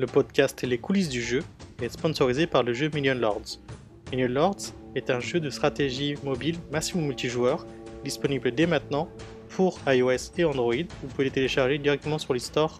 le 0.00 0.06
podcast 0.06 0.62
Les 0.62 0.78
coulisses 0.78 1.10
du 1.10 1.22
jeu, 1.22 1.42
est 1.82 1.90
sponsorisé 1.90 2.46
par 2.46 2.62
le 2.62 2.72
jeu 2.72 2.90
Million 2.92 3.14
Lords. 3.14 3.60
Million 4.10 4.28
Lords 4.28 4.72
est 4.94 5.10
un 5.10 5.20
jeu 5.20 5.40
de 5.40 5.50
stratégie 5.50 6.16
mobile 6.24 6.56
maximum 6.72 7.06
multijoueur, 7.06 7.66
disponible 8.02 8.50
dès 8.50 8.66
maintenant 8.66 9.08
pour 9.50 9.78
iOS 9.86 10.32
et 10.38 10.44
Android. 10.44 10.74
Vous 11.02 11.08
pouvez 11.08 11.24
les 11.24 11.30
télécharger 11.30 11.78
directement 11.78 12.18
sur 12.18 12.32
les 12.32 12.40
stores, 12.40 12.78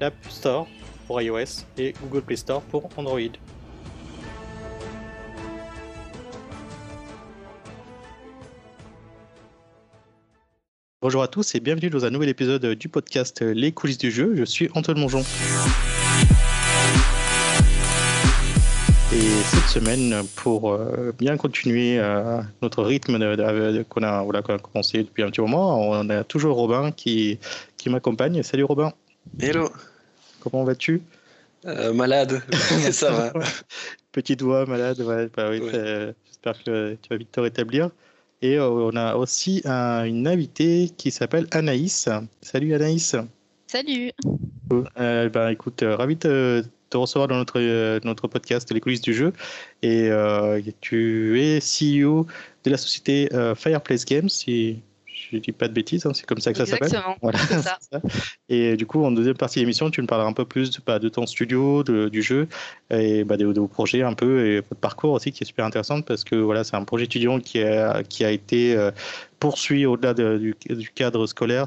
l'App 0.00 0.14
Store 0.28 0.66
pour 1.06 1.22
iOS 1.22 1.64
et 1.78 1.94
Google 2.02 2.22
Play 2.22 2.36
Store 2.36 2.62
pour 2.62 2.88
Android. 2.96 3.20
Bonjour 11.00 11.22
à 11.22 11.28
tous 11.28 11.54
et 11.54 11.60
bienvenue 11.60 11.90
dans 11.90 12.04
un 12.04 12.10
nouvel 12.10 12.28
épisode 12.28 12.66
du 12.74 12.88
podcast 12.88 13.40
Les 13.40 13.72
coulisses 13.72 13.98
du 13.98 14.10
jeu. 14.10 14.34
Je 14.36 14.44
suis 14.44 14.68
Antoine 14.74 14.98
Mongeon. 14.98 15.22
Et 19.12 19.42
cette 19.42 19.66
semaine, 19.66 20.22
pour 20.36 20.72
euh, 20.72 21.12
bien 21.18 21.36
continuer 21.36 21.98
euh, 21.98 22.40
notre 22.62 22.84
rythme 22.84 23.18
qu'on 23.88 24.02
a, 24.04 24.22
voilà, 24.22 24.42
qu'on 24.42 24.54
a 24.54 24.58
commencé 24.58 24.98
depuis 25.02 25.24
un 25.24 25.30
petit 25.30 25.40
moment, 25.40 25.80
on 25.90 26.08
a 26.10 26.22
toujours 26.22 26.56
Robin 26.56 26.92
qui, 26.92 27.38
qui 27.76 27.90
m'accompagne. 27.90 28.42
Salut 28.44 28.64
Robin. 28.64 28.92
Hello. 29.40 29.68
Comment 30.40 30.62
vas-tu? 30.62 31.02
Euh, 31.66 31.92
Malade, 31.92 32.40
ça 32.92 33.10
va. 33.10 33.32
Petite 34.12 34.42
voix 34.42 34.64
malade, 34.64 35.00
ouais, 35.00 35.28
bah 35.36 35.48
oui, 35.50 35.60
Ouais. 35.60 36.14
j'espère 36.26 36.62
que 36.64 36.94
tu 36.94 37.08
vas 37.10 37.16
vite 37.16 37.32
te 37.32 37.40
rétablir. 37.40 37.90
Et 38.42 38.56
euh, 38.58 38.68
on 38.70 38.96
a 38.96 39.16
aussi 39.16 39.60
un- 39.64 40.04
une 40.04 40.26
invitée 40.26 40.90
qui 40.96 41.10
s'appelle 41.10 41.46
Anaïs. 41.50 42.08
Salut 42.40 42.74
Anaïs. 42.74 43.14
Salut. 43.66 44.12
Euh, 44.98 45.28
ben, 45.28 45.48
écoute, 45.50 45.84
ravi 45.86 46.16
de 46.16 46.64
te 46.90 46.96
recevoir 46.96 47.28
dans 47.28 47.36
notre, 47.36 47.60
euh, 47.60 48.00
notre 48.04 48.28
podcast 48.28 48.70
Les 48.72 48.80
coulisses 48.80 49.00
du 49.00 49.14
jeu. 49.14 49.32
Et 49.82 50.08
euh, 50.10 50.60
tu 50.80 51.40
es 51.40 51.60
CEO 51.60 52.26
de 52.64 52.70
la 52.70 52.76
société 52.76 53.28
euh, 53.32 53.54
Fireplace 53.54 54.04
Games, 54.04 54.28
si 54.28 54.80
je 55.32 55.36
dis 55.36 55.52
pas 55.52 55.68
de 55.68 55.72
bêtises, 55.72 56.06
hein, 56.06 56.12
c'est 56.14 56.26
comme 56.26 56.40
ça 56.40 56.50
que 56.50 56.58
ça 56.58 56.66
s'appelle. 56.66 56.88
Exactement. 56.88 57.16
Voilà, 57.22 57.38
C'est 57.38 57.60
ça. 57.60 57.78
c'est 57.92 57.96
ça. 57.96 58.02
Et 58.48 58.76
du 58.76 58.86
coup, 58.86 59.04
en 59.04 59.12
deuxième 59.12 59.36
partie 59.36 59.58
de 59.58 59.64
l'émission, 59.64 59.88
tu 59.90 60.00
nous 60.00 60.06
parleras 60.06 60.28
un 60.28 60.32
peu 60.32 60.44
plus 60.44 60.70
de, 60.70 60.78
bah, 60.84 60.98
de 60.98 61.08
ton 61.08 61.26
studio, 61.26 61.84
de- 61.84 62.08
du 62.08 62.22
jeu, 62.22 62.48
et 62.90 63.22
bah, 63.24 63.36
de, 63.36 63.52
de 63.52 63.60
vos 63.60 63.68
projets 63.68 64.02
un 64.02 64.14
peu, 64.14 64.44
et 64.46 64.56
votre 64.56 64.80
parcours 64.80 65.12
aussi, 65.12 65.30
qui 65.30 65.44
est 65.44 65.46
super 65.46 65.64
intéressant, 65.66 66.00
parce 66.02 66.24
que 66.24 66.34
voilà, 66.34 66.64
c'est 66.64 66.74
un 66.74 66.84
projet 66.84 67.04
étudiant 67.04 67.38
qui 67.38 67.62
a, 67.62 68.02
qui 68.02 68.24
a 68.24 68.30
été 68.32 68.74
euh, 68.76 68.90
poursuivi 69.40 69.86
au-delà 69.86 70.12
de- 70.12 70.36
du, 70.38 70.90
cadre 70.94 71.26
scolaire, 71.26 71.64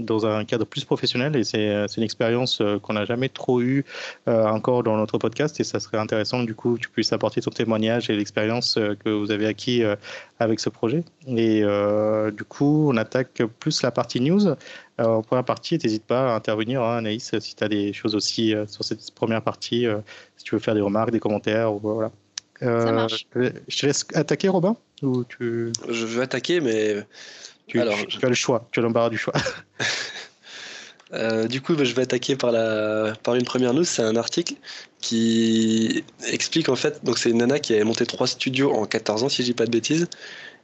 dans 0.00 0.26
un 0.26 0.44
cadre 0.44 0.66
plus 0.66 0.84
professionnel, 0.84 1.36
et 1.36 1.44
c'est 1.44 1.68
euh, 1.70 1.86
une 1.96 2.02
expérience 2.02 2.60
euh, 2.60 2.78
qu'on 2.80 2.94
n'a 2.94 3.04
jamais 3.04 3.28
trop 3.28 3.60
eue 3.60 3.84
euh, 4.26 4.44
encore 4.46 4.82
dans 4.82 4.96
notre 4.96 5.16
podcast, 5.16 5.58
et 5.60 5.64
ça 5.64 5.78
serait 5.78 5.98
intéressant, 5.98 6.42
du 6.42 6.56
coup, 6.56 6.74
que 6.74 6.80
tu 6.80 6.88
puisses 6.90 7.12
apporter 7.12 7.40
ton 7.40 7.50
témoignage 7.50 8.10
et 8.10 8.16
l'expérience 8.16 8.78
que 9.04 9.10
vous 9.10 9.30
avez 9.30 9.46
acquis 9.46 9.82
avec 10.40 10.58
ce 10.58 10.68
projet. 10.68 11.04
Et 11.28 11.62
du 12.32 12.44
coup, 12.44 12.90
on 12.90 12.96
attaque 12.96 13.42
plus 13.60 13.82
la 13.82 13.90
partie 13.90 14.20
news. 14.20 14.54
Première 14.96 15.44
partie, 15.44 15.78
n'hésite 15.78 16.04
pas 16.04 16.32
à 16.32 16.36
intervenir, 16.36 16.82
hein, 16.82 16.98
Anaïs, 16.98 17.38
si 17.38 17.54
tu 17.54 17.64
as 17.64 17.68
des 17.68 17.92
choses 17.92 18.14
aussi 18.16 18.54
sur 18.66 18.84
cette 18.84 19.12
première 19.14 19.42
partie, 19.42 19.86
si 20.36 20.44
tu 20.44 20.54
veux 20.54 20.60
faire 20.60 20.74
des 20.74 20.80
remarques, 20.80 21.12
des 21.12 21.20
commentaires, 21.20 21.72
voilà. 21.72 22.10
Euh, 22.62 22.84
Ça 22.84 22.92
marche. 22.92 23.26
Je 23.68 23.78
te 23.78 23.86
laisse 23.86 24.04
attaquer, 24.14 24.48
Robin 24.48 24.76
Ou 25.02 25.24
tu, 25.24 25.72
Je 25.88 26.06
veux 26.06 26.22
attaquer, 26.22 26.60
mais 26.60 27.06
tu, 27.66 27.80
Alors, 27.80 27.94
tu- 27.96 28.06
tu 28.18 28.24
as 28.24 28.28
le 28.28 28.34
choix, 28.34 28.66
tu 28.72 28.80
as 28.80 28.82
l'embarras 28.82 29.10
du 29.10 29.18
choix. 29.18 29.34
euh, 31.12 31.46
du 31.46 31.60
coup, 31.60 31.74
bah, 31.74 31.84
je 31.84 31.94
vais 31.94 32.02
attaquer 32.02 32.36
par, 32.36 32.50
la, 32.52 33.12
par 33.22 33.34
une 33.34 33.44
première 33.44 33.72
news. 33.74 33.84
C'est 33.84 34.02
un 34.02 34.16
article 34.16 34.54
qui 35.00 36.04
explique 36.26 36.68
en 36.68 36.76
fait. 36.76 37.04
Donc, 37.04 37.18
c'est 37.18 37.30
une 37.30 37.38
nana 37.38 37.58
qui 37.60 37.74
a 37.74 37.84
monté 37.84 38.04
trois 38.06 38.26
studios 38.26 38.72
en 38.72 38.86
14 38.86 39.22
ans, 39.24 39.28
si 39.28 39.42
je 39.42 39.46
dis 39.48 39.54
pas 39.54 39.66
de 39.66 39.70
bêtises, 39.70 40.08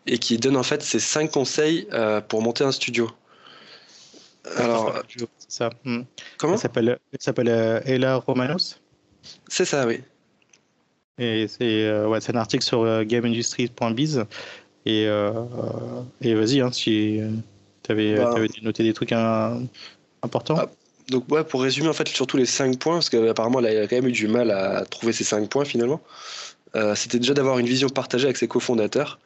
et 0.06 0.18
qui 0.18 0.36
donne 0.38 0.56
en 0.56 0.62
fait 0.64 0.82
ses 0.82 1.00
cinq 1.00 1.30
conseils 1.30 1.86
euh, 1.92 2.20
pour 2.20 2.42
monter 2.42 2.64
un 2.64 2.72
studio. 2.72 3.10
Alors, 4.56 5.02
ça. 5.48 5.70
hmm. 5.84 6.02
comment 6.36 6.54
Elle 6.54 6.58
s'appelle 6.58 6.98
elle 7.12 7.18
s'appelle, 7.20 7.48
euh, 7.48 7.80
Ella 7.86 8.16
Romanos. 8.16 8.78
C'est 9.48 9.64
ça, 9.64 9.86
oui. 9.86 10.02
Et 11.18 11.46
c'est 11.48 11.84
euh, 11.84 12.08
ouais, 12.08 12.18
un 12.28 12.36
article 12.36 12.64
sur 12.64 12.82
euh, 12.82 13.04
gameindustry.biz. 13.04 14.24
Et, 14.86 15.06
euh, 15.06 15.32
et 16.20 16.34
vas-y, 16.34 16.60
hein, 16.60 16.70
si 16.72 17.20
tu 17.82 17.92
avais, 17.92 18.16
Bah. 18.16 18.34
noté 18.62 18.82
des 18.82 18.92
trucs 18.92 19.12
hein, 19.12 19.62
importants. 20.22 20.56
Ah. 20.58 20.70
Donc, 21.10 21.30
ouais, 21.30 21.44
pour 21.44 21.62
résumer, 21.62 21.88
en 21.88 21.92
fait, 21.92 22.08
surtout 22.08 22.36
les 22.36 22.46
cinq 22.46 22.78
points, 22.78 22.94
parce 22.94 23.10
qu'apparemment, 23.10 23.60
elle 23.60 23.82
a 23.82 23.86
quand 23.86 23.96
même 23.96 24.08
eu 24.08 24.12
du 24.12 24.26
mal 24.26 24.50
à 24.50 24.84
trouver 24.86 25.12
ces 25.12 25.24
cinq 25.24 25.48
points 25.48 25.64
finalement. 25.64 26.00
Euh, 26.76 26.94
c'était 26.94 27.18
déjà 27.18 27.34
d'avoir 27.34 27.58
une 27.58 27.66
vision 27.66 27.88
partagée 27.88 28.24
avec 28.24 28.36
ses 28.36 28.48
cofondateurs. 28.48 29.20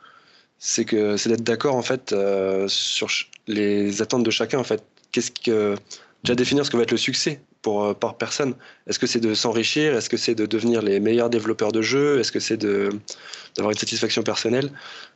C'est 0.58 0.84
que 0.84 1.16
c'est 1.16 1.28
d'être 1.28 1.44
d'accord 1.44 1.76
en 1.76 1.82
fait 1.82 2.12
euh, 2.12 2.66
sur 2.68 3.08
les 3.46 4.02
attentes 4.02 4.24
de 4.24 4.30
chacun 4.30 4.58
en 4.58 4.64
fait. 4.64 4.82
Qu'est-ce 5.12 5.30
que 5.30 5.76
déjà 6.24 6.34
définir 6.34 6.66
ce 6.66 6.70
que 6.70 6.76
va 6.76 6.82
être 6.82 6.90
le 6.90 6.96
succès 6.96 7.40
pour 7.62 7.84
euh, 7.84 7.94
par 7.94 8.16
personne. 8.16 8.54
Est-ce 8.86 8.98
que 8.98 9.06
c'est 9.06 9.20
de 9.20 9.34
s'enrichir? 9.34 9.94
Est-ce 9.96 10.08
que 10.08 10.16
c'est 10.16 10.34
de 10.34 10.46
devenir 10.46 10.82
les 10.82 11.00
meilleurs 11.00 11.30
développeurs 11.30 11.72
de 11.72 11.82
jeux? 11.82 12.18
Est-ce 12.20 12.32
que 12.32 12.40
c'est 12.40 12.56
d'avoir 12.56 13.72
une 13.72 13.78
satisfaction 13.78 14.22
personnelle? 14.22 14.70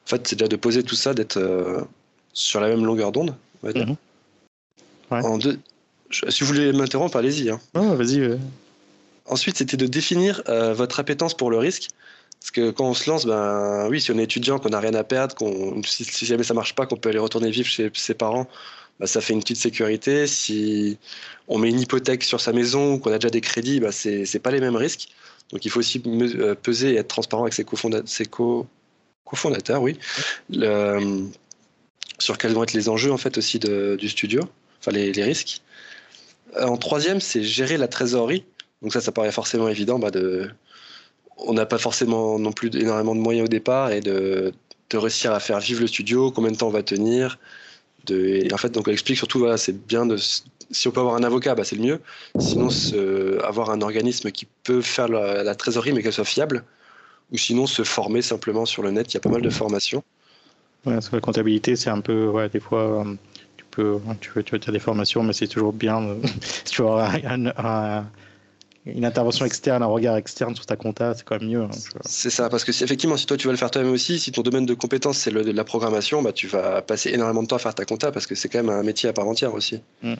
En 0.07 0.09
fait, 0.09 0.27
c'est 0.27 0.37
déjà 0.37 0.49
de 0.49 0.57
poser 0.57 0.83
tout 0.83 0.97
ça, 0.97 1.15
d'être 1.15 1.37
euh, 1.37 1.81
sur 2.33 2.61
la 2.61 2.69
même 2.69 2.85
longueur 2.85 3.13
d'onde. 3.13 3.35
Mhm. 3.63 3.97
Ouais. 5.11 5.25
En 5.25 5.39
deux, 5.39 5.59
je- 6.11 6.29
si 6.31 6.43
vous 6.43 6.49
voulez 6.49 6.73
m'interrompre, 6.73 7.17
allez-y. 7.17 7.51
hein. 7.51 7.61
Vas-y. 7.75 8.39
Ensuite, 9.27 9.59
c'était 9.59 9.77
de 9.77 9.87
définir 9.87 10.43
euh, 10.49 10.75
votre 10.75 10.99
appétence 11.01 11.35
pour 11.35 11.51
le 11.51 11.59
risque. 11.59 11.89
Parce 12.41 12.51
que 12.51 12.71
quand 12.73 12.87
on 12.87 12.95
se 12.95 13.09
lance, 13.09 13.25
ben 13.25 13.87
oui, 13.89 14.01
si 14.01 14.11
on 14.11 14.19
est 14.19 14.25
étudiant, 14.25 14.59
qu'on 14.59 14.71
n'a 14.71 14.81
rien 14.81 14.95
à 14.95 15.05
perdre, 15.05 15.37
qu'on 15.37 15.81
si, 15.85 16.03
si 16.05 16.27
jamais 16.27 16.43
ça 16.43 16.55
marche 16.55 16.75
pas, 16.75 16.87
qu'on 16.87 16.97
peut 16.97 17.11
aller 17.11 17.21
retourner 17.21 17.51
vivre 17.53 17.69
chez 17.69 17.89
ses 17.95 18.15
parents, 18.15 18.49
ben, 19.03 19.07
ça 19.09 19.21
fait 19.21 19.33
une 19.33 19.41
petite 19.41 19.57
sécurité. 19.57 20.29
Si 20.29 20.97
on 21.49 21.59
met 21.59 21.69
une 21.71 21.81
hypothèque 21.81 22.23
sur 22.23 22.41
sa 22.41 22.53
maison, 22.53 22.99
qu'on 23.01 23.11
a 23.13 23.19
déjà 23.19 23.31
des 23.31 23.41
crédits, 23.41 23.81
ben, 23.81 23.91
c'est 23.91 24.25
c'est 24.27 24.39
pas 24.39 24.53
les 24.53 24.61
mêmes 24.61 24.77
risques. 24.77 25.09
Donc 25.51 25.65
il 25.65 25.71
faut 25.73 25.81
aussi 25.81 26.01
euh, 26.07 26.55
peser 26.55 26.93
et 26.93 26.97
être 26.99 27.09
transparent 27.09 27.43
avec 27.43 27.53
ses, 27.55 27.65
cofonda- 27.65 28.07
ses 28.07 28.27
co- 28.27 28.67
cofondateurs, 29.25 29.83
oui, 29.83 29.99
Le- 30.51 31.25
sur 32.21 32.39
quels 32.39 32.53
vont 32.53 32.63
être 32.63 32.75
les 32.75 32.89
enjeux 32.89 33.11
en 33.13 33.19
fait 33.19 33.37
aussi 33.39 33.59
du 33.59 34.09
studio, 34.09 34.43
enfin 34.81 34.93
les, 34.93 35.11
risques. 35.25 35.63
Euh, 36.57 36.67
En 36.67 36.77
troisième, 36.77 37.21
c'est 37.21 37.43
gérer 37.43 37.77
la 37.79 37.89
trésorerie. 37.89 38.45
Donc 38.83 38.93
ça, 38.93 39.01
ça 39.01 39.11
paraît 39.13 39.33
forcément 39.33 39.69
évident. 39.69 39.99
Bah. 39.99 40.11
On 41.39 41.55
n'a 41.55 41.67
pas 41.67 41.79
forcément 41.79 42.39
non 42.39 42.53
plus 42.53 42.71
énormément 42.77 43.15
de 43.17 43.21
moyens 43.21 43.47
au 43.47 43.49
départ 43.49 43.91
et 43.91 44.01
de, 44.01 44.53
de 44.91 44.97
réussir 44.97 45.33
à 45.33 45.41
faire 45.41 45.59
vivre 45.59 45.81
le 45.81 45.89
studio, 45.89 46.31
combien 46.31 46.53
de 46.53 46.57
temps 46.57 46.69
on 46.69 46.71
va 46.71 46.83
tenir. 46.85 47.39
En 48.11 48.57
fait, 48.57 48.71
donc 48.71 48.89
on 48.89 48.93
explique 48.93 49.17
surtout, 49.17 49.39
voilà, 49.39 49.57
c'est 49.57 49.87
bien 49.87 50.07
Si 50.71 50.89
on 50.89 50.91
peut 50.91 51.01
avoir 51.01 51.17
un 51.17 51.23
avocat, 51.23 51.55
bah, 51.55 51.65
c'est 51.65 51.77
le 51.77 51.83
mieux. 51.83 52.01
Sinon, 52.39 52.71
avoir 53.45 53.71
un 53.71 53.81
organisme 53.81 54.31
qui 54.31 54.47
peut 54.65 54.81
faire 54.81 55.09
la, 55.09 55.45
trésorerie 55.55 55.93
mais 55.93 56.03
qu'elle 56.03 56.13
soit 56.13 56.25
fiable. 56.25 56.65
Ou 57.33 57.39
sinon, 57.39 57.67
se 57.67 57.85
former 57.85 58.23
simplement 58.23 58.67
sur 58.67 58.83
le 58.83 58.91
net. 58.91 59.13
Il 59.13 59.15
y 59.15 59.17
a 59.19 59.21
pas 59.21 59.31
mal 59.31 59.43
de 59.43 59.51
formations. 59.51 60.03
Ouais, 60.85 61.01
sur 61.01 61.15
la 61.15 61.21
comptabilité, 61.21 61.77
c'est 61.77 61.91
un 61.91 62.01
peu, 62.01 62.49
des 62.49 62.61
fois, 62.61 63.05
euh, 63.07 63.15
tu 63.57 63.65
peux, 63.71 63.99
tu 64.21 64.31
tu 64.45 64.59
faire 64.59 64.73
des 64.73 64.79
formations, 64.81 65.23
mais 65.23 65.33
c'est 65.33 65.47
toujours 65.47 65.73
bien 65.73 66.03
euh, 66.03 66.17
si 66.65 66.75
tu 66.75 66.83
un- 66.83 67.47
un- 67.57 68.07
une 68.85 69.05
intervention 69.05 69.45
externe, 69.45 69.83
un 69.83 69.87
regard 69.87 70.17
externe 70.17 70.55
sur 70.57 70.67
ta 70.67 70.77
compta, 70.77 71.15
c'est 71.15 71.25
quand 71.25 71.39
même 71.39 71.49
mieux. 71.49 71.63
hein. 71.63 71.71
C'est 72.05 72.31
ça, 72.31 72.49
parce 72.49 72.65
que 72.65 72.73
si, 72.73 72.83
effectivement, 72.83 73.17
si 73.17 73.27
toi 73.27 73.37
tu 73.37 73.47
vas 73.47 73.53
le 73.53 73.59
faire 73.59 73.71
toi-même 73.71 73.93
aussi, 73.93 74.19
si 74.19 74.33
ton 74.33 74.43
domaine 74.43 74.67
de 74.67 74.75
compétence 74.75 75.19
c'est 75.19 75.31
la 75.31 75.65
programmation, 75.65 76.23
bah, 76.23 76.33
tu 76.33 76.49
vas 76.49 76.83
passer 76.83 77.11
énormément 77.11 77.43
de 77.43 77.49
temps 77.49 77.57
à 77.57 77.61
faire 77.61 77.75
ta 77.75 77.85
compta 77.85 78.11
parce 78.11 78.27
que 78.27 78.35
c'est 78.35 78.49
quand 78.49 78.63
même 78.63 78.71
un 78.71 78.83
métier 78.83 79.09
à 79.09 79.13
part 79.13 79.29
entière 79.29 79.55
aussi. 79.55 79.81
Mm. 80.03 80.15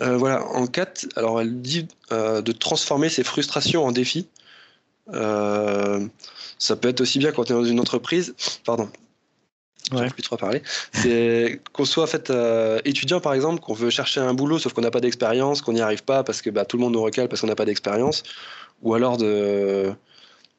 Euh, 0.00 0.16
voilà, 0.16 0.44
en 0.46 0.66
4, 0.66 1.08
alors 1.16 1.40
elle 1.40 1.60
dit 1.60 1.86
euh, 2.10 2.42
de 2.42 2.52
transformer 2.52 3.08
ses 3.08 3.22
frustrations 3.22 3.84
en 3.84 3.92
défis. 3.92 4.28
Euh, 5.12 6.06
ça 6.58 6.76
peut 6.76 6.88
être 6.88 7.00
aussi 7.00 7.18
bien 7.18 7.32
quand 7.32 7.44
tu 7.44 7.52
es 7.52 7.54
dans 7.54 7.64
une 7.64 7.80
entreprise, 7.80 8.34
pardon, 8.64 8.88
Ouais. 9.92 9.98
j'arrive 9.98 10.14
plus 10.14 10.22
trop 10.22 10.36
à 10.36 10.38
parler, 10.38 10.62
c'est 10.92 11.60
qu'on 11.72 11.84
soit 11.84 12.04
en 12.04 12.06
fait 12.06 12.30
euh, 12.30 12.80
étudiant 12.84 13.20
par 13.20 13.34
exemple, 13.34 13.60
qu'on 13.60 13.74
veut 13.74 13.90
chercher 13.90 14.20
un 14.20 14.34
boulot 14.34 14.58
sauf 14.58 14.72
qu'on 14.72 14.80
n'a 14.80 14.90
pas 14.90 15.00
d'expérience, 15.00 15.62
qu'on 15.62 15.74
n'y 15.74 15.80
arrive 15.80 16.02
pas 16.04 16.24
parce 16.24 16.42
que 16.42 16.50
bah, 16.50 16.64
tout 16.64 16.76
le 16.76 16.82
monde 16.82 16.94
nous 16.94 17.02
recale 17.02 17.28
parce 17.28 17.40
qu'on 17.40 17.46
n'a 17.46 17.54
pas 17.54 17.64
d'expérience, 17.64 18.22
ou 18.82 18.94
alors 18.94 19.16
de, 19.16 19.92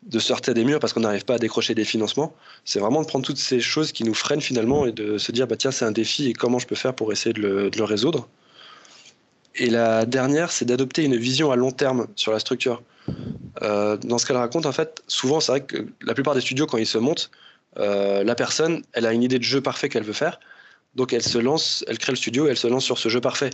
de 0.03 0.49
à 0.49 0.53
des 0.53 0.63
murs 0.63 0.79
parce 0.79 0.93
qu'on 0.93 1.01
n'arrive 1.01 1.25
pas 1.25 1.35
à 1.35 1.39
décrocher 1.39 1.75
des 1.75 1.85
financements. 1.85 2.33
C'est 2.65 2.79
vraiment 2.79 3.01
de 3.01 3.07
prendre 3.07 3.25
toutes 3.25 3.37
ces 3.37 3.59
choses 3.59 3.91
qui 3.91 4.03
nous 4.03 4.13
freinent 4.13 4.41
finalement 4.41 4.85
et 4.85 4.91
de 4.91 5.17
se 5.17 5.31
dire 5.31 5.47
bah 5.47 5.55
tiens 5.57 5.71
c'est 5.71 5.85
un 5.85 5.91
défi 5.91 6.29
et 6.29 6.33
comment 6.33 6.59
je 6.59 6.67
peux 6.67 6.75
faire 6.75 6.93
pour 6.93 7.11
essayer 7.11 7.33
de 7.33 7.41
le, 7.41 7.69
de 7.69 7.77
le 7.77 7.83
résoudre. 7.83 8.27
Et 9.55 9.69
la 9.69 10.05
dernière, 10.05 10.51
c'est 10.51 10.65
d'adopter 10.65 11.03
une 11.03 11.15
vision 11.15 11.51
à 11.51 11.55
long 11.55 11.71
terme 11.71 12.07
sur 12.15 12.31
la 12.31 12.39
structure. 12.39 12.81
Euh, 13.61 13.97
dans 13.97 14.17
ce 14.17 14.25
qu'elle 14.25 14.37
raconte, 14.37 14.65
en 14.65 14.71
fait, 14.71 15.03
souvent, 15.07 15.39
c'est 15.39 15.51
vrai 15.51 15.61
que 15.61 15.85
la 16.01 16.13
plupart 16.13 16.33
des 16.33 16.41
studios, 16.41 16.65
quand 16.65 16.77
ils 16.77 16.87
se 16.87 16.97
montent, 16.97 17.29
euh, 17.77 18.23
la 18.23 18.35
personne, 18.35 18.83
elle 18.93 19.05
a 19.05 19.13
une 19.13 19.23
idée 19.23 19.39
de 19.39 19.43
jeu 19.43 19.61
parfait 19.61 19.89
qu'elle 19.89 20.03
veut 20.03 20.13
faire. 20.13 20.39
Donc, 20.95 21.13
elle 21.13 21.23
se 21.23 21.37
lance, 21.37 21.83
elle 21.87 21.97
crée 21.97 22.11
le 22.11 22.17
studio 22.17 22.47
et 22.47 22.51
elle 22.51 22.57
se 22.57 22.67
lance 22.67 22.85
sur 22.85 22.97
ce 22.97 23.09
jeu 23.09 23.21
parfait. 23.21 23.49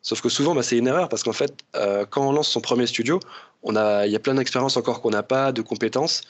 Sauf 0.00 0.20
que 0.20 0.28
souvent, 0.28 0.54
bah, 0.54 0.62
c'est 0.62 0.76
une 0.76 0.88
erreur 0.88 1.08
parce 1.08 1.22
qu'en 1.22 1.32
fait, 1.32 1.54
euh, 1.76 2.04
quand 2.08 2.26
on 2.26 2.32
lance 2.32 2.48
son 2.48 2.60
premier 2.60 2.86
studio, 2.86 3.20
on 3.62 3.76
a, 3.76 4.06
il 4.06 4.12
y 4.12 4.16
a 4.16 4.18
plein 4.18 4.34
d'expériences 4.34 4.76
encore 4.76 5.00
qu'on 5.00 5.10
n'a 5.10 5.22
pas, 5.22 5.52
de 5.52 5.62
compétences. 5.62 6.22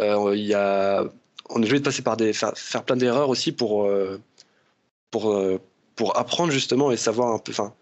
Euh, 0.00 0.36
il 0.36 0.44
y 0.44 0.54
a, 0.54 1.02
on 1.50 1.56
est 1.56 1.66
obligé 1.66 1.78
de 1.80 1.84
passer 1.84 2.02
par 2.02 2.16
des, 2.16 2.32
faire, 2.32 2.52
faire 2.56 2.84
plein 2.84 2.96
d'erreurs 2.96 3.28
aussi 3.28 3.50
pour, 3.50 3.90
pour, 5.10 5.40
pour 5.96 6.18
apprendre 6.18 6.52
justement 6.52 6.92
et 6.92 6.96
savoir 6.96 7.32
un 7.32 7.38
peu, 7.38 7.50
enfin, 7.50 7.72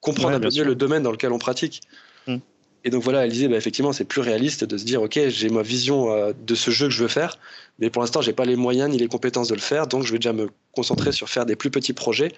comprendre 0.00 0.30
Ouais, 0.30 0.34
un 0.36 0.40
peu 0.40 0.46
mieux 0.46 0.50
sûr. 0.52 0.64
le 0.64 0.74
domaine 0.74 1.02
dans 1.02 1.12
lequel 1.12 1.32
on 1.32 1.38
pratique. 1.38 1.80
Mm. 2.26 2.36
Et 2.84 2.90
donc 2.90 3.02
voilà, 3.02 3.24
elle 3.24 3.32
disait, 3.32 3.48
bah, 3.48 3.56
effectivement, 3.56 3.92
c'est 3.92 4.04
plus 4.04 4.20
réaliste 4.20 4.64
de 4.64 4.78
se 4.78 4.84
dire, 4.84 5.02
ok, 5.02 5.18
j'ai 5.28 5.48
ma 5.48 5.62
vision 5.62 6.12
euh, 6.12 6.32
de 6.46 6.54
ce 6.54 6.70
jeu 6.70 6.86
que 6.86 6.92
je 6.92 7.02
veux 7.02 7.08
faire, 7.08 7.38
mais 7.78 7.90
pour 7.90 8.02
l'instant, 8.02 8.22
j'ai 8.22 8.32
pas 8.32 8.44
les 8.44 8.56
moyens 8.56 8.90
ni 8.90 8.98
les 8.98 9.08
compétences 9.08 9.48
de 9.48 9.54
le 9.54 9.60
faire, 9.60 9.86
donc 9.86 10.04
je 10.04 10.12
vais 10.12 10.18
déjà 10.18 10.32
me 10.32 10.48
concentrer 10.72 11.12
sur 11.12 11.28
faire 11.28 11.46
des 11.46 11.56
plus 11.56 11.70
petits 11.70 11.92
projets 11.92 12.32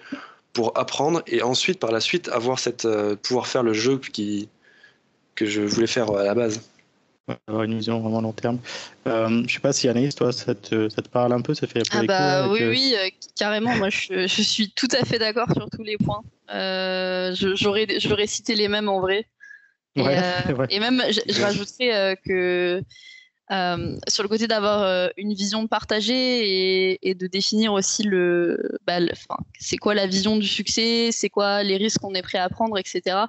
pour 0.51 0.77
apprendre 0.77 1.23
et 1.27 1.41
ensuite, 1.41 1.79
par 1.79 1.91
la 1.91 1.99
suite, 1.99 2.27
avoir 2.29 2.59
cette, 2.59 2.85
euh, 2.85 3.15
pouvoir 3.15 3.47
faire 3.47 3.63
le 3.63 3.73
jeu 3.73 3.97
qui, 3.97 4.49
que 5.35 5.45
je 5.45 5.61
voulais 5.61 5.87
faire 5.87 6.11
à 6.11 6.23
la 6.23 6.35
base. 6.35 6.61
Avoir 7.47 7.63
une 7.63 7.75
vision 7.77 8.01
vraiment 8.01 8.19
long 8.19 8.33
terme. 8.33 8.59
Euh, 9.07 9.43
je 9.47 9.53
sais 9.53 9.61
pas 9.61 9.71
si 9.71 9.87
Anaïs, 9.87 10.13
toi, 10.13 10.33
ça 10.33 10.53
te, 10.55 10.89
ça 10.89 11.01
te 11.01 11.07
parle 11.07 11.31
un 11.31 11.39
peu, 11.39 11.53
ça 11.53 11.67
fait 11.67 11.79
un 11.79 12.01
peu 12.01 12.05
Ah 12.13 12.45
bah 12.45 12.51
oui, 12.51 12.63
euh, 12.63 12.69
oui, 12.69 12.95
euh, 12.97 13.07
carrément. 13.37 13.73
Moi, 13.77 13.89
je, 13.89 14.27
je 14.27 14.41
suis 14.41 14.71
tout 14.71 14.89
à 14.91 15.05
fait 15.05 15.19
d'accord 15.19 15.47
sur 15.53 15.69
tous 15.69 15.83
les 15.83 15.97
points. 15.97 16.21
Euh, 16.53 17.33
j'aurais 17.33 18.27
cité 18.27 18.55
les 18.55 18.67
mêmes 18.67 18.89
en 18.89 18.99
vrai. 18.99 19.25
Et, 19.95 20.01
Ouais, 20.01 20.17
euh, 20.17 20.65
et 20.69 20.79
même, 20.79 21.03
je, 21.09 21.19
je 21.31 21.41
rajouterais 21.41 21.93
euh, 21.93 22.15
que 22.25 22.81
euh, 23.51 23.97
sur 24.07 24.23
le 24.23 24.29
côté 24.29 24.47
d'avoir 24.47 24.81
euh, 24.81 25.09
une 25.17 25.33
vision 25.33 25.67
partagée 25.67 26.91
et, 26.93 27.09
et 27.09 27.13
de 27.13 27.27
définir 27.27 27.73
aussi 27.73 28.03
le, 28.03 28.77
bah, 28.87 28.99
le- 28.99 29.11
c'est 29.59 29.77
quoi 29.77 29.93
la 29.93 30.07
vision 30.07 30.37
du 30.37 30.47
succès, 30.47 31.11
c'est 31.11 31.29
quoi 31.29 31.61
les 31.61 31.77
risques 31.77 31.99
qu'on 31.99 32.15
est 32.15 32.21
prêt 32.23 32.39
à 32.39 32.49
prendre, 32.49 32.77
etc. 32.79 33.25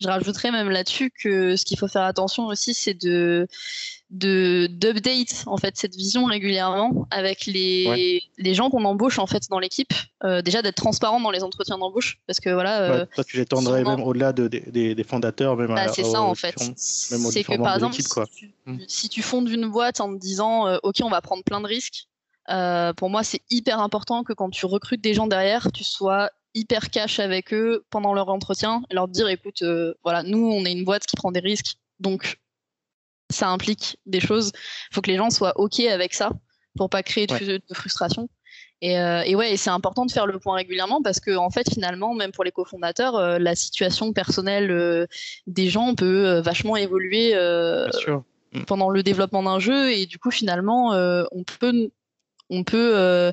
Je 0.00 0.08
rajouterais 0.08 0.52
même 0.52 0.70
là-dessus 0.70 1.10
que 1.10 1.56
ce 1.56 1.64
qu'il 1.64 1.78
faut 1.78 1.88
faire 1.88 2.02
attention 2.02 2.46
aussi, 2.46 2.74
c'est 2.74 2.94
de 2.94 3.46
de 4.10 4.68
d'update 4.70 5.42
en 5.46 5.56
fait 5.56 5.76
cette 5.76 5.94
vision 5.96 6.26
régulièrement 6.26 7.06
avec 7.10 7.46
les, 7.46 8.22
les 8.38 8.54
gens 8.54 8.70
qu'on 8.70 8.84
embauche 8.84 9.18
en 9.18 9.26
fait 9.26 9.48
dans 9.50 9.58
l'équipe. 9.58 9.92
Euh, 10.24 10.42
déjà 10.42 10.62
d'être 10.62 10.76
transparent 10.76 11.20
dans 11.20 11.30
les 11.32 11.42
entretiens 11.42 11.76
d'embauche 11.78 12.18
parce 12.26 12.38
que 12.40 12.50
voilà. 12.50 12.82
euh, 12.82 13.00
Ouais, 13.00 13.06
toi, 13.14 13.24
tu 13.24 13.36
l'étendrais 13.36 13.80
souvent- 13.80 13.96
même 13.96 14.06
au-delà 14.06 14.32
de, 14.32 14.46
des- 14.48 14.60
des, 14.60 14.94
des 14.94 15.04
fondateurs, 15.04 15.56
même 15.56 15.68
bah, 15.68 15.82
à- 15.82 15.88
c'est 15.88 16.04
ça 16.04 16.22
en 16.22 16.34
fait. 16.34 16.54
C'est 16.76 17.42
que 17.42 17.56
par 17.56 17.72
de 17.72 17.84
exemple, 17.84 17.96
l'équipe, 17.96 18.08
quoi. 18.08 18.26
si 18.26 18.36
tu, 18.38 18.52
Mm. 18.66 18.78
si 18.88 19.08
tu 19.08 19.22
fondes 19.22 19.48
une 19.48 19.66
boîte 19.68 20.00
en 20.00 20.12
te 20.14 20.18
disant 20.20 20.66
euh, 20.68 20.78
ok 20.82 20.96
on 21.02 21.08
va 21.10 21.20
prendre 21.20 21.42
plein 21.44 21.60
de 21.60 21.66
risques, 21.66 22.06
euh, 22.50 22.92
pour 22.92 23.10
moi 23.10 23.22
c'est 23.24 23.42
hyper 23.50 23.80
important 23.80 24.22
que 24.24 24.32
quand 24.32 24.50
tu 24.50 24.66
recrutes 24.66 25.00
des 25.02 25.14
gens 25.14 25.26
derrière, 25.26 25.70
tu 25.72 25.84
sois 25.84 26.30
hyper 26.54 26.90
cash 26.90 27.18
avec 27.20 27.52
eux 27.52 27.84
pendant 27.90 28.14
leur 28.14 28.28
entretien 28.28 28.82
et 28.90 28.94
leur 28.94 29.08
dire 29.08 29.28
écoute 29.28 29.62
euh, 29.62 29.94
voilà 30.04 30.22
nous 30.22 30.38
on 30.50 30.64
est 30.64 30.72
une 30.72 30.84
boîte 30.84 31.04
qui 31.06 31.14
prend 31.16 31.30
des 31.30 31.40
risques 31.40 31.76
donc 32.00 32.38
ça 33.30 33.48
implique 33.48 33.98
des 34.06 34.20
choses. 34.20 34.52
Il 34.90 34.94
faut 34.94 35.00
que 35.00 35.10
les 35.10 35.16
gens 35.16 35.30
soient 35.30 35.52
ok 35.58 35.80
avec 35.80 36.14
ça 36.14 36.30
pour 36.76 36.90
pas 36.90 37.02
créer 37.02 37.26
de, 37.26 37.34
Ouais. 37.34 37.58
de 37.68 37.74
frustration. 37.74 38.28
Et, 38.82 38.98
euh, 38.98 39.22
et 39.24 39.34
ouais, 39.34 39.56
c'est 39.56 39.70
important 39.70 40.04
de 40.04 40.12
faire 40.12 40.26
le 40.26 40.38
point 40.38 40.56
régulièrement 40.56 41.00
parce 41.02 41.18
que 41.18 41.34
en 41.34 41.48
fait, 41.48 41.68
finalement, 41.72 42.14
même 42.14 42.30
pour 42.30 42.44
les 42.44 42.52
cofondateurs, 42.52 43.16
euh, 43.16 43.38
la 43.38 43.54
situation 43.54 44.12
personnelle 44.12 44.70
euh, 44.70 45.06
des 45.46 45.68
gens 45.70 45.94
peut 45.94 46.26
euh, 46.26 46.40
vachement 46.42 46.76
évoluer 46.76 47.30
sûr. 47.98 48.22
pendant 48.66 48.90
le 48.90 49.02
développement 49.02 49.42
d'un 49.42 49.58
jeu 49.60 49.92
et 49.92 50.04
du 50.04 50.18
coup, 50.18 50.30
finalement, 50.30 50.90
on 51.32 51.42
peut, 51.44 51.88
on 52.50 52.64
peut 52.64 53.32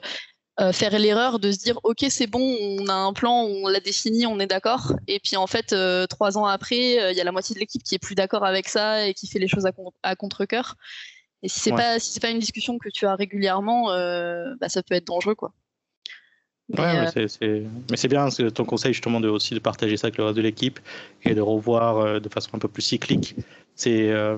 euh, 0.59 0.71
faire 0.71 0.97
l'erreur 0.99 1.39
de 1.39 1.51
se 1.51 1.57
dire 1.57 1.79
ok, 1.83 2.05
c'est 2.09 2.27
bon, 2.27 2.39
on 2.79 2.87
a 2.87 2.93
un 2.93 3.11
plan, 3.13 3.41
on 3.43 3.67
l'a 3.67 3.79
défini, 3.79 4.27
on 4.27 4.39
est 4.39 4.47
d'accord. 4.47 4.93
Et 5.07 5.19
puis 5.19 5.35
en 5.35 5.47
fait, 5.47 5.73
euh, 5.73 6.05
trois 6.05 6.37
ans 6.37 6.45
après, 6.45 7.01
euh, 7.01 7.11
il 7.11 7.17
y 7.17 7.21
a 7.21 7.23
la 7.23 7.31
moitié 7.31 7.55
de 7.55 7.59
l'équipe 7.59 7.81
qui 7.83 7.95
est 7.95 7.99
plus 7.99 8.13
d'accord 8.15 8.45
avec 8.45 8.67
ça 8.69 9.07
et 9.07 9.13
qui 9.15 9.25
fait 9.27 9.39
les 9.39 9.47
choses 9.47 9.65
à, 9.65 9.71
con- 9.71 9.91
à 10.03 10.15
contre-cœur. 10.15 10.75
Et 11.41 11.49
si 11.49 11.59
c'est 11.59 11.71
Ouais. 11.71 11.77
pas 11.77 11.99
si 11.99 12.11
c'est 12.11 12.19
pas 12.19 12.29
une 12.29 12.39
discussion 12.39 12.77
que 12.77 12.89
tu 12.89 13.05
as 13.07 13.15
régulièrement, 13.15 13.87
bah, 14.59 14.69
ça 14.69 14.83
peut 14.83 14.95
être 14.95 15.07
dangereux 15.07 15.35
quoi. 15.35 15.53
Mais, 16.69 16.79
Ouais, 16.79 17.01
mais 17.01 17.11
c'est- 17.11 17.27
c'est- 17.27 17.63
mais 17.91 17.97
c'est 17.97 18.07
bien 18.07 18.29
ton 18.29 18.63
conseil 18.63 18.93
justement 18.93 19.19
de, 19.19 19.27
aussi 19.27 19.53
de 19.53 19.59
partager 19.59 19.97
ça 19.97 20.07
avec 20.07 20.17
le 20.17 20.23
reste 20.23 20.37
de 20.37 20.41
l'équipe 20.41 20.79
et 21.23 21.33
de 21.35 21.41
revoir 21.41 22.21
de 22.21 22.29
façon 22.29 22.51
un 22.53 22.59
peu 22.59 22.69
plus 22.69 22.81
cyclique 22.83 23.35
ces, 23.75 24.09
euh, 24.09 24.37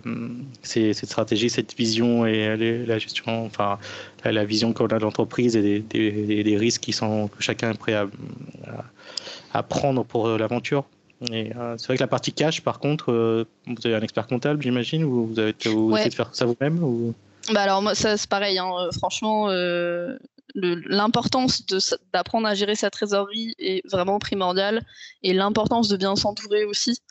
ces- 0.62 0.94
cette 0.94 1.10
stratégie, 1.10 1.50
cette 1.50 1.76
vision 1.76 2.26
et 2.26 2.56
les- 2.58 2.86
la 2.86 2.98
gestion, 3.00 3.46
enfin 3.46 3.78
la, 4.24 4.32
la 4.32 4.46
vision 4.46 4.72
qu'on 4.74 4.86
a 4.86 4.98
de 4.98 5.04
l'entreprise 5.04 5.56
et 5.56 5.62
des, 5.62 5.80
des- 5.80 6.12
des- 6.12 6.44
des 6.44 6.58
risques 6.58 6.82
qui 6.82 6.94
sont 6.94 7.28
que 7.28 7.44
chacun 7.44 7.72
est 7.72 7.78
prêt 7.78 7.94
à, 7.94 9.64
prendre 9.64 10.04
pour 10.04 10.28
euh, 10.28 10.38
l'aventure. 10.38 10.86
Euh, 11.32 11.76
c'est 11.78 11.88
vrai 11.88 11.96
que 11.98 12.04
la 12.04 12.08
partie 12.08 12.34
cash, 12.34 12.62
par 12.62 12.80
contre, 12.80 13.12
euh, 13.12 13.46
vous 13.68 13.86
avez 13.86 13.96
un 13.96 14.02
expert 14.02 14.28
comptable, 14.28 14.62
j'imagine, 14.62 15.04
ou 15.04 15.28
vous, 15.28 15.40
avez, 15.40 15.56
vous 15.66 15.92
Ouais. 15.92 16.00
essayez 16.00 16.10
de 16.10 16.16
faire 16.16 16.30
ça 16.34 16.46
vous-même 16.46 16.84
ou... 16.84 17.14
Bah 17.54 17.62
alors 17.62 17.82
moi 17.84 17.94
ça 17.94 18.18
c'est 18.18 18.28
pareil, 18.30 18.58
hein, 18.58 18.72
euh, 18.80 18.90
franchement 18.98 19.52
euh, 19.52 20.18
l'importance 20.56 21.64
d'apprendre 22.12 22.48
à 22.48 22.56
gérer 22.56 22.74
sa 22.76 22.90
trésorerie 22.90 23.54
est 23.60 23.88
vraiment 23.88 24.18
primordiale 24.18 24.84
et 25.22 25.32
l'importance 25.32 25.88
de 25.88 25.96
bien 25.96 26.16
s'entourer 26.16 26.66
aussi. 26.66 27.02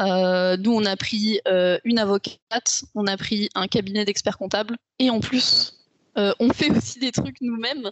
Euh, 0.00 0.56
nous 0.56 0.72
on 0.72 0.84
a 0.84 0.96
pris 0.96 1.40
euh, 1.46 1.78
une 1.84 1.98
avocate, 1.98 2.84
on 2.94 3.06
a 3.06 3.16
pris 3.16 3.48
un 3.54 3.68
cabinet 3.68 4.04
d'experts 4.04 4.38
comptables 4.38 4.76
et 4.98 5.08
en 5.08 5.20
plus 5.20 5.74
euh, 6.18 6.32
on 6.40 6.52
fait 6.52 6.70
aussi 6.70 6.98
des 6.98 7.12
trucs 7.12 7.40
nous-mêmes. 7.40 7.90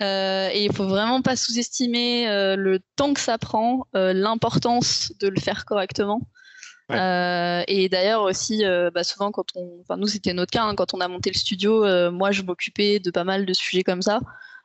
Euh, 0.00 0.48
et 0.52 0.64
il 0.64 0.72
faut 0.72 0.88
vraiment 0.88 1.22
pas 1.22 1.36
sous-estimer 1.36 2.26
le 2.56 2.80
temps 2.96 3.14
que 3.14 3.20
ça 3.20 3.38
prend, 3.38 3.86
l'importance 3.92 5.12
de 5.20 5.28
le 5.28 5.38
faire 5.38 5.64
correctement. 5.64 6.22
Ouais. 6.90 7.64
Et 7.68 7.88
d'ailleurs 7.88 8.22
aussi, 8.22 8.64
bah, 8.92 9.04
souvent 9.04 9.30
quand 9.30 9.46
on, 9.54 9.78
enfin 9.82 9.96
nous 9.96 10.08
c'était 10.08 10.32
notre 10.32 10.50
cas, 10.50 10.64
hein, 10.64 10.74
quand 10.74 10.94
on 10.94 11.00
a 11.00 11.08
monté 11.08 11.30
le 11.30 11.38
studio, 11.38 12.10
moi 12.10 12.32
je 12.32 12.42
m'occupais 12.42 12.98
de 12.98 13.10
pas 13.10 13.24
mal 13.24 13.46
de 13.46 13.52
sujets 13.52 13.84
comme 13.84 14.02
ça. 14.02 14.20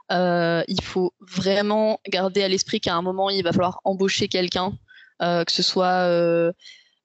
Il 0.09 0.81
faut 0.81 1.13
vraiment 1.19 1.99
garder 2.09 2.41
à 2.41 2.47
l'esprit 2.47 2.81
qu'à 2.81 2.95
un 2.95 3.03
moment 3.03 3.29
il 3.29 3.43
va 3.43 3.51
falloir 3.51 3.81
embaucher 3.83 4.29
quelqu'un, 4.29 4.73
que 5.19 5.51
ce 5.51 5.61
soit 5.63 6.05
euh, 6.07 6.51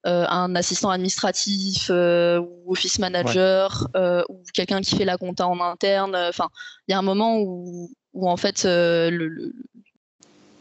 euh, 0.07 0.25
un 0.29 0.55
assistant 0.55 0.89
administratif 0.91 1.87
euh, 1.89 2.39
ou 2.39 2.71
office 2.73 2.99
manager 2.99 3.87
euh, 3.95 4.23
ou 4.29 4.43
quelqu'un 4.53 4.81
qui 4.81 4.95
fait 4.95 5.05
la 5.05 5.17
compta 5.17 5.47
en 5.47 5.59
interne. 5.59 6.15
Enfin, 6.15 6.49
il 6.87 6.91
y 6.91 6.93
a 6.95 6.99
un 6.99 7.01
moment 7.01 7.37
où, 7.39 7.89
où 8.13 8.29
en 8.29 8.37
fait 8.37 8.65
euh, 8.65 9.09
le, 9.09 9.27
le- 9.27 9.53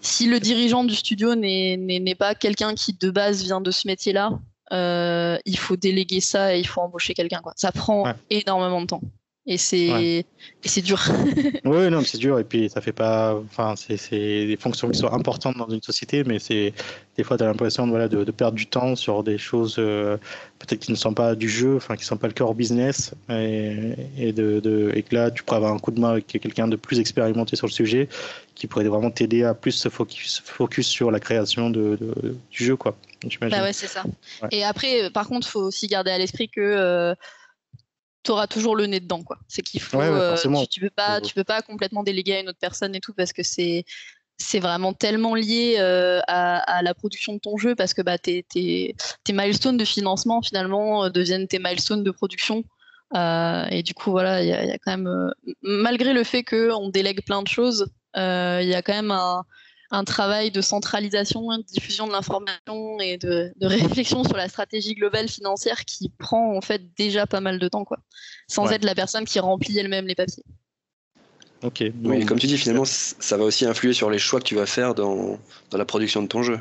si 0.00 0.26
le 0.28 0.38
dirigeant 0.38 0.84
du 0.84 0.94
studio 0.94 1.34
n'est 1.34 2.14
pas 2.18 2.34
quelqu'un 2.34 2.74
qui 2.74 2.92
de 2.92 3.10
base 3.10 3.42
vient 3.42 3.60
de 3.62 3.70
ce 3.70 3.86
métier-là, 3.86 4.38
euh, 4.72 5.38
il 5.46 5.58
faut 5.58 5.76
déléguer 5.76 6.20
ça 6.20 6.54
et 6.54 6.60
il 6.60 6.66
faut 6.66 6.80
embaucher 6.82 7.14
quelqu'un. 7.14 7.40
Ça 7.56 7.72
prend 7.72 8.04
Ouais. 8.04 8.14
énormément 8.30 8.80
de 8.82 8.86
temps. 8.86 9.00
Et 9.46 9.58
c'est 9.58 9.92
Ouais. 9.92 10.24
c'est 10.64 10.80
dur. 10.80 11.02
Oui, 11.66 11.90
non, 11.90 11.98
mais 11.98 12.04
c'est 12.04 12.16
dur. 12.16 12.38
Et 12.38 12.44
puis, 12.44 12.70
ça 12.70 12.80
fait 12.80 12.92
pas. 12.94 13.34
Enfin, 13.34 13.74
c'est 13.76 13.98
c'est 13.98 14.46
des 14.46 14.56
fonctions 14.58 14.88
qui 14.90 14.98
sont 14.98 15.12
importantes 15.12 15.58
dans 15.58 15.68
une 15.68 15.82
société, 15.82 16.24
mais 16.24 16.38
c'est 16.38 16.72
des 17.16 17.24
fois, 17.24 17.36
tu 17.36 17.42
as 17.44 17.46
l'impression 17.46 17.86
voilà, 17.86 18.08
de, 18.08 18.24
de 18.24 18.30
perdre 18.32 18.56
du 18.56 18.66
temps 18.66 18.96
sur 18.96 19.22
des 19.22 19.36
choses 19.36 19.76
euh, 19.78 20.16
peut-être 20.58 20.80
qui 20.80 20.90
ne 20.92 20.96
sont 20.96 21.12
pas 21.12 21.34
du 21.34 21.48
jeu, 21.50 21.76
enfin, 21.76 21.94
qui 21.96 22.02
ne 22.04 22.06
sont 22.06 22.16
pas 22.16 22.26
le 22.26 22.32
core 22.32 22.54
business. 22.54 23.12
Et, 23.28 23.94
et, 24.16 24.32
de, 24.32 24.60
de- 24.60 24.90
et 24.94 25.02
que 25.02 25.14
là, 25.14 25.30
tu 25.30 25.42
pourrais 25.42 25.58
avoir 25.58 25.74
un 25.74 25.78
coup 25.78 25.90
de 25.90 26.00
main 26.00 26.12
avec 26.12 26.26
quelqu'un 26.26 26.66
de 26.66 26.76
plus 26.76 26.98
expérimenté 26.98 27.54
sur 27.56 27.66
le 27.66 27.72
sujet 27.72 28.08
qui 28.54 28.66
pourrait 28.66 28.84
vraiment 28.88 29.10
t'aider 29.10 29.44
à 29.44 29.52
plus 29.52 29.72
se 29.72 29.90
focus, 29.90 30.42
focus 30.44 30.86
sur 30.86 31.10
la 31.10 31.20
création 31.20 31.68
de, 31.68 31.96
de- 32.00 32.34
du 32.50 32.64
jeu, 32.64 32.76
quoi. 32.76 32.96
J'imagine. 33.28 33.58
Bah 33.58 33.64
ouais, 33.64 33.72
c'est 33.74 33.88
ça. 33.88 34.04
Ouais. 34.42 34.48
Et 34.52 34.64
après, 34.64 35.04
euh, 35.04 35.10
par 35.10 35.28
contre, 35.28 35.46
faut 35.46 35.60
aussi 35.60 35.86
garder 35.86 36.10
à 36.10 36.18
l'esprit 36.18 36.48
que 36.48 37.14
tu 38.24 38.30
auras 38.30 38.46
toujours 38.46 38.74
le 38.74 38.86
nez 38.86 39.00
dedans, 39.00 39.22
quoi. 39.22 39.38
C'est 39.48 39.62
qu'il 39.62 39.80
faut, 39.80 39.98
Ouais, 39.98 40.08
ouais, 40.08 40.18
euh, 40.18 40.36
tu, 40.36 40.68
tu 40.68 40.80
peux 40.80 40.90
pas, 40.90 41.20
tu 41.20 41.34
peux 41.34 41.44
pas 41.44 41.62
complètement 41.62 42.02
déléguer 42.02 42.34
à 42.34 42.40
une 42.40 42.48
autre 42.48 42.58
personne 42.60 42.94
et 42.94 43.00
tout 43.00 43.12
parce 43.12 43.32
que 43.32 43.42
c'est 43.42 43.84
c'est 44.36 44.58
vraiment 44.58 44.92
tellement 44.92 45.34
lié 45.34 45.76
euh, 45.78 46.20
à, 46.26 46.58
à 46.58 46.82
la 46.82 46.94
production 46.94 47.34
de 47.34 47.38
ton 47.38 47.56
jeu 47.56 47.74
parce 47.74 47.94
que 47.94 48.02
bah, 48.02 48.18
tes, 48.18 48.42
tes, 48.42 48.96
tes 49.22 49.32
milestones 49.32 49.76
de 49.76 49.84
financement 49.84 50.42
finalement 50.42 51.04
euh, 51.04 51.08
deviennent 51.08 51.46
tes 51.46 51.58
milestones 51.58 52.02
de 52.02 52.10
production. 52.10 52.64
Euh, 53.14 53.66
et 53.70 53.82
du 53.82 53.94
coup, 53.94 54.10
voilà, 54.10 54.42
il 54.42 54.48
y, 54.48 54.52
a 54.52 54.64
il 54.64 54.68
y 54.68 54.72
a 54.72 54.78
quand 54.78 54.90
même, 54.90 55.06
euh, 55.06 55.30
malgré 55.62 56.12
le 56.12 56.24
fait 56.24 56.42
qu'on 56.42 56.88
délègue 56.88 57.24
plein 57.24 57.42
de 57.42 57.48
choses, 57.48 57.86
il 58.16 58.68
y 58.68 58.74
a 58.74 58.82
quand 58.82 58.94
même 58.94 59.10
un, 59.10 59.44
un 59.94 60.04
travail 60.04 60.50
de 60.50 60.60
centralisation, 60.60 61.56
de 61.56 61.62
diffusion 61.62 62.06
de 62.06 62.12
l'information 62.12 62.98
et 63.00 63.16
de, 63.16 63.52
de 63.56 63.66
réflexion 63.66 64.24
sur 64.24 64.36
la 64.36 64.48
stratégie 64.48 64.94
globale 64.94 65.28
financière 65.28 65.84
qui 65.84 66.08
prend 66.08 66.56
en 66.56 66.60
fait 66.60 66.94
déjà 66.96 67.26
pas 67.26 67.40
mal 67.40 67.58
de 67.58 67.68
temps, 67.68 67.84
quoi, 67.84 67.98
sans 68.48 68.66
Ouais. 68.66 68.74
être 68.74 68.84
la 68.84 68.94
personne 68.94 69.24
qui 69.24 69.38
remplit 69.38 69.78
elle-même 69.78 70.06
les 70.06 70.14
papiers. 70.14 70.44
Ok. 71.62 71.82
Bon, 71.94 72.24
comme 72.26 72.38
tu 72.38 72.46
dis, 72.46 72.58
finalement, 72.58 72.84
ça 72.84 73.36
va 73.36 73.44
aussi 73.44 73.64
influer 73.64 73.94
sur 73.94 74.10
les 74.10 74.18
choix 74.18 74.38
que 74.40 74.44
tu 74.44 74.54
vas 74.54 74.66
faire 74.66 74.94
dans, 74.94 75.38
dans 75.70 75.78
la 75.78 75.84
production 75.84 76.22
de 76.22 76.28
ton 76.28 76.42
jeu. 76.42 76.60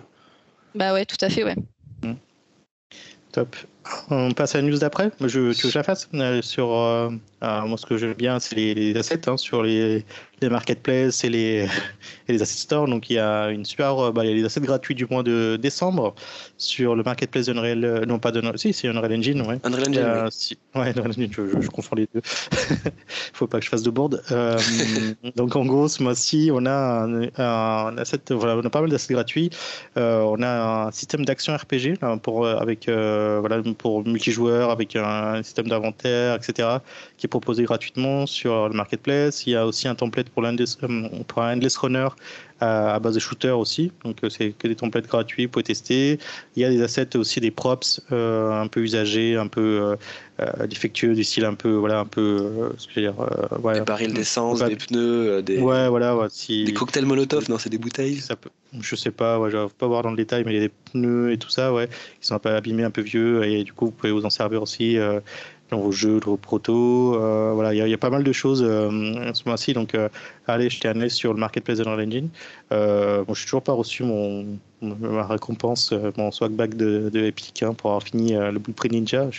Bah 0.75 0.93
ouais, 0.93 1.05
tout 1.05 1.17
à 1.19 1.29
fait, 1.29 1.43
ouais. 1.43 1.55
Top. 3.31 3.55
On 4.09 4.31
passe 4.31 4.55
à 4.55 4.61
la 4.61 4.67
news 4.67 4.77
d'après. 4.77 5.11
Je, 5.19 5.27
tu 5.27 5.39
veux 5.39 5.53
que 5.53 5.69
je 5.69 5.77
la 5.77 5.83
fasse 5.83 6.09
sur 6.41 6.67
moi 7.41 7.77
ce 7.77 7.85
que 7.85 7.97
j'aime 7.97 8.13
bien 8.13 8.39
c'est 8.39 8.55
les, 8.55 8.73
les, 8.73 8.97
assets 8.97 9.27
hein, 9.27 9.35
sur 9.35 9.63
les, 9.63 10.05
les 10.41 10.49
marketplaces 10.49 11.23
et 11.23 11.29
les, 11.29 11.67
et 12.27 12.33
les 12.33 12.41
asset 12.41 12.57
stores. 12.57 12.87
Donc 12.87 13.09
il 13.09 13.13
y 13.13 13.19
a 13.19 13.49
une 13.49 13.65
super, 13.65 14.11
bah, 14.13 14.23
il 14.23 14.29
y 14.29 14.33
a 14.33 14.35
les 14.35 14.45
assets 14.45 14.61
gratuits 14.61 14.95
du 14.95 15.05
mois 15.05 15.23
de 15.23 15.57
décembre 15.61 16.15
sur 16.57 16.95
le 16.95 17.03
marketplace 17.03 17.47
d'Unreal, 17.47 17.83
euh, 17.83 18.05
non 18.05 18.19
pas 18.19 18.31
d'Unreal, 18.31 18.57
si 18.57 18.73
c'est 18.73 18.87
Unreal 18.87 19.13
Engine, 19.13 19.41
ouais. 19.41 19.59
Unreal 19.63 19.89
Engine. 19.89 19.97
Euh, 19.97 20.27
si, 20.31 20.57
ouais, 20.75 20.89
Unreal 20.89 21.09
Engine, 21.09 21.29
je, 21.31 21.61
je, 21.61 21.67
confonds 21.69 21.95
les 21.95 22.07
deux. 22.13 22.21
Faut 23.33 23.47
pas 23.47 23.59
que 23.59 23.65
je 23.65 23.69
fasse 23.69 23.83
de 23.83 23.89
board. 23.89 24.21
Euh, 24.31 24.57
donc 25.35 25.55
en 25.55 25.65
gros, 25.65 25.87
ce 25.87 26.01
mois-ci, 26.01 26.49
on 26.53 26.65
a 26.65 26.71
un, 26.71 27.23
un, 27.37 27.97
asset, 27.97 28.21
voilà, 28.31 28.57
on 28.57 28.65
a 28.65 28.69
pas 28.69 28.81
mal 28.81 28.89
d'assets 28.89 29.13
gratuits. 29.13 29.49
Euh, 29.97 30.21
on 30.21 30.41
a 30.41 30.87
un 30.87 30.91
système 30.91 31.25
d'action 31.25 31.55
RPG 31.55 32.01
là, 32.01 32.17
pour 32.17 32.47
avec 32.47 32.87
voilà 32.87 33.61
pour 33.73 34.05
multijoueur 34.05 34.69
avec 34.69 34.95
un 34.95 35.41
système 35.43 35.67
d'inventaire, 35.67 36.35
etc. 36.35 36.77
qui 37.17 37.27
est 37.27 37.29
proposé 37.29 37.63
gratuitement 37.63 38.25
sur 38.25 38.69
le 38.69 38.75
marketplace. 38.75 39.45
Il 39.45 39.53
y 39.53 39.55
a 39.55 39.65
aussi 39.65 39.87
un 39.87 39.95
template 39.95 40.29
pour 40.29 40.41
l'Endless 40.41 40.77
pour 41.27 41.43
un 41.43 41.53
Endless 41.53 41.77
Runner 41.77 42.07
à, 42.63 42.99
base 42.99 43.15
de 43.15 43.19
shooter 43.19 43.51
aussi. 43.51 43.91
Donc 44.03 44.17
euh, 44.23 44.29
c'est 44.29 44.51
que 44.51 44.67
des 44.67 44.75
templates 44.75 45.07
gratuits, 45.07 45.47
pour 45.47 45.63
tester. 45.63 46.19
Il 46.55 46.61
y 46.61 46.65
a 46.65 46.69
des 46.69 46.81
assets 46.81 47.15
aussi, 47.15 47.39
des 47.39 47.51
props 47.51 48.01
euh, 48.11 48.51
un 48.51 48.67
peu 48.67 48.81
usagés, 48.81 49.35
un 49.35 49.47
peu 49.47 49.95
euh, 50.39 50.67
défectueux, 50.67 51.13
du 51.13 51.23
style 51.23 51.45
un 51.45 51.53
peu, 51.53 51.73
voilà, 51.73 51.99
un 51.99 52.05
peu, 52.05 52.71
ce 52.77 52.87
que 52.87 52.93
je 52.95 52.99
veux 52.99 53.07
dire, 53.07 53.15
ouais, 53.61 53.75
des 53.75 53.81
barils 53.81 54.13
d'essence, 54.13 54.63
des 54.63 54.75
pneus, 54.75 55.41
des, 55.41 55.59
ouais, 55.59 55.87
voilà, 55.89 56.15
ouais, 56.15 56.27
si... 56.29 56.63
des 56.63 56.73
cocktails 56.73 57.05
Molotov, 57.05 57.49
non, 57.49 57.57
c'est 57.57 57.69
des 57.69 57.77
bouteilles. 57.77 58.17
Ça 58.17 58.35
peut... 58.35 58.49
Je 58.79 58.95
sais 58.95 59.11
pas, 59.11 59.39
ouais, 59.39 59.51
je 59.51 59.57
vais 59.57 59.67
pas 59.77 59.87
voir 59.87 60.01
dans 60.01 60.09
le 60.09 60.17
détail, 60.17 60.43
mais 60.45 60.51
il 60.51 60.55
y 60.55 60.63
a 60.63 60.67
des 60.67 60.73
pneus 60.91 61.31
et 61.31 61.37
tout 61.37 61.49
ça, 61.49 61.73
ouais, 61.73 61.87
qui 62.19 62.27
sont 62.27 62.35
un 62.35 62.39
peu 62.39 62.49
abîmés, 62.49 62.83
un 62.83 62.91
peu 62.91 63.01
vieux, 63.01 63.43
et 63.43 63.63
du 63.63 63.73
coup, 63.73 63.85
vous 63.85 63.91
pouvez 63.91 64.11
vous 64.11 64.25
en 64.25 64.31
servir 64.31 64.61
aussi 64.61 64.97
vos 65.79 65.91
jeux, 65.91 66.19
vos 66.19 66.37
protos. 66.37 67.15
Euh, 67.15 67.51
voilà, 67.53 67.73
il 67.73 67.87
y, 67.87 67.93
a 67.93 67.97
pas 67.97 68.09
mal 68.09 68.23
de 68.23 68.31
choses 68.31 68.63
euh, 68.65 69.31
ce 69.33 69.43
mois-ci. 69.45 69.73
Donc, 69.73 69.95
euh, 69.95 70.09
allez 70.47 70.69
jeter 70.69 70.87
un 70.87 70.99
œil 71.01 71.09
sur 71.09 71.33
le 71.33 71.39
marketplace 71.39 71.79
de 71.79 71.83
Unreal 71.83 72.07
Engine. 72.07 72.29
bon, 72.71 73.33
je 73.33 73.41
n'ai 73.41 73.45
toujours 73.45 73.63
pas 73.63 73.73
reçu 73.73 74.03
mon, 74.03 74.45
ma 74.81 75.25
récompense, 75.25 75.93
mon 76.17 76.31
swag 76.31 76.51
bag 76.51 76.75
de, 76.75 77.09
Epic 77.13 77.63
hein, 77.63 77.73
pour 77.73 77.91
avoir 77.91 78.03
fini 78.03 78.33
le 78.33 78.59
Blueprint 78.59 78.93
Ninja. 78.93 79.29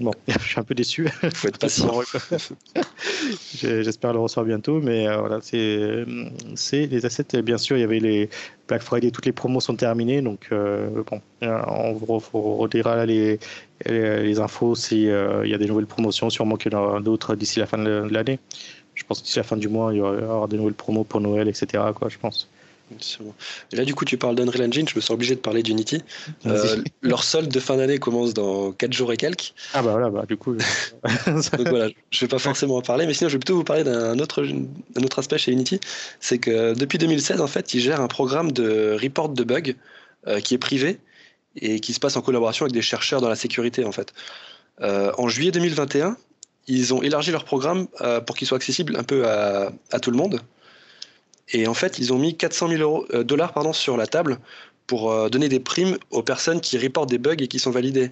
Bon, 0.00 0.12
je 0.28 0.38
suis 0.38 0.60
un 0.60 0.64
peu 0.64 0.74
déçu. 0.74 1.08
Faut 1.34 1.48
être 1.48 1.58
patient. 1.58 1.90
J'espère 3.54 4.12
le 4.12 4.20
recevoir 4.20 4.46
bientôt, 4.46 4.80
mais 4.80 5.08
euh, 5.08 5.18
voilà, 5.18 5.40
c'est 5.42 6.86
les 6.86 7.06
assets. 7.06 7.42
Bien 7.42 7.58
sûr, 7.58 7.76
il 7.76 7.80
y 7.80 7.84
avait 7.84 7.98
les 7.98 8.30
Black 8.68 8.82
Friday, 8.82 9.10
toutes 9.10 9.26
les 9.26 9.32
promos 9.32 9.60
sont 9.60 9.74
terminées, 9.74 10.22
donc 10.22 10.48
euh, 10.52 11.02
bon, 11.10 11.20
euh, 11.42 11.62
on 11.66 11.92
vous 11.94 12.56
redira 12.56 13.06
les, 13.06 13.40
les, 13.86 14.40
infos 14.40 14.74
s'il 14.74 15.04
y 15.04 15.54
a 15.54 15.58
des 15.58 15.66
nouvelles 15.66 15.86
promotions, 15.86 16.30
sûrement 16.30 16.56
qu'il 16.56 16.72
y 16.72 16.76
en 16.76 16.82
aura 16.82 17.00
d'autres 17.00 17.34
d'ici 17.34 17.58
la 17.58 17.66
fin 17.66 17.78
de 17.78 18.06
l'année. 18.10 18.38
Je 18.94 19.04
pense 19.04 19.20
que 19.20 19.24
d'ici 19.24 19.38
la 19.38 19.44
fin 19.44 19.56
du 19.56 19.68
mois, 19.68 19.92
il 19.94 19.98
y 19.98 20.00
aura 20.00 20.46
des 20.48 20.58
nouvelles 20.58 20.74
promos 20.74 21.04
pour 21.04 21.20
Noël, 21.20 21.48
etc. 21.48 21.82
Quoi, 21.94 22.08
je 22.08 22.18
pense. 22.18 22.48
Et 23.72 23.76
là, 23.76 23.84
du 23.84 23.94
coup, 23.94 24.04
tu 24.04 24.16
parles 24.16 24.34
d'Unreal 24.34 24.68
Engine, 24.68 24.88
je 24.88 24.94
me 24.94 25.00
sens 25.00 25.10
obligé 25.10 25.34
de 25.34 25.40
parler 25.40 25.62
d'Unity. 25.62 26.02
Euh, 26.46 26.82
leur 27.02 27.22
solde 27.24 27.50
de 27.50 27.60
fin 27.60 27.76
d'année 27.76 27.98
commence 27.98 28.34
dans 28.34 28.72
4 28.72 28.92
jours 28.92 29.12
et 29.12 29.16
quelques. 29.16 29.54
Ah 29.74 29.82
bah 29.82 29.92
voilà, 29.92 30.10
bah, 30.10 30.24
du 30.26 30.36
coup. 30.36 30.54
Donc 30.54 31.68
voilà, 31.68 31.88
je 32.10 32.20
vais 32.20 32.28
pas 32.28 32.38
forcément 32.38 32.76
en 32.76 32.82
parler, 32.82 33.06
mais 33.06 33.14
sinon, 33.14 33.28
je 33.28 33.34
vais 33.34 33.38
plutôt 33.38 33.56
vous 33.56 33.64
parler 33.64 33.84
d'un 33.84 34.18
autre, 34.18 34.44
un 34.44 35.02
autre 35.02 35.18
aspect 35.18 35.38
chez 35.38 35.52
Unity. 35.52 35.80
C'est 36.20 36.38
que 36.38 36.74
depuis 36.74 36.98
2016, 36.98 37.40
en 37.40 37.46
fait, 37.46 37.74
ils 37.74 37.80
gèrent 37.80 38.00
un 38.00 38.08
programme 38.08 38.52
de 38.52 38.96
report 39.00 39.28
de 39.30 39.44
bugs 39.44 39.74
euh, 40.26 40.40
qui 40.40 40.54
est 40.54 40.58
privé 40.58 40.98
et 41.56 41.80
qui 41.80 41.92
se 41.92 42.00
passe 42.00 42.16
en 42.16 42.22
collaboration 42.22 42.64
avec 42.64 42.74
des 42.74 42.82
chercheurs 42.82 43.20
dans 43.20 43.28
la 43.28 43.36
sécurité, 43.36 43.84
en 43.84 43.92
fait. 43.92 44.12
Euh, 44.80 45.12
en 45.18 45.28
juillet 45.28 45.50
2021, 45.50 46.16
ils 46.68 46.94
ont 46.94 47.02
élargi 47.02 47.32
leur 47.32 47.44
programme 47.44 47.86
pour 48.26 48.36
qu'il 48.36 48.46
soit 48.46 48.58
accessible 48.58 48.96
un 48.96 49.02
peu 49.02 49.26
à, 49.26 49.72
à 49.90 50.00
tout 50.00 50.10
le 50.10 50.18
monde. 50.18 50.40
Et 51.52 51.66
en 51.66 51.74
fait, 51.74 51.98
ils 51.98 52.12
ont 52.12 52.18
mis 52.18 52.36
400 52.36 52.68
000 52.68 53.06
euh, 53.12 53.24
dollars 53.24 53.52
pardon, 53.52 53.72
sur 53.72 53.96
la 53.96 54.06
table 54.06 54.38
pour 54.86 55.10
euh, 55.10 55.28
donner 55.28 55.48
des 55.48 55.60
primes 55.60 55.96
aux 56.10 56.22
personnes 56.22 56.60
qui 56.60 56.78
reportent 56.78 57.10
des 57.10 57.18
bugs 57.18 57.36
et 57.38 57.48
qui 57.48 57.58
sont 57.58 57.70
validées. 57.70 58.10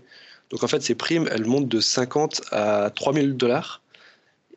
Donc 0.51 0.63
en 0.63 0.69
fait, 0.69 0.83
ces 0.83 0.95
primes, 0.95 1.29
elles 1.31 1.45
montent 1.45 1.69
de 1.69 1.81
50 1.81 2.43
à 2.53 2.91
3000 2.95 3.37
dollars. 3.37 3.83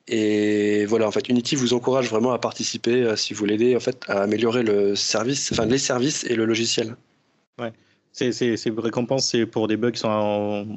Et 0.07 0.86
voilà, 0.86 1.07
en 1.07 1.12
fait, 1.12 1.29
Unity 1.29 1.55
vous 1.55 1.74
encourage 1.74 2.09
vraiment 2.09 2.31
à 2.31 2.39
participer 2.39 3.03
euh, 3.03 3.15
si 3.15 3.33
vous 3.33 3.45
l'aider 3.45 3.75
en 3.75 3.79
fait 3.79 4.03
à 4.07 4.21
améliorer 4.24 4.63
le 4.63 4.95
service, 4.95 5.51
enfin 5.51 5.65
les 5.65 5.77
services 5.77 6.24
et 6.24 6.36
le 6.36 6.45
logiciel. 6.45 6.95
Ouais. 7.59 7.71
Ces, 8.12 8.31
ces, 8.31 8.57
récompenses, 8.75 9.27
c'est 9.27 9.45
pour 9.45 9.67
des 9.67 9.77
bugs 9.77 9.91
qui 9.91 10.00
sont, 10.00 10.67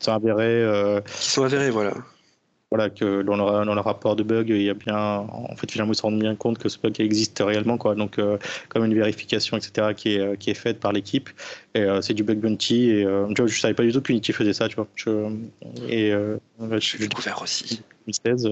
sont 0.00 0.12
avérés. 0.12 1.00
Qui 1.20 1.30
sont 1.30 1.44
avérés, 1.44 1.70
voilà 1.70 1.94
voilà, 2.72 2.88
que 2.88 3.20
dans 3.20 3.36
le, 3.36 3.80
rapport 3.82 4.16
de 4.16 4.22
bug, 4.22 4.48
il 4.48 4.62
y 4.62 4.70
a 4.70 4.74
bien, 4.74 4.96
en 4.96 5.54
fait, 5.56 5.70
finalement, 5.70 5.92
ils 5.92 5.96
se 5.96 6.00
rendent 6.00 6.18
bien 6.18 6.34
compte 6.34 6.56
que 6.56 6.70
ce 6.70 6.78
bug 6.78 6.98
existe 7.02 7.42
réellement, 7.44 7.76
quoi. 7.76 7.94
Donc, 7.94 8.18
euh, 8.18 8.38
comme 8.70 8.86
une 8.86 8.94
vérification, 8.94 9.58
etc., 9.58 9.88
qui 9.94 10.14
est, 10.14 10.20
euh, 10.20 10.36
qui 10.36 10.48
est 10.48 10.54
faite 10.54 10.80
par 10.80 10.90
l'équipe. 10.90 11.28
Et 11.74 11.82
euh, 11.82 12.00
c'est 12.00 12.14
du 12.14 12.22
bug 12.24 12.38
bounty. 12.38 12.88
Et 12.88 13.02
je, 13.02 13.42
ne 13.42 13.48
savais 13.48 13.74
pas 13.74 13.82
du 13.82 13.92
tout 13.92 14.00
qu'Unity 14.00 14.32
faisait 14.32 14.54
ça, 14.54 14.70
tu 14.70 14.76
vois. 14.76 14.88
Je, 14.94 15.10
et 15.86 16.12
je 16.12 16.96
l'ai 16.96 17.08
découvert 17.08 17.42
aussi. 17.42 17.82
2016, 18.06 18.48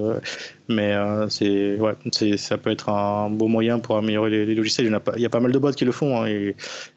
mais 0.69 0.95
c'est, 1.28 1.78
ouais, 1.78 1.95
ça 2.37 2.59
peut 2.59 2.71
être 2.71 2.88
un 2.88 3.30
beau 3.30 3.49
moyen 3.49 3.78
pour 3.78 3.97
améliorer 3.97 4.30
les, 4.30 4.54
logiciels. 4.54 4.87
Il 4.87 5.23
y, 5.23 5.26
a 5.26 5.30
pas, 5.30 5.40
mal 5.40 5.52
de 5.52 5.59
bots 5.59 5.73
qui 5.73 5.85
le 5.85 5.92
font, 5.92 6.21
hein, 6.21 6.26
et, 6.26 6.54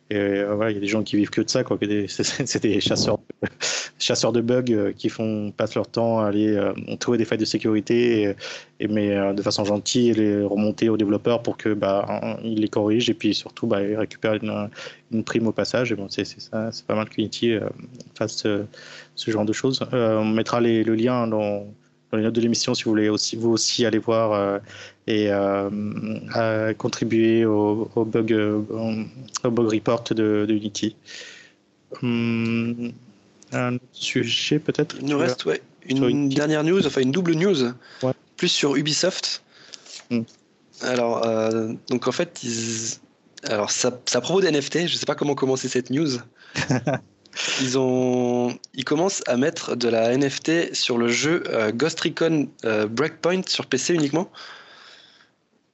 et 0.10 0.44
voilà, 0.44 0.72
il 0.72 0.76
y 0.76 0.78
a 0.78 0.82
des 0.82 0.88
gens 0.88 1.02
qui 1.02 1.16
vivent 1.16 1.30
que 1.30 1.42
de 1.42 1.50
ça. 1.50 1.64
C'est 2.08 2.62
des 2.62 2.80
chasseurs 4.00 4.32
de 4.32 4.42
bugs 4.42 4.64
euh, 4.70 4.92
qui 4.92 5.10
font 5.10 5.52
passent 5.56 5.76
leur 5.76 5.88
temps 5.88 6.20
à 6.20 6.28
aller 6.28 6.56
euh, 6.56 6.74
trouver 7.00 7.18
des 7.18 7.26
failles 7.26 7.38
de 7.38 7.46
sécurité, 7.46 8.36
et, 8.80 8.88
mais 8.88 9.12
euh, 9.12 9.34
de 9.34 9.42
façon 9.42 9.66
gentille, 9.66 10.14
les 10.14 10.44
remonter 10.44 10.90
aux 10.90 10.98
développeurs 10.98 11.42
pour 11.42 11.58
que 11.58 11.74
bah, 11.74 12.38
les 12.44 12.68
corrigent 12.68 13.10
et 13.10 13.14
puis 13.14 13.34
surtout 13.34 13.66
bah, 13.66 13.82
ils 13.82 13.96
récupèrent 13.96 14.36
une, 14.36 15.24
prime 15.24 15.48
au 15.48 15.52
passage. 15.52 15.94
Bon, 15.96 16.08
c'est 16.10 16.26
pas 16.88 16.96
mal 16.96 17.10
que 17.10 17.16
Unity 17.18 17.56
fasse 18.16 18.44
ce, 19.16 19.32
genre 19.32 19.46
de 19.46 19.54
choses. 19.54 19.86
on 19.92 20.26
mettra 20.26 20.60
le 20.60 20.96
lien 20.96 21.28
dans, 21.28 21.68
dans 22.14 22.18
les 22.18 22.24
notes 22.24 22.36
de 22.36 22.42
l'émission 22.42 22.76
si 22.76 22.84
vous 22.84 22.92
voulez 22.92 23.10
aussi 23.10 23.36
vous 23.36 23.50
aussi 23.50 23.88
aller 23.88 23.98
voir 23.98 24.62
et 25.08 25.32
contribuer 26.78 27.44
au, 27.44 27.90
bug 28.06 28.32
au 28.32 29.50
bug 29.50 29.68
report 29.68 30.04
de, 30.12 30.46
de 30.48 30.54
Unity. 30.54 30.96
Hum, 32.04 32.94
un 33.52 33.78
sujet 33.92 34.60
peut-être? 34.60 34.96
Il 35.02 35.08
nous 35.08 35.18
reste 35.18 35.46
ouais, 35.46 35.62
une 35.88 36.30
dernière 36.30 36.64
news, 36.64 36.86
enfin 36.86 37.02
une 37.02 37.12
double 37.12 37.34
news, 37.34 37.72
plus 38.38 38.50
sur 38.50 38.76
Ubisoft. 38.76 39.44
Hmm. 40.12 40.22
Alors, 40.82 41.26
euh, 41.26 41.74
donc 41.90 42.08
en 42.08 42.12
fait, 42.12 42.42
alors 43.44 43.72
ça, 43.72 44.00
ça 44.06 44.22
propos 44.22 44.42
des 44.42 44.52
NFT, 44.52 44.88
je 44.88 44.94
ne 44.94 44.98
sais 44.98 45.06
pas 45.06 45.16
comment 45.16 45.36
commencer 45.36 45.68
cette 45.68 45.90
news. 45.90 46.18
ils, 47.62 47.78
ont... 47.78 48.58
ils 48.74 48.86
commencent 48.86 49.24
à 49.28 49.38
mettre 49.38 49.76
de 49.76 49.90
la 49.90 50.16
NFT 50.16 50.74
sur 50.74 50.98
le 50.98 51.08
jeu 51.08 51.44
euh, 51.50 51.72
Ghost 51.72 52.00
Recon 52.02 52.50
euh, 52.66 52.88
Breakpoint 52.88 53.42
sur 53.48 53.66
PC 53.66 53.94
uniquement. 53.94 54.30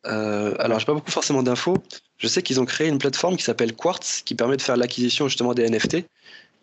alors, 0.04 0.80
j'ai 0.80 0.86
pas 0.86 0.94
beaucoup 0.94 1.12
forcément 1.12 1.44
d'infos. 1.44 1.78
Je 2.18 2.28
sais 2.28 2.42
qu'ils 2.42 2.60
ont 2.60 2.66
créé 2.66 2.88
une 2.88 3.00
plateforme 3.00 3.38
qui 3.38 3.44
s'appelle 3.44 3.76
Quartz, 3.76 4.22
qui 4.24 4.36
permet 4.36 4.58
de 4.58 4.62
faire 4.62 4.78
l'acquisition 4.78 5.28
justement 5.28 5.54
des 5.54 5.70
NFT 5.70 6.06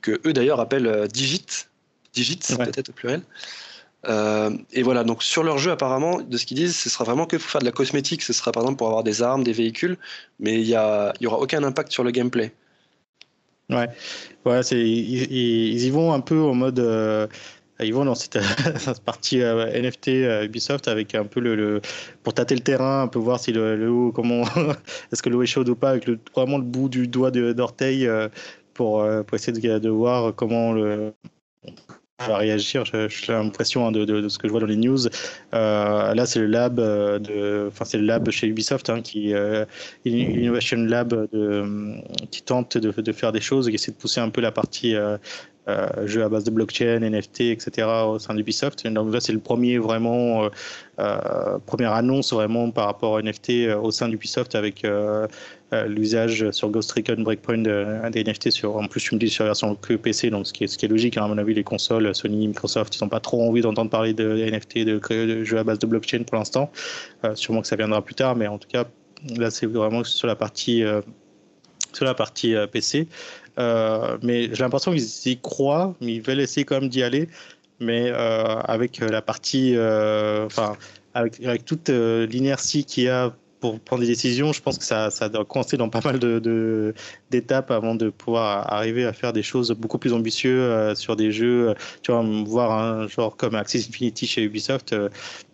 que 0.02 0.20
eux 0.26 0.32
d'ailleurs 0.32 0.60
appellent 0.60 0.86
euh, 0.86 1.06
Digit, 1.06 1.68
Digit 2.12 2.40
peut-être 2.58 2.90
au 2.90 2.92
pluriel. 2.92 3.22
Euh, 4.06 4.56
et 4.72 4.82
voilà, 4.82 5.02
donc 5.02 5.22
sur 5.22 5.42
leur 5.42 5.58
jeu, 5.58 5.72
apparemment, 5.72 6.20
de 6.20 6.36
ce 6.36 6.46
qu'ils 6.46 6.58
disent, 6.58 6.76
ce 6.76 6.88
sera 6.88 7.04
vraiment 7.04 7.26
que 7.26 7.36
pour 7.36 7.50
faire 7.50 7.60
de 7.60 7.64
la 7.64 7.72
cosmétique. 7.72 8.22
Ce 8.22 8.32
sera 8.32 8.52
par 8.52 8.62
exemple 8.62 8.78
pour 8.78 8.86
avoir 8.86 9.02
des 9.02 9.22
armes, 9.22 9.42
des 9.42 9.52
véhicules, 9.52 9.98
mais 10.38 10.60
il 10.60 10.66
n'y 10.66 10.74
y 10.74 11.26
aura 11.26 11.38
aucun 11.40 11.64
impact 11.64 11.90
sur 11.90 12.04
le 12.04 12.12
gameplay. 12.12 12.52
Ouais, 13.70 13.88
ouais 14.44 14.62
c'est, 14.62 14.80
ils, 14.80 15.84
y 15.84 15.90
vont 15.90 16.12
un 16.12 16.20
peu 16.20 16.40
en 16.40 16.54
mode. 16.54 16.78
Euh, 16.78 17.26
ils 17.80 17.92
vont 17.92 18.04
dans 18.04 18.14
cette, 18.14 18.38
partie 19.04 19.38
NFT 19.38 20.08
Ubisoft 20.44 20.88
avec 20.88 21.14
un 21.14 21.24
peu 21.24 21.40
le, 21.40 21.80
pour 22.22 22.32
tâter 22.32 22.54
le 22.54 22.62
terrain, 22.62 23.02
un 23.02 23.08
peu 23.08 23.18
voir 23.18 23.38
si 23.38 23.52
le, 23.52 24.10
comment 24.12 24.42
est-ce 25.12 25.22
que 25.22 25.28
l'eau 25.28 25.42
est 25.42 25.46
chaude 25.46 25.68
ou 25.68 25.76
pas 25.76 25.90
avec 25.90 26.06
le, 26.06 26.18
vraiment 26.34 26.56
le 26.56 26.64
bout 26.64 26.88
du 26.88 27.06
doigt 27.06 27.30
d'orteil 27.30 28.08
pour, 28.76 29.02
euh, 29.02 29.22
essayer 29.32 29.52
de, 29.80 29.88
voir 29.88 30.34
comment 30.34 30.72
le, 30.72 31.12
va 32.24 32.38
réagir. 32.38 32.84
J'ai 32.84 33.32
l'impression 33.32 33.86
hein, 33.86 33.92
de, 33.92 34.28
ce 34.28 34.38
que 34.38 34.48
je 34.48 34.52
vois 34.52 34.60
dans 34.60 34.66
les 34.66 34.76
news. 34.76 35.06
Euh, 35.54 36.14
là, 36.14 36.26
c'est 36.26 36.40
le 36.40 36.46
lab 36.46 36.76
de, 36.76 37.66
enfin 37.68 37.84
c'est 37.84 37.98
le 37.98 38.06
lab 38.06 38.30
chez 38.30 38.46
Ubisoft 38.46 38.88
hein, 38.90 39.02
qui 39.02 39.34
euh, 39.34 39.64
Innovation 40.04 40.78
Lab 40.78 41.28
qui 42.30 42.42
tente 42.42 42.78
de, 42.78 43.12
faire 43.12 43.32
des 43.32 43.40
choses 43.40 43.68
qui 43.68 43.74
essaie 43.74 43.92
de 43.92 43.96
pousser 43.96 44.20
un 44.20 44.30
peu 44.30 44.40
la 44.40 44.52
partie 44.52 44.94
jeux 46.04 46.22
à 46.22 46.28
base 46.28 46.44
de 46.44 46.50
blockchain, 46.50 47.00
NFT, 47.00 47.40
etc. 47.42 47.88
au 48.06 48.18
sein 48.18 48.34
d'Ubisoft. 48.34 48.86
Donc 48.86 49.12
là, 49.12 49.20
c'est 49.20 49.32
le 49.32 49.40
premier 49.40 49.78
vraiment 49.78 50.48
première 51.66 51.92
annonce 51.92 52.32
vraiment 52.32 52.70
par 52.70 52.86
rapport 52.86 53.16
à 53.16 53.22
NFT 53.22 53.74
au 53.80 53.90
sein 53.90 54.08
d'Ubisoft 54.08 54.54
avec 54.54 54.84
euh, 54.84 55.26
l'usage 55.72 56.50
sur 56.52 56.70
Ghost 56.70 56.92
Recon 56.92 57.22
Breakpoint 57.22 57.58
des 58.10 58.24
NFT 58.24 58.50
sur, 58.50 58.76
en 58.76 58.86
plus 58.86 59.00
tu 59.00 59.14
me 59.14 59.20
dis 59.20 59.28
sur 59.28 59.44
la 59.44 59.50
version 59.50 59.74
que 59.74 59.94
PC, 59.94 60.30
donc 60.30 60.46
ce 60.46 60.52
qui 60.52 60.64
est, 60.64 60.66
ce 60.68 60.78
qui 60.78 60.86
est 60.86 60.88
logique, 60.88 61.16
hein, 61.16 61.24
à 61.24 61.28
mon 61.28 61.38
avis 61.38 61.54
les 61.54 61.64
consoles, 61.64 62.14
Sony, 62.14 62.46
Microsoft, 62.48 62.96
ils 62.96 63.02
n'ont 63.02 63.08
pas 63.08 63.20
trop 63.20 63.42
envie 63.42 63.62
d'entendre 63.62 63.90
parler 63.90 64.14
de 64.14 64.48
NFT, 64.48 64.78
de, 64.84 64.98
de 64.98 65.44
jeux 65.44 65.58
à 65.58 65.64
base 65.64 65.78
de 65.78 65.86
blockchain 65.86 66.22
pour 66.22 66.36
l'instant, 66.36 66.70
euh, 67.24 67.34
sûrement 67.34 67.62
que 67.62 67.66
ça 67.66 67.76
viendra 67.76 68.02
plus 68.02 68.14
tard, 68.14 68.36
mais 68.36 68.46
en 68.46 68.58
tout 68.58 68.68
cas 68.68 68.84
là 69.36 69.50
c'est 69.50 69.66
vraiment 69.66 70.04
sur 70.04 70.28
la 70.28 70.36
partie, 70.36 70.84
euh, 70.84 71.00
sur 71.92 72.04
la 72.04 72.14
partie 72.14 72.54
PC. 72.70 73.08
mais 73.58 74.54
j'ai 74.54 74.62
l'impression 74.62 74.92
qu'ils 74.92 75.32
y 75.32 75.38
croient, 75.40 75.94
mais 76.00 76.14
ils 76.14 76.22
veulent 76.22 76.40
essayer 76.40 76.64
quand 76.64 76.80
même 76.80 76.88
d'y 76.88 77.02
aller, 77.02 77.28
mais 77.80 78.10
avec 78.10 78.98
la 79.00 79.20
partie, 79.22 79.72
enfin, 79.76 80.76
avec, 81.14 81.42
avec, 81.44 81.64
toute 81.64 81.88
l'inertie 81.88 82.84
qu'il 82.84 83.04
y 83.04 83.08
a 83.08 83.34
pour 83.60 83.80
prendre 83.80 84.02
des 84.02 84.08
décisions, 84.08 84.52
je 84.52 84.60
pense 84.60 84.78
que 84.78 84.84
ça, 84.84 85.10
doit 85.28 85.44
coincer 85.44 85.76
dans 85.76 85.88
pas 85.88 86.00
mal 86.04 86.18
de, 86.18 86.94
d'étapes 87.30 87.70
avant 87.70 87.94
de 87.94 88.10
pouvoir 88.10 88.72
arriver 88.72 89.04
à 89.04 89.12
faire 89.12 89.32
des 89.32 89.42
choses 89.42 89.70
beaucoup 89.72 89.98
plus 89.98 90.12
ambitieuses 90.12 90.60
euh, 90.60 90.94
sur 90.94 91.16
des 91.16 91.32
jeux. 91.32 91.70
Euh, 91.70 91.74
tu 92.02 92.12
vois, 92.12 92.22
voir 92.44 92.72
un 92.72 93.08
genre 93.08 93.36
comme 93.36 93.54
Axis 93.54 93.86
Infinity 93.88 94.26
chez 94.26 94.42
Ubisoft, 94.42 94.92
euh, 94.92 95.08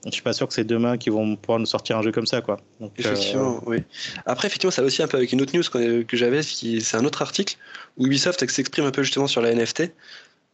je 0.05 0.11
suis 0.11 0.23
pas 0.23 0.33
sûr 0.33 0.49
que 0.49 0.55
c'est 0.55 0.65
demain 0.65 0.97
qu'ils 0.97 1.13
vont 1.13 1.37
pouvoir 1.37 1.59
nous 1.59 1.67
sortir 1.67 1.97
un 1.97 2.03
jeu 2.03 2.13
comme 2.13 2.27
ça, 2.27 2.41
quoi. 2.41 2.59
effectivement, 2.97 3.63
oui. 3.67 3.79
Après, 4.27 4.49
effectivement, 4.49 4.73
ça 4.73 4.83
aussi 4.83 5.03
un 5.03 5.09
peu 5.09 5.17
avec 5.17 5.33
une 5.33 5.41
autre 5.41 5.57
news 5.57 6.05
que 6.05 6.17
j'avais, 6.17 6.43
c'est 6.43 6.97
un 6.97 7.05
autre 7.05 7.23
article 7.23 7.57
où 7.97 8.07
Ubisoft 8.07 8.41
s'exprime 8.41 8.85
un 8.85 8.91
peu 8.91 9.03
justement 9.03 9.27
sur 9.29 9.41
la 9.41 9.55
NFT. 9.55 9.93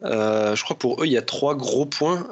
je 0.03 0.63
crois 0.63 0.79
pour 0.79 1.03
eux, 1.03 1.07
il 1.07 1.13
y 1.13 1.19
a 1.19 1.23
trois 1.23 1.55
gros 1.55 1.87
points. 1.87 2.29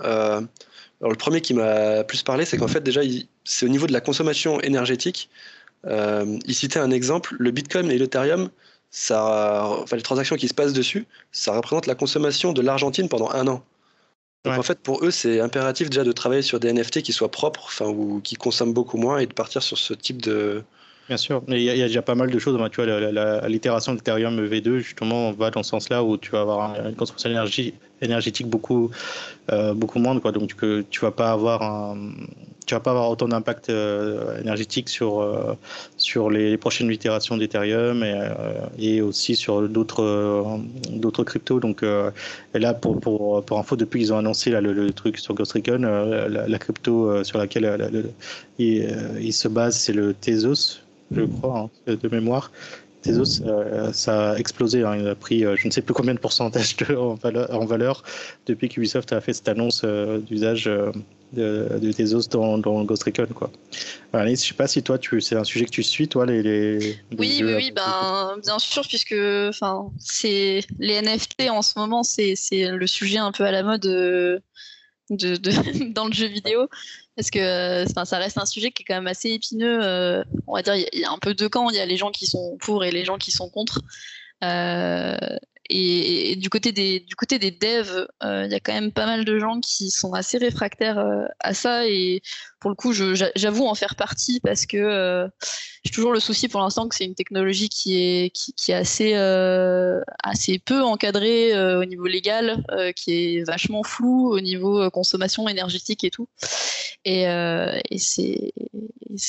Alors, 1.01 1.11
le 1.11 1.19
premier 1.19 1.41
qui 1.41 1.55
m'a 1.55 2.05
plus 2.05 2.23
parlé, 2.23 2.45
c'est 2.45 2.57
qu'en 2.57 2.69
fait, 2.69 2.81
déjà, 2.81 3.03
c'est 3.45 3.67
au 3.67 3.69
niveau 3.69 3.87
de 3.87 3.93
la 3.93 4.01
consommation 4.01 4.61
énergétique. 4.61 5.29
Euh, 5.87 6.39
il 6.47 6.55
citait 6.55 6.79
un 6.79 6.91
exemple 6.91 7.37
le 7.39 7.51
Bitcoin 7.51 7.91
et 7.91 7.99
l'Ethereum, 7.99 8.49
ça, 8.91 9.67
enfin, 9.83 9.97
les 9.97 10.03
transactions 10.03 10.37
qui 10.37 10.49
se 10.49 10.55
passent 10.55 10.73
dessus, 10.73 11.07
ça 11.33 11.55
représente 11.55 11.87
la 11.87 11.95
consommation 11.95 12.53
de 12.53 12.63
l'Argentine 12.63 13.09
pendant 13.09 13.31
un 13.31 13.47
an. 13.47 13.63
Donc, 14.45 14.59
en 14.59 14.63
fait, 14.63 14.79
pour 14.79 15.05
eux, 15.05 15.11
c'est 15.11 15.41
impératif 15.41 15.91
déjà 15.91 16.05
de 16.05 16.13
travailler 16.13 16.43
sur 16.43 16.61
des 16.61 16.73
NFT 16.73 17.03
qui 17.03 17.13
soient 17.13 17.31
propres, 17.31 17.65
enfin, 17.67 17.87
ou 17.87 18.21
qui 18.21 18.37
consomment 18.37 18.73
beaucoup 18.73 18.97
moins, 18.97 19.19
et 19.19 19.27
de 19.27 19.35
partir 19.35 19.63
sur 19.63 19.77
ce 19.77 19.93
type 19.93 20.23
de, 20.23 20.63
Bien 21.09 21.17
sûr, 21.17 21.43
mais 21.47 21.63
il 21.63 21.65
y, 21.65 21.83
a 21.83 21.87
déjà 21.87 22.03
pas 22.03 22.17
mal 22.17 22.31
de 22.31 22.39
choses. 22.39 22.59
Tu 22.73 22.83
vois, 22.83 23.49
l'itération 23.49 23.95
d'Ethereum 23.95 24.45
V2 24.45 24.79
justement 24.79 25.31
va 25.33 25.53
dans 25.53 25.63
ce 25.63 25.71
sens-là 25.71 26.03
où 26.03 26.17
tu 26.17 26.33
vas 26.33 26.41
avoir 26.41 26.85
une 26.85 26.97
consommation 26.97 27.29
d'énergie 27.29 27.75
énergétique 28.03 28.49
beaucoup 28.49 28.91
euh, 29.53 29.75
beaucoup 29.75 29.99
moindre. 29.99 30.21
Quoi. 30.21 30.33
Donc 30.33 30.55
tu, 30.57 30.85
tu 30.91 31.01
vas 31.01 31.11
pas 31.11 31.31
avoir 31.31 31.63
un, 31.63 32.13
tu 32.67 32.75
vas 32.75 32.81
pas 32.81 32.91
avoir 32.91 33.11
autant 33.11 33.29
d'impact 33.29 33.71
euh, 33.71 34.41
énergétique 34.41 34.89
sur 34.89 35.21
euh, 35.21 35.55
sur 35.97 36.31
les, 36.31 36.57
prochaines 36.57 36.91
itérations 36.91 37.37
d'Ethereum 37.37 38.03
et, 38.03 38.17
et, 38.79 39.01
aussi 39.01 39.37
sur 39.37 39.69
d'autres 39.69 40.59
d'autres 40.91 41.25
cryptos. 41.25 41.61
Donc 41.61 41.83
et 41.83 42.59
là 42.59 42.75
pour, 42.75 43.01
pour 43.01 43.45
pour 43.45 43.59
info 43.59 43.77
depuis 43.77 44.01
qu'ils 44.01 44.13
ont 44.13 44.19
annoncé 44.19 44.51
là, 44.51 44.61
le, 44.61 44.93
truc 44.93 45.19
sur 45.19 45.35
Ghost 45.35 45.53
Recon, 45.53 45.83
la, 46.29 46.59
crypto 46.59 47.23
sur 47.25 47.39
laquelle 47.39 48.11
il, 48.59 48.97
il, 49.21 49.33
se 49.33 49.49
base 49.49 49.77
c'est 49.77 49.93
le 49.93 50.15
Tezos 50.15 50.81
je 51.11 51.23
crois, 51.23 51.71
hein, 51.87 51.95
de 51.95 52.09
mémoire. 52.09 52.51
Tezos, 53.07 53.43
euh, 53.43 53.93
ça 53.93 54.33
a 54.33 54.37
explosé. 54.37 54.83
Hein. 54.83 54.97
il 54.99 55.07
a 55.07 55.15
pris 55.15 55.45
euh, 55.45 55.57
je 55.57 55.67
ne 55.67 55.73
sais 55.73 55.83
plus 55.83 55.95
combien 55.95 56.15
de 56.15 56.19
pourcentage 56.19 56.77
de, 56.77 56.95
en, 56.97 57.65
valeur, 57.65 58.03
depuis 58.47 58.69
qu'Ubisoft 58.69 59.13
a 59.13 59.21
fait 59.21 59.33
cette 59.33 59.49
annonce 59.49 59.83
euh, 59.85 60.19
d'usage 60.19 60.65
de, 60.65 61.69
de, 61.81 61.93
Tezos 61.93 62.29
dans, 62.29 62.59
Ghost 62.85 63.05
Recon. 63.05 63.27
Quoi. 63.35 63.51
je 64.13 64.19
ne 64.19 64.35
sais 64.35 64.55
pas 64.55 64.67
si 64.67 64.83
toi, 64.83 64.99
c'est 65.21 65.37
un 65.37 65.45
sujet 65.45 65.65
que 65.65 65.71
tu 65.71 65.83
suis, 65.83 66.09
toi, 66.09 66.27
les. 66.27 66.43
les, 66.43 66.99
oui, 67.19 67.43
oui, 67.43 67.55
oui 67.55 67.73
ben, 67.75 68.37
bien 68.43 68.59
sûr, 68.59 68.83
puisque 68.87 69.17
c'est, 69.99 70.61
les 70.79 71.03
NFT 71.03 71.51
en 71.51 71.63
ce 71.63 71.79
moment, 71.79 72.03
c'est, 72.03 72.35
le 72.53 72.87
sujet 72.87 73.19
un 73.19 73.33
peu 73.33 73.45
à 73.45 73.53
la 73.53 73.63
mode 73.63 73.83
de, 73.83 74.43
dans 75.93 76.07
le 76.07 76.13
jeu 76.13 76.27
vidéo 76.27 76.69
parce 77.17 77.31
que 77.31 77.85
ça 78.05 78.19
reste 78.19 78.39
un 78.39 78.47
sujet 78.47 78.71
qui 78.71 78.83
est 78.83 78.87
quand 78.87 78.95
même 78.95 79.07
assez 79.07 79.31
épineux. 79.31 79.79
Euh, 79.83 80.23
on 80.47 80.55
va 80.55 80.63
dire, 80.63 80.75
il 80.75 81.01
y, 81.01 81.05
a 81.05 81.11
un 81.11 81.19
peu 81.19 81.35
deux 81.35 81.49
camps. 81.49 81.71
Il 81.71 81.77
y 81.77 81.81
a 81.81 81.87
les 81.87 81.97
gens 81.97 82.11
qui 82.11 82.27
sont 82.27 82.57
pour 82.61 82.85
et 82.85 82.91
les 82.91 83.05
gens 83.05 83.19
qui 83.19 83.31
sont 83.31 83.49
contre. 83.49 83.81
Euh, 84.45 85.17
et, 85.71 86.37
du 86.37 86.49
côté 86.51 86.73
des 86.73 87.01
du 87.01 87.17
côté 87.17 87.39
des 87.39 87.51
devs, 87.51 88.07
euh, 88.23 88.45
il 88.45 88.53
y 88.53 88.55
a 88.55 88.61
quand 88.61 88.73
même 88.73 88.93
pas 88.93 89.07
mal 89.07 89.25
de 89.25 89.39
gens 89.39 89.61
qui 89.61 89.91
sont 89.91 90.13
assez 90.13 90.39
réfractaires 90.39 90.99
euh, 90.99 91.25
à 91.41 91.55
ça 91.55 91.87
et 91.87 92.23
pour 92.61 92.71
le 92.71 92.77
coup, 92.77 92.93
j'avoue 92.93 93.67
en 93.67 93.75
faire 93.75 93.97
partie 93.97 94.41
parce 94.41 94.67
que 94.67 94.77
euh, 94.77 95.29
j'ai 95.85 95.93
toujours 95.93 96.13
le 96.13 96.21
souci 96.21 96.49
pour 96.49 96.61
l'instant 96.61 96.89
que 96.89 96.95
c'est 96.95 97.05
une 97.05 97.15
technologie 97.15 97.69
qui 97.69 97.97
est 97.97 98.31
qui 98.31 98.73
est 98.73 98.75
assez 98.75 99.15
assez 100.23 100.59
peu 100.59 100.83
encadrée 100.83 101.57
au 101.77 101.85
niveau 101.85 102.07
légal, 102.07 102.65
qui 102.97 103.13
est 103.13 103.45
vachement 103.45 103.83
floue 103.83 104.33
au 104.33 104.41
niveau 104.41 104.91
consommation 104.91 105.49
énergétique 105.49 106.05
et 106.05 106.11
tout. 106.11 106.29
Et, 107.09 107.23
et 107.23 107.99
c'est 107.99 108.53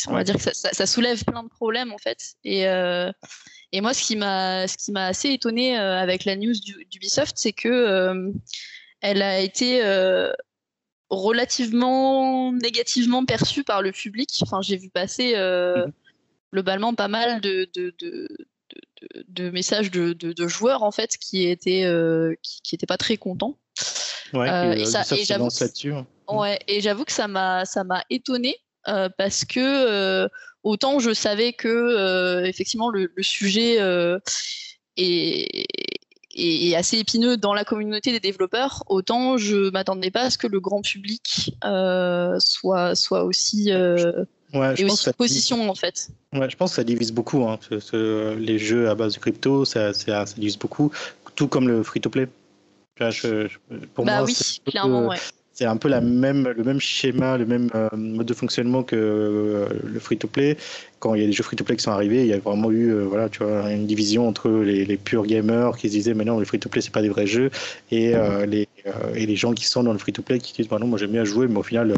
on 0.08 0.14
va 0.14 0.24
dire 0.24 0.36
que 0.36 0.42
ça, 0.42 0.52
ça, 0.54 0.70
ça, 0.74 0.88
soulève 0.88 1.24
plein 1.24 1.44
de 1.44 1.48
problèmes 1.48 1.94
en 1.94 2.00
fait 2.00 2.34
et 2.44 2.66
et 3.72 3.82
moi, 3.82 3.94
ce 3.94 4.04
qui 4.04 4.16
m'a, 4.16 4.68
ce 4.68 4.78
qui 4.78 4.92
m'a 4.92 5.08
assez 5.08 5.30
étonné 5.30 5.78
euh, 5.78 6.00
avec 6.00 6.26
la 6.26 6.36
news 6.36 6.54
d'Ubisoft, 6.90 7.38
c'est 7.38 7.52
que 7.52 7.68
euh, 7.68 8.32
elle 9.02 9.22
a 9.22 9.40
été 9.40 9.84
euh, 9.84 10.32
relativement 11.10 12.54
négativement 12.54 13.26
perçue 13.26 13.64
par 13.64 13.82
le 13.82 13.92
public. 13.92 14.30
Enfin, 14.42 14.62
j'ai 14.62 14.78
vu 14.78 14.90
passer 14.90 15.36
mhm. 15.36 15.92
globalement 16.54 16.94
pas 16.94 17.10
mal 17.10 17.42
de, 17.42 17.70
de, 17.76 17.94
de, 18.00 18.28
de 19.28 19.50
messages 19.50 19.92
de, 19.92 20.48
joueurs 20.48 20.84
en 20.84 20.92
fait 20.92 21.18
qui 21.18 21.48
étaient 21.48 21.86
qui, 22.42 22.62
qui 22.62 22.76
étaient 22.76 22.86
pas 22.86 22.98
très 22.98 23.18
contents. 23.18 23.58
Ouais, 24.34 24.82
et, 24.82 24.86
ça, 24.86 25.04
et 25.16 25.24
j'avoue, 25.24 25.48
hein. 25.86 26.06
ouais, 26.28 26.60
et 26.68 26.82
j'avoue 26.82 27.06
que 27.06 27.14
ça 27.14 27.28
m'a 27.28 27.64
ça 27.66 27.84
m'a 27.84 28.04
étonné 28.10 28.58
parce 29.18 29.46
que 29.46 30.28
autant 30.68 31.00
je 31.00 31.14
savais 31.14 31.54
que 31.54 31.68
euh, 31.68 32.46
effectivement 32.46 32.90
le, 32.90 33.12
sujet 33.20 33.80
euh, 33.80 34.20
est, 34.98 35.66
assez 36.76 37.00
épineux 37.00 37.38
dans 37.38 37.54
la 37.54 37.64
communauté 37.64 38.12
des 38.12 38.20
développeurs, 38.20 38.84
autant 38.88 39.38
je 39.38 39.72
m'attendais 39.72 40.12
pas 40.12 40.24
à 40.24 40.30
ce 40.30 40.38
que 40.38 40.48
le 40.48 40.60
grand 40.60 40.82
public 40.82 41.56
euh, 41.64 42.38
soit 42.40 42.96
soit 42.96 43.24
aussi 43.24 43.72
Ouais, 44.54 44.74
et 44.78 44.86
aussi 44.86 45.12
position 45.14 45.70
en 45.70 45.76
fait. 45.76 46.10
Ouais, 46.34 46.50
je 46.50 46.56
pense 46.56 46.72
que 46.72 46.76
ça 46.78 46.84
divise 46.84 47.12
beaucoup. 47.12 47.44
Hein, 47.44 47.60
les 48.38 48.60
jeux 48.60 48.90
à 48.90 48.96
base 48.96 49.14
de 49.16 49.20
crypto, 49.20 49.66
ça, 49.66 49.94
ça, 49.94 50.24
divise 50.38 50.58
beaucoup, 50.58 50.92
tout 51.36 51.48
comme 51.48 51.68
le 51.68 51.84
free-to-play. 51.84 52.28
Pour 53.94 54.06
bah 54.06 54.24
oui, 54.24 54.36
ouais 54.84 55.18
c'est 55.58 55.66
un 55.66 55.78
peu 55.78 55.90
la 55.90 56.02
même, 56.02 56.48
le 56.56 56.64
même 56.64 56.80
schéma, 56.80 57.36
le 57.36 57.48
même 57.48 57.70
euh, 57.74 57.90
mode 57.94 58.28
de 58.28 58.34
fonctionnement 58.36 58.84
que 58.84 58.96
euh, 58.96 59.68
le 59.84 60.00
free-to-play. 60.00 60.56
Quand 61.00 61.16
il 61.16 61.22
y 61.22 61.24
a 61.24 61.28
des 61.28 61.34
jeux 61.34 61.44
free-to-play 61.44 61.78
qui 61.78 61.82
sont 61.84 61.92
arrivés, 61.92 62.22
il 62.22 62.28
y 62.28 62.34
a 62.34 62.38
vraiment 62.38 62.70
eu 62.70 62.92
euh, 62.92 63.06
voilà, 63.06 63.28
tu 63.28 63.44
vois, 63.44 63.72
une 63.72 63.88
division 63.88 64.28
entre 64.28 64.50
les, 64.50 64.86
les 64.86 64.98
purs 64.98 65.26
gamers 65.26 65.76
qui 65.76 65.88
se 65.88 65.94
disaient 65.94 66.14
mais 66.14 66.26
non, 66.26 66.38
le 66.38 66.46
free-to-play 66.46 66.82
c'est 66.82 66.94
pas 66.94 67.02
des 67.02 67.10
vrais 67.10 67.26
jeux 67.26 67.50
et, 67.90 68.14
les, 68.46 68.68
et 69.16 69.26
les 69.26 69.36
gens 69.36 69.54
qui 69.54 69.66
sont 69.66 69.82
dans 69.82 69.94
le 69.94 69.98
free-to-play 69.98 70.38
qui 70.38 70.54
disent 70.54 70.68
bah 70.68 70.78
non, 70.80 70.86
moi 70.86 71.00
j'aime 71.00 71.12
bien 71.12 71.24
jouer, 71.24 71.48
mais 71.48 71.58
au 71.58 71.64
final, 71.64 71.92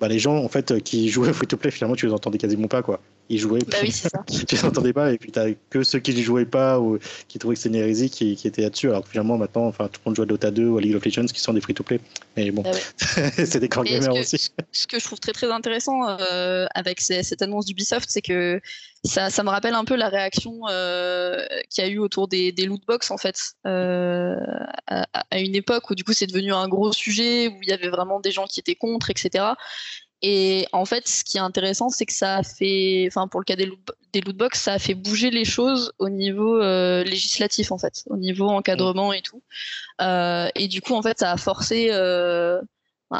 bah, 0.00 0.08
les 0.08 0.18
gens 0.18 0.36
en 0.36 0.48
fait 0.48 0.82
qui 0.82 1.08
jouaient 1.08 1.30
au 1.30 1.34
free-to-play 1.34 1.70
finalement 1.70 1.96
tu 1.96 2.06
les 2.06 2.12
entendais 2.12 2.38
quasiment 2.38 2.68
pas 2.68 2.82
quoi 2.82 3.00
ils 3.30 3.38
jouaient. 3.38 3.60
Bah 3.60 3.78
oui, 3.80 3.92
c'est 3.92 4.08
ça. 4.08 4.24
tu 4.46 4.56
n'entendais 4.56 4.92
pas, 4.92 5.12
et 5.12 5.18
puis 5.18 5.30
tu 5.30 5.40
que 5.70 5.84
ceux 5.84 6.00
qui 6.00 6.12
ne 6.12 6.20
jouaient 6.20 6.44
pas 6.44 6.80
ou 6.80 6.98
qui 7.28 7.38
trouvaient 7.38 7.54
que 7.54 7.60
c'était 7.62 7.76
une 7.76 7.82
hérésie 7.82 8.10
qui, 8.10 8.34
qui 8.34 8.48
étaient 8.48 8.62
là-dessus. 8.62 8.88
Alors 8.88 9.06
finalement, 9.06 9.38
maintenant, 9.38 9.66
enfin, 9.66 9.86
tout 9.86 10.00
le 10.04 10.10
monde 10.10 10.16
joue 10.16 10.22
à 10.22 10.26
Dota 10.26 10.50
2 10.50 10.66
ou 10.66 10.78
à 10.78 10.80
League 10.80 10.96
of 10.96 11.04
Legends 11.04 11.26
qui 11.26 11.40
sont 11.40 11.52
des 11.52 11.60
free-to-play. 11.60 12.00
Mais 12.36 12.50
bon, 12.50 12.62
bah 12.62 12.72
c'est 13.36 13.60
des 13.60 13.68
core 13.68 13.84
gamers 13.84 14.12
aussi. 14.12 14.50
Ce 14.72 14.86
que 14.88 14.98
je 14.98 15.04
trouve 15.04 15.20
très 15.20 15.32
très 15.32 15.50
intéressant 15.50 16.08
euh, 16.08 16.66
avec 16.74 17.00
cette 17.00 17.40
annonce 17.40 17.66
d'Ubisoft, 17.66 18.10
c'est 18.10 18.22
que 18.22 18.60
ça, 19.04 19.30
ça, 19.30 19.42
me 19.44 19.48
rappelle 19.48 19.74
un 19.74 19.84
peu 19.84 19.94
la 19.94 20.08
réaction 20.08 20.62
euh, 20.68 21.46
qu'il 21.70 21.84
y 21.84 21.86
a 21.86 21.90
eu 21.90 21.98
autour 21.98 22.26
des, 22.26 22.52
des 22.52 22.66
loot 22.66 22.82
box 22.86 23.10
en 23.10 23.16
fait, 23.16 23.54
euh, 23.66 24.36
à, 24.88 25.06
à, 25.30 25.38
une 25.38 25.54
époque 25.54 25.88
où 25.88 25.94
du 25.94 26.04
coup 26.04 26.12
c'est 26.12 26.26
devenu 26.26 26.52
un 26.52 26.68
gros 26.68 26.92
sujet, 26.92 27.48
où 27.48 27.58
il 27.62 27.68
y 27.68 27.72
avait 27.72 27.88
vraiment 27.88 28.20
des 28.20 28.32
gens 28.32 28.46
qui 28.46 28.60
étaient 28.60 28.74
contre, 28.74 29.08
etc. 29.08 29.54
Et 30.22 30.66
en 30.72 30.84
fait, 30.84 31.08
ce 31.08 31.24
qui 31.24 31.38
est 31.38 31.40
intéressant, 31.40 31.88
c'est 31.88 32.04
que 32.04 32.12
ça 32.12 32.36
a 32.36 32.42
fait, 32.42 33.06
enfin 33.08 33.26
pour 33.26 33.40
le 33.40 33.44
cas 33.44 33.56
des, 33.56 33.66
loot, 33.66 33.78
des 34.12 34.20
lootbox, 34.20 34.60
ça 34.60 34.74
a 34.74 34.78
fait 34.78 34.94
bouger 34.94 35.30
les 35.30 35.46
choses 35.46 35.92
au 35.98 36.10
niveau 36.10 36.60
euh, 36.60 37.02
législatif 37.04 37.72
en 37.72 37.78
fait, 37.78 38.04
au 38.06 38.18
niveau 38.18 38.48
encadrement 38.48 39.14
et 39.14 39.22
tout. 39.22 39.42
Euh, 40.02 40.48
et 40.54 40.68
du 40.68 40.82
coup, 40.82 40.94
en 40.94 41.02
fait, 41.02 41.18
ça 41.18 41.32
a 41.32 41.36
forcé, 41.38 41.88
euh, 41.92 42.60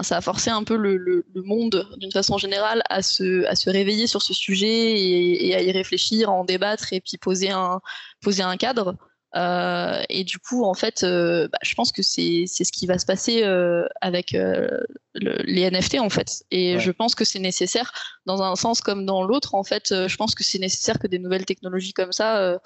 ça 0.03 0.19
a 0.19 0.21
forcé 0.21 0.51
un 0.51 0.63
peu 0.63 0.77
le, 0.77 1.25
monde 1.35 1.89
d'une 1.97 2.13
façon 2.13 2.37
générale 2.37 2.83
à 2.91 3.01
se, 3.01 3.71
réveiller 3.71 4.07
sur 4.07 4.21
ce 4.21 4.35
sujet 4.35 5.01
et, 5.01 5.55
à 5.55 5.63
y 5.63 5.73
réfléchir, 5.73 6.29
à 6.29 6.33
en 6.33 6.45
débattre 6.45 6.93
et 6.93 7.01
puis 7.01 7.17
poser 7.17 7.51
un 7.51 8.57
cadre. 8.59 8.97
Euh, 9.37 10.03
et 10.09 10.25
du 10.25 10.39
coup, 10.39 10.65
en 10.65 10.75
fait, 10.75 11.03
euh, 11.03 11.49
bah, 11.49 11.59
je 11.63 11.75
pense 11.75 11.93
que 11.93 12.03
c'est 12.03 12.47
ce 12.47 12.73
qui 12.73 12.87
va 12.87 12.99
se 12.99 13.07
passer 13.07 13.45
euh, 13.45 13.87
avec 14.01 14.37
les 15.15 15.71
NFT, 15.71 16.01
en 16.01 16.11
fait. 16.11 16.45
Et 16.51 16.79
je 16.79 16.91
pense 16.91 17.15
que 17.15 17.25
c'est 17.25 17.39
nécessaire, 17.39 17.93
dans 18.27 18.43
un 18.43 18.57
sens 18.57 18.81
comme 18.81 19.07
dans 19.07 19.23
l'autre, 19.23 19.55
en 19.55 19.65
fait, 19.65 19.89
je 19.89 20.17
pense 20.17 20.35
que 20.35 20.45
c'est 20.45 20.59
nécessaire 20.59 20.99
que 20.99 21.07
des 21.07 21.19
nouvelles 21.19 21.45
technologies 21.45 21.93
comme 21.93 22.13
ça, 22.13 22.59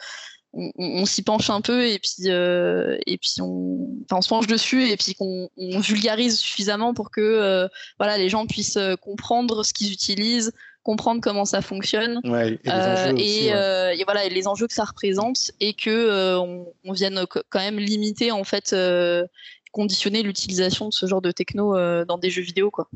on, 0.53 1.05
s'y 1.05 1.23
penche 1.23 1.51
un 1.51 1.61
peu 1.61 1.89
et 1.89 1.99
puis, 1.99 2.29
et 2.29 3.19
puis 3.19 3.41
on, 3.41 3.89
on 4.11 4.23
se 4.23 4.29
penche 4.29 4.47
dessus 4.47 4.89
et 4.89 4.97
puis 4.97 5.15
qu'on 5.15 5.49
vulgarise 5.59 6.39
suffisamment 6.39 6.95
pour 6.95 7.11
que 7.11 7.69
voilà, 7.99 8.19
les 8.19 8.29
gens 8.29 8.47
puissent 8.47 8.79
comprendre 9.01 9.65
ce 9.65 9.75
qu'ils 9.75 9.93
utilisent, 9.93 10.53
comprendre 10.85 11.21
comment 11.21 11.47
ça 11.47 11.63
fonctionne 11.63 12.21
et, 12.25 13.53
euh, 13.53 13.91
et, 13.91 14.05
voilà 14.05 14.27
et 14.27 14.31
les 14.31 14.47
enjeux 14.47 14.69
que 14.69 14.75
ça 14.75 14.85
représente 14.85 15.51
et 15.59 15.73
que 15.73 15.91
euh, 15.91 16.39
on, 16.39 16.93
vienne 16.93 17.25
quand 17.27 17.59
même 17.59 17.79
limiter 17.79 18.31
en 18.31 18.45
fait 18.45 18.73
euh, 18.73 19.27
conditionner 19.73 20.23
l'utilisation 20.23 20.89
de 20.91 20.95
ce 20.95 21.07
genre 21.07 21.23
de 21.23 21.33
techno 21.33 21.75
dans 22.05 22.19
des 22.19 22.31
jeux 22.31 22.43
vidéo 22.43 22.71
quoi. 22.71 22.89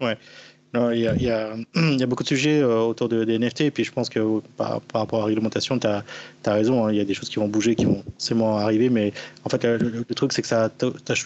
Ouais. 0.00 0.18
Il 0.94 1.00
y, 1.00 2.02
a, 2.02 2.06
beaucoup 2.06 2.24
de 2.24 2.28
sujets 2.28 2.60
euh, 2.60 2.80
autour 2.80 3.08
de, 3.08 3.24
des 3.24 3.38
NFT, 3.38 3.62
et 3.62 3.70
puis 3.70 3.84
je 3.84 3.92
pense 3.92 4.08
que 4.08 4.40
par, 4.56 4.80
rapport 4.92 5.20
à 5.20 5.22
la 5.22 5.26
réglementation, 5.26 5.78
tu 5.78 5.86
as, 5.86 6.02
raison, 6.46 6.86
hein. 6.86 6.92
il 6.92 6.96
y 6.96 7.00
a 7.00 7.04
des 7.04 7.14
choses 7.14 7.28
qui 7.28 7.36
vont 7.36 7.46
bouger, 7.46 7.76
qui 7.76 7.84
vont 7.84 8.02
forcément 8.18 8.58
arriver, 8.58 8.90
mais 8.90 9.12
en 9.44 9.48
fait, 9.48 9.64
le, 9.64 10.04
truc, 10.16 10.32
c'est 10.32 10.42
que 10.42 10.48
ça, 10.48 10.70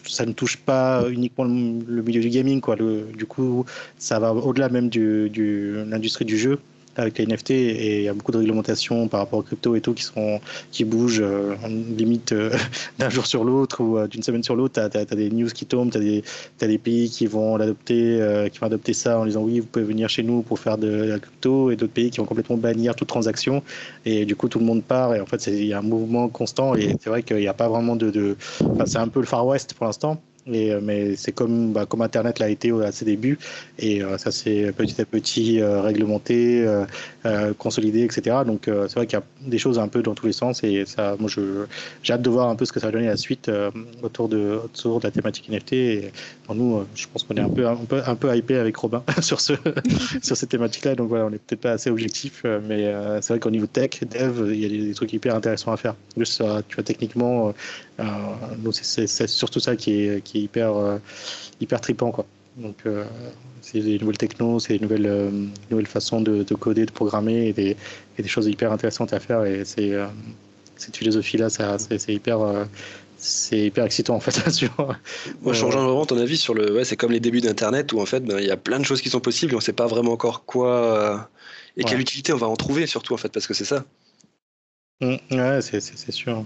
ça 0.07 0.27
ne 0.27 0.33
touche 0.33 0.59
pas 0.59 1.05
uniquement 1.09 1.45
le, 1.45 2.03
milieu 2.03 2.21
du 2.21 2.29
gaming, 2.29 2.61
quoi. 2.61 2.77
Du 2.77 3.27
coup, 3.27 3.65
ça 3.97 4.19
va 4.19 4.33
au-delà 4.33 4.69
même 4.69 4.91
de 4.91 5.29
du, 5.29 5.85
l'industrie 5.87 6.25
du 6.25 6.37
jeu 6.37 6.59
avec 6.99 7.19
les 7.19 7.27
NFT 7.27 7.51
et 7.53 7.99
il 7.99 8.03
y 8.03 8.09
a 8.09 8.13
beaucoup 8.13 8.33
de 8.33 8.39
réglementations 8.39 9.09
par 9.09 9.21
rapport 9.21 9.39
aux 9.39 9.43
crypto 9.43 9.77
et 9.77 9.81
tout 9.81 9.95
qui 9.95 10.03
sont 10.03 10.41
qui 10.73 10.85
bougent 10.85 11.23
euh, 11.23 11.55
limite 11.97 12.33
euh, 12.33 12.51
d'un 12.99 13.09
jour 13.09 13.27
sur 13.27 13.45
l'autre 13.45 13.81
ou 13.83 13.99
euh, 13.99 14.07
d'une 14.09 14.23
semaine 14.23 14.43
sur 14.43 14.57
l'autre. 14.57 14.89
Tu 14.89 14.99
as, 14.99 15.05
des 15.05 15.31
news 15.31 15.49
qui 15.49 15.65
tombent, 15.65 15.91
tu 15.91 16.23
as, 16.61 16.67
des 16.67 16.79
pays 16.79 17.09
qui 17.09 17.27
vont 17.27 17.57
l'adopter, 17.57 18.49
qui 18.53 18.59
vont 18.59 18.67
adopter 18.67 18.93
ça 18.93 19.19
en 19.19 19.27
disant 19.27 19.43
oui, 19.43 19.61
vous 19.61 19.67
pouvez 19.67 19.85
venir 19.85 20.09
chez 20.09 20.23
nous 20.23 20.43
pour 20.43 20.59
faire 20.59 20.77
de 20.77 20.89
la 20.89 21.19
crypto 21.19 21.71
et 21.71 21.77
d'autres 21.77 21.93
pays 21.93 22.11
qui 22.11 22.19
vont 22.19 22.27
complètement 22.27 22.57
bannir 22.57 22.95
toute 22.95 23.09
transaction 23.09 23.63
et 24.05 24.25
du 24.25 24.37
coup 24.37 24.49
tout 24.49 24.59
le 24.59 24.65
monde 24.65 24.83
part 24.83 25.15
et 25.15 25.21
en 25.21 25.27
fait 25.27 25.47
il 25.47 25.67
y 25.67 25.73
a 25.73 25.79
un 25.79 25.83
mouvement 25.83 26.29
constant 26.29 26.75
et 26.75 26.97
c'est 27.01 27.11
vrai 27.11 27.23
qu'il 27.23 27.37
n'y 27.37 27.49
a 27.49 27.55
pas 27.55 27.69
vraiment 27.69 27.97
de, 27.97 28.11
de... 28.11 28.37
C'est 28.87 28.99
un 28.99 29.09
peu 29.09 29.21
le 29.21 29.27
Far 29.27 29.47
West 29.47 29.75
pour 29.75 29.87
l'instant 29.87 30.21
euh, 30.49 30.81
mais 30.83 31.17
c'est 31.17 31.33
comme, 31.33 31.73
bah, 31.73 31.87
comme 31.87 32.03
Internet 32.03 32.39
l'a 32.39 32.49
été 32.49 32.71
à 32.71 32.93
ses 32.93 33.05
débuts, 33.05 33.39
et 33.79 34.03
euh, 34.03 34.19
ça 34.19 34.31
s'est 34.31 34.73
petit 34.77 35.01
à 35.01 35.05
petit 35.05 35.61
euh, 35.61 35.81
réglementé, 35.81 36.67
consolidé, 37.59 38.05
etc. 38.05 38.39
Donc 38.47 38.63
c'est 38.65 38.95
vrai 38.95 39.07
qu'il 39.07 39.19
y 39.19 39.21
a 39.21 39.25
des 39.43 39.59
choses 39.59 39.79
un 39.79 39.89
peu 39.89 40.03
dans 40.03 40.15
tous 40.15 40.27
les 40.27 40.33
sens, 40.33 40.65
et 40.65 40.85
ça, 40.87 41.17
moi 41.19 41.29
j'ai 42.03 42.13
hâte 42.13 42.23
de 42.23 42.31
voir 42.31 42.49
un 42.49 42.57
peu 42.57 42.65
ce 42.65 42.73
que 42.73 42.81
ça 42.81 42.87
va 42.87 42.93
donner 42.93 43.07
la 43.07 43.17
suite 43.17 43.51
autour, 44.03 44.29
de, 44.29 44.61
autour 44.65 45.01
de 45.01 45.07
la 45.07 45.11
thématique 45.11 45.51
NFT. 45.51 45.73
Et, 45.73 46.13
nous, 46.55 46.85
je 46.95 47.07
pense 47.13 47.25
qu'on 47.25 47.35
est 47.35 47.41
un 47.41 47.51
peu, 47.51 47.67
un 47.67 47.77
peu, 47.77 48.01
un 48.07 48.15
peu 48.15 48.35
hypé 48.35 48.57
avec 48.57 48.75
Robin 48.77 49.05
sur, 49.21 49.41
ce, 49.41 49.53
sur 50.23 50.37
cette 50.37 50.49
thématique-là, 50.49 50.95
donc 50.95 51.11
voilà, 51.11 51.27
on 51.27 51.31
n'est 51.31 51.39
peut-être 51.39 51.61
pas 51.61 51.73
assez 51.73 51.91
objectif, 51.91 52.45
mais 52.67 52.91
c'est 53.21 53.35
vrai 53.35 53.41
qu'au 53.41 53.51
niveau 53.51 53.67
tech, 53.67 53.91
dev, 54.11 54.51
il 54.55 54.61
y 54.61 54.65
a 54.65 54.87
des, 54.87 54.95
trucs 54.95 55.13
hyper 55.13 55.35
intéressants 55.35 55.73
à 55.73 55.77
faire. 55.77 55.95
Juste, 56.17 56.43
tu 56.69 56.75
vois, 56.77 56.85
techniquement, 56.85 57.53
c'est 58.73 59.27
surtout 59.27 59.61
ça 59.61 59.77
qui 59.77 60.03
est, 60.03 60.23
qui 60.23 60.39
est 60.39 60.43
hyper, 60.43 60.77
euh, 60.77 60.99
hyper 61.61 61.81
trippant. 61.81 62.11
Quoi. 62.11 62.27
Donc, 62.57 62.77
euh, 62.87 63.05
c'est 63.61 63.81
des 63.81 63.99
nouvelles 63.99 64.19
technos, 64.19 64.61
c'est 64.61 64.75
des 64.75 64.81
nouvelles, 64.81 65.07
euh, 65.07 65.31
nouvelles 65.71 65.87
façons 65.87 66.21
de, 66.21 66.43
coder, 66.55 66.87
de 66.87 66.93
programmer 66.93 67.49
et 67.49 67.53
des, 67.53 67.77
et 68.19 68.23
des, 68.23 68.29
choses 68.29 68.47
hyper 68.47 68.73
intéressantes 68.73 69.13
à 69.13 69.21
faire. 69.21 69.45
Et 69.45 69.65
c'est, 69.65 69.93
cette 70.77 70.97
philosophie-là, 70.97 71.49
c'est 71.51 72.13
hyper 72.13 72.67
c'est 73.21 73.59
hyper 73.59 73.85
excitant 73.85 74.15
en 74.15 74.21
fait. 74.21 74.41
Moi, 74.79 75.53
je 75.53 75.59
changeant 75.59 75.85
vraiment 75.85 76.07
ton 76.07 76.19
avis 76.19 76.37
sur 76.37 76.55
le. 76.55 76.73
Ouais, 76.73 76.85
c'est 76.85 76.97
comme 76.97 77.11
les 77.11 77.19
débuts 77.19 77.41
d'Internet 77.41 77.93
où 77.93 78.01
en 78.01 78.07
fait, 78.07 78.21
ben, 78.21 78.39
il 78.39 78.47
y 78.47 78.51
a 78.53 78.57
plein 78.57 78.79
de 78.79 78.85
choses 78.85 79.03
qui 79.03 79.11
sont 79.11 79.19
possibles 79.19 79.51
et 79.53 79.55
on 79.57 79.59
ne 79.59 79.63
sait 79.63 79.73
pas 79.73 79.89
vraiment 79.89 80.13
encore 80.13 80.45
quoi 80.45 81.29
et 81.79 81.85
quelle 81.85 82.01
utilité 82.01 82.33
on 82.33 82.37
va 82.37 82.49
en 82.49 82.57
trouver 82.57 82.87
surtout 82.87 83.15
en 83.15 83.17
fait 83.17 83.29
parce 83.29 83.47
que 83.47 83.55
c'est 83.55 83.65
ça. 83.65 83.85
Mmh, 85.01 85.17
ouais, 85.31 85.61
c'est 85.63 86.13
sûr. 86.13 86.45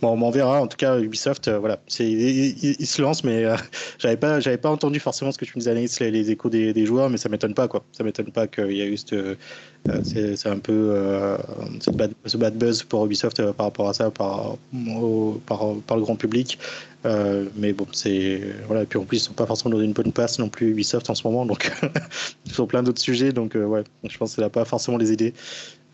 Bon, 0.00 0.20
on 0.20 0.30
verra. 0.30 0.62
En 0.62 0.66
tout 0.66 0.76
cas, 0.76 0.98
Ubisoft, 0.98 1.48
euh, 1.48 1.58
voilà, 1.58 1.78
c'est, 1.86 2.08
il, 2.08 2.86
se 2.86 3.02
lance, 3.02 3.22
mais 3.24 3.44
euh, 3.44 3.56
j'avais 3.98 4.16
pas, 4.16 4.40
j'avais 4.40 4.56
pas 4.56 4.70
entendu 4.70 5.00
forcément 5.00 5.30
ce 5.32 5.38
que 5.38 5.44
tu 5.44 5.52
me 5.56 5.60
disais, 5.60 6.10
les, 6.10 6.30
échos 6.30 6.48
des, 6.48 6.86
joueurs, 6.86 7.10
mais 7.10 7.18
ça 7.18 7.28
m'étonne 7.28 7.54
pas, 7.54 7.68
quoi. 7.68 7.84
Ça 7.92 8.04
m'étonne 8.04 8.32
pas 8.32 8.46
qu'il 8.46 8.72
y 8.72 8.80
ait 8.80 8.86
eu 8.86 8.96
ce, 8.96 9.36
euh, 9.88 10.00
c'est, 10.02 10.46
un 10.46 10.58
peu 10.58 10.96
ce 11.80 11.90
bad, 12.36 12.54
buzz 12.54 12.82
pour 12.84 13.04
Ubisoft 13.04 13.52
par 13.52 13.66
rapport 13.66 13.88
à 13.88 13.94
ça, 13.94 14.10
par, 14.10 14.56
le 14.72 16.00
grand 16.00 16.16
public. 16.16 16.58
mais 17.56 17.72
bon, 17.72 17.86
c'est 17.92 18.40
voilà. 18.66 18.82
Et 18.82 18.86
puis 18.86 18.98
en 18.98 19.04
plus, 19.04 19.18
ils 19.18 19.20
sont 19.20 19.32
pas 19.32 19.46
forcément 19.46 19.74
dans 19.74 19.82
une 19.82 19.92
bonne 19.92 20.12
passe 20.12 20.38
non 20.38 20.48
plus 20.48 20.70
Ubisoft 20.70 21.10
en 21.10 21.14
ce 21.14 21.26
moment, 21.26 21.44
donc 21.46 21.70
ils 22.46 22.66
plein 22.66 22.82
d'autres 22.82 23.02
sujets. 23.02 23.32
Donc 23.32 23.54
ouais, 23.54 23.84
je 24.08 24.18
pense 24.18 24.30
que 24.30 24.36
ça 24.36 24.42
n'a 24.42 24.50
pas 24.50 24.64
forcément 24.64 24.98
les 24.98 25.12
idées. 25.12 25.34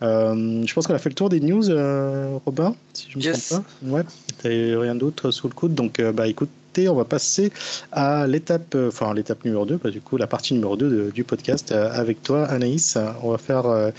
Euh, 0.03 0.63
je 0.67 0.75
pense 0.75 0.87
qu'on 0.87 0.95
a 0.95 0.99
fait 0.99 1.09
le 1.09 1.15
tour 1.15 1.29
des 1.29 1.41
news, 1.41 1.71
euh, 1.71 2.39
Robin, 2.45 2.75
si 2.93 3.09
je 3.11 3.19
me 3.19 3.23
trompe 3.23 3.63
pas. 3.63 3.89
Ouais, 3.89 4.03
t'avais 4.43 4.77
rien 4.77 4.95
d'autre 4.95 5.31
sous 5.31 5.49
le 5.49 5.55
coude. 5.55 5.75
Donc, 5.75 6.01
euh, 6.01 6.13
bah, 6.13 6.29
écoutez, 6.29 6.89
on 6.89 6.95
va 6.95 7.05
passer 7.05 7.51
à 7.93 8.27
l'étape, 8.27 8.77
enfin, 8.89 9.15
l'étape 9.15 9.45
numéro 9.45 9.65
2, 9.65 9.81
bah, 9.83 9.91
du 9.91 10.01
coup, 10.01 10.19
la 10.19 10.27
partie 10.27 10.53
numéro 10.55 10.77
2 10.77 11.11
du 11.13 11.25
podcast 11.25 11.73
avec 11.73 12.23
toi, 12.23 12.45
Anaïs. 12.45 12.99
On 13.23 13.31
va 13.31 13.39
faire, 13.39 13.93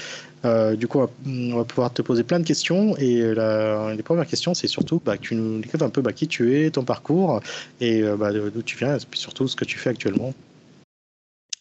du 0.75 0.87
coup, 0.87 0.99
on 1.25 1.55
va 1.57 1.63
pouvoir 1.63 1.91
te 1.91 2.03
poser 2.03 2.23
plein 2.23 2.39
de 2.39 2.45
questions. 2.45 2.95
Et 2.97 3.33
la, 3.33 3.95
les 3.95 4.03
premières 4.03 4.27
questions, 4.27 4.53
c'est 4.53 4.67
surtout 4.67 5.01
bah, 5.03 5.17
que 5.17 5.23
tu 5.23 5.35
nous 5.35 5.59
décrives 5.59 5.81
un 5.81 5.89
peu 5.89 6.01
bah, 6.01 6.13
qui 6.13 6.27
tu 6.27 6.59
es, 6.59 6.69
ton 6.69 6.83
parcours 6.83 7.41
et 7.81 8.03
bah, 8.03 8.31
d'où 8.31 8.61
tu 8.61 8.77
viens, 8.77 8.95
et 8.95 9.01
puis 9.09 9.19
surtout 9.19 9.47
ce 9.47 9.55
que 9.55 9.65
tu 9.65 9.79
fais 9.79 9.89
actuellement. 9.89 10.35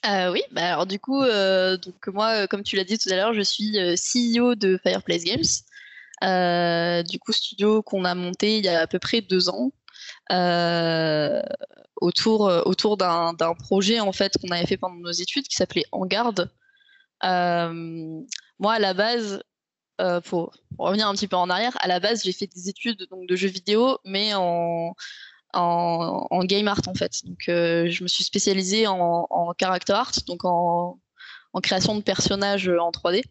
Euh, 0.08 0.30
oui, 0.32 0.42
bah 0.52 0.72
alors 0.74 0.86
du 0.86 1.00
coup, 1.00 1.22
euh, 1.22 1.76
donc 1.76 2.06
moi, 2.08 2.42
euh, 2.42 2.46
comme 2.46 2.62
tu 2.62 2.76
l'as 2.76 2.84
dit 2.84 2.98
tout 2.98 3.08
à 3.10 3.16
l'heure, 3.16 3.34
je 3.34 3.40
suis 3.40 3.76
CEO 3.96 4.54
de 4.54 4.78
Fireplace 4.82 5.24
Games. 5.24 7.02
du 7.04 7.18
coup, 7.18 7.32
studio 7.32 7.82
qu'on 7.82 8.04
a 8.04 8.14
monté 8.14 8.58
il 8.58 8.64
y 8.64 8.68
a 8.68 8.80
à 8.82 8.86
peu 8.86 8.98
près 8.98 9.20
deux 9.20 9.48
ans. 9.48 9.72
autour, 12.00 12.96
d'un 12.96 13.54
projet 13.54 14.00
en 14.00 14.12
fait 14.12 14.32
qu'on 14.38 14.48
avait 14.48 14.66
fait 14.66 14.76
pendant 14.76 14.96
nos 14.96 15.10
études 15.12 15.48
qui 15.48 15.56
s'appelait 15.56 15.86
En 15.92 16.06
Garde. 16.06 16.50
moi, 17.22 18.72
à 18.74 18.78
la 18.78 18.94
base, 18.94 19.42
pour, 20.24 20.52
revenir 20.78 21.08
un 21.08 21.14
petit 21.14 21.28
peu 21.28 21.36
en 21.36 21.50
arrière, 21.50 21.76
à 21.80 21.88
la 21.88 22.00
base, 22.00 22.22
j'ai 22.22 22.32
fait 22.32 22.46
des 22.46 22.68
études 22.68 23.08
de 23.10 23.36
jeux 23.36 23.48
vidéo, 23.48 23.98
mais 24.04 24.34
en, 24.34 24.94
en, 25.56 26.44
game 26.44 26.68
art 26.68 26.82
en 26.86 26.94
fait. 26.94 27.24
Donc 27.24 27.48
euh, 27.48 27.88
je 27.88 28.02
me 28.02 28.08
suis 28.08 28.24
spécialisée 28.24 28.86
en, 28.86 29.26
en 29.28 29.54
character 29.58 29.92
art, 29.92 30.12
donc 30.26 30.44
en, 30.44 30.98
création 31.62 31.96
de 31.96 32.02
personnages 32.02 32.68
en 32.68 32.90
3D. 32.90 33.22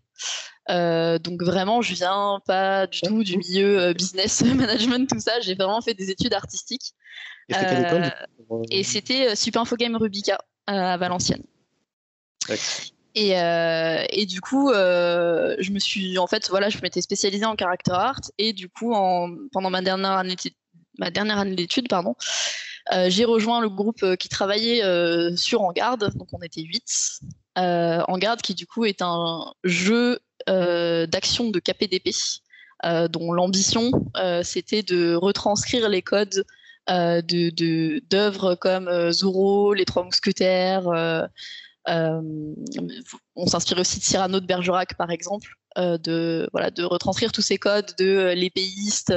Euh, 0.71 1.19
donc 1.19 1.43
vraiment, 1.43 1.83
je 1.83 1.93
viens 1.93 2.41
pas 2.47 2.87
du 2.87 3.01
tout 3.01 3.23
du 3.23 3.37
milieu 3.37 3.79
euh, 3.79 3.93
business 3.93 4.41
management, 4.55 5.07
tout 5.07 5.19
ça. 5.19 5.39
J'ai 5.41 5.53
vraiment 5.53 5.81
fait 5.81 5.93
des 5.93 6.09
études 6.09 6.33
artistiques. 6.33 6.93
Et 8.71 8.83
c'était 8.83 9.35
Super 9.35 9.61
Info 9.61 9.75
Game 9.75 9.95
Rubica 9.95 10.39
à 10.65 10.97
Valenciennes. 10.97 11.43
Et, 13.13 13.29
et, 13.29 14.25
du 14.25 14.41
coup, 14.41 14.71
je 14.73 15.71
me 15.71 15.77
suis, 15.77 16.17
en 16.17 16.25
fait, 16.25 16.49
voilà, 16.49 16.69
je 16.69 16.79
m'étais 16.81 17.01
spécialisée 17.01 17.45
en 17.45 17.55
character 17.55 17.91
art 17.91 18.21
et 18.39 18.51
du 18.51 18.67
coup, 18.67 18.93
en, 18.93 19.29
pendant 19.51 19.69
ma 19.69 19.83
dernière 19.83 20.13
année 20.13 20.35
ma 20.97 21.11
dernière 21.11 21.39
année 21.39 21.55
d'études, 21.55 21.87
pardon, 21.87 22.15
euh, 22.93 23.09
j'ai 23.09 23.25
rejoint 23.25 23.61
le 23.61 23.69
groupe 23.69 24.03
euh, 24.03 24.15
qui 24.15 24.29
travaillait 24.29 24.83
euh, 24.83 25.35
sur 25.35 25.61
En 25.61 25.71
Garde, 25.71 26.11
donc 26.15 26.27
on 26.33 26.41
était 26.41 26.61
8. 26.61 27.19
en 27.55 28.17
Garde, 28.17 28.41
qui 28.41 28.53
du 28.53 28.67
coup 28.67 28.85
est 28.85 29.01
un 29.01 29.53
jeu 29.63 30.19
d'action 30.47 31.49
de 31.49 31.59
KPDP, 31.59 32.11
dont 33.09 33.31
l'ambition 33.31 33.91
c'était 34.43 34.83
de 34.83 35.15
retranscrire 35.15 35.89
les 35.89 36.03
codes 36.03 36.45
de 36.87 37.99
d'œuvres 38.09 38.53
comme 38.55 39.11
Zorro, 39.11 39.73
Les 39.73 39.85
Trois 39.85 40.03
Mousquetaires. 40.03 40.83
on 41.87 43.47
s'inspire 43.47 43.79
aussi 43.79 43.99
de 43.99 44.03
Cyrano 44.03 44.39
de 44.39 44.45
Bergerac, 44.45 44.95
par 44.97 45.09
exemple, 45.09 45.49
de 45.77 46.47
voilà 46.51 46.69
de 46.69 46.83
retranscrire 46.83 47.31
tous 47.31 47.41
ces 47.41 47.57
codes 47.57 47.95
de 47.97 48.33
l'épéiste 48.35 49.13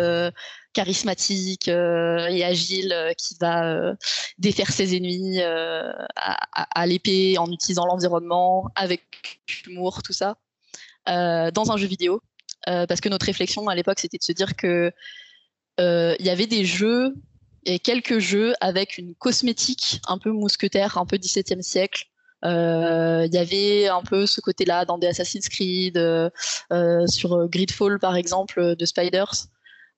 charismatique 0.79 1.67
euh, 1.67 2.29
et 2.29 2.45
agile 2.45 2.93
euh, 2.93 3.13
qui 3.15 3.35
va 3.41 3.67
euh, 3.67 3.95
défaire 4.39 4.71
ses 4.71 4.97
ennemis 4.97 5.41
à, 5.41 6.87
l'épée 6.87 7.37
en 7.37 7.51
utilisant 7.51 7.85
l'environnement, 7.85 8.71
avec 8.77 9.03
humour, 9.67 10.05
tout 10.05 10.13
ça, 10.13 10.37
dans 11.07 11.73
un 11.73 11.77
jeu 11.77 11.89
vidéo. 11.89 12.23
parce 12.65 13.01
que 13.01 13.09
notre 13.09 13.27
réflexion 13.27 13.67
à 13.67 13.75
l'époque, 13.75 13.99
c'était 13.99 14.19
de 14.19 14.23
se 14.23 14.33
dire 14.33 14.55
que 14.55 14.93
il 15.79 16.25
y 16.25 16.31
avait 16.31 16.47
des 16.47 16.65
jeux 16.65 17.15
et 17.65 17.81
quelques 17.81 18.21
jeux 18.21 18.55
avec 18.61 18.99
une 18.99 19.15
cosmétique 19.17 20.01
un 20.07 20.19
peu 20.19 20.31
mousquetaire, 20.31 20.97
un 20.97 21.07
peu 21.07 21.17
17e 21.17 21.63
siècle. 21.63 22.05
Il 22.45 23.31
y 23.33 23.39
avait 23.39 23.89
un 23.89 24.03
peu 24.03 24.27
ce 24.27 24.41
côté-là 24.41 24.85
dans 24.85 24.99
des 24.99 25.09
Assassin's 25.09 25.49
Creed, 25.49 25.99
sur 27.07 27.49
Gridfall 27.49 27.99
par 27.99 28.15
exemple 28.15 28.77
de 28.77 28.85
Spiders. 28.85 29.49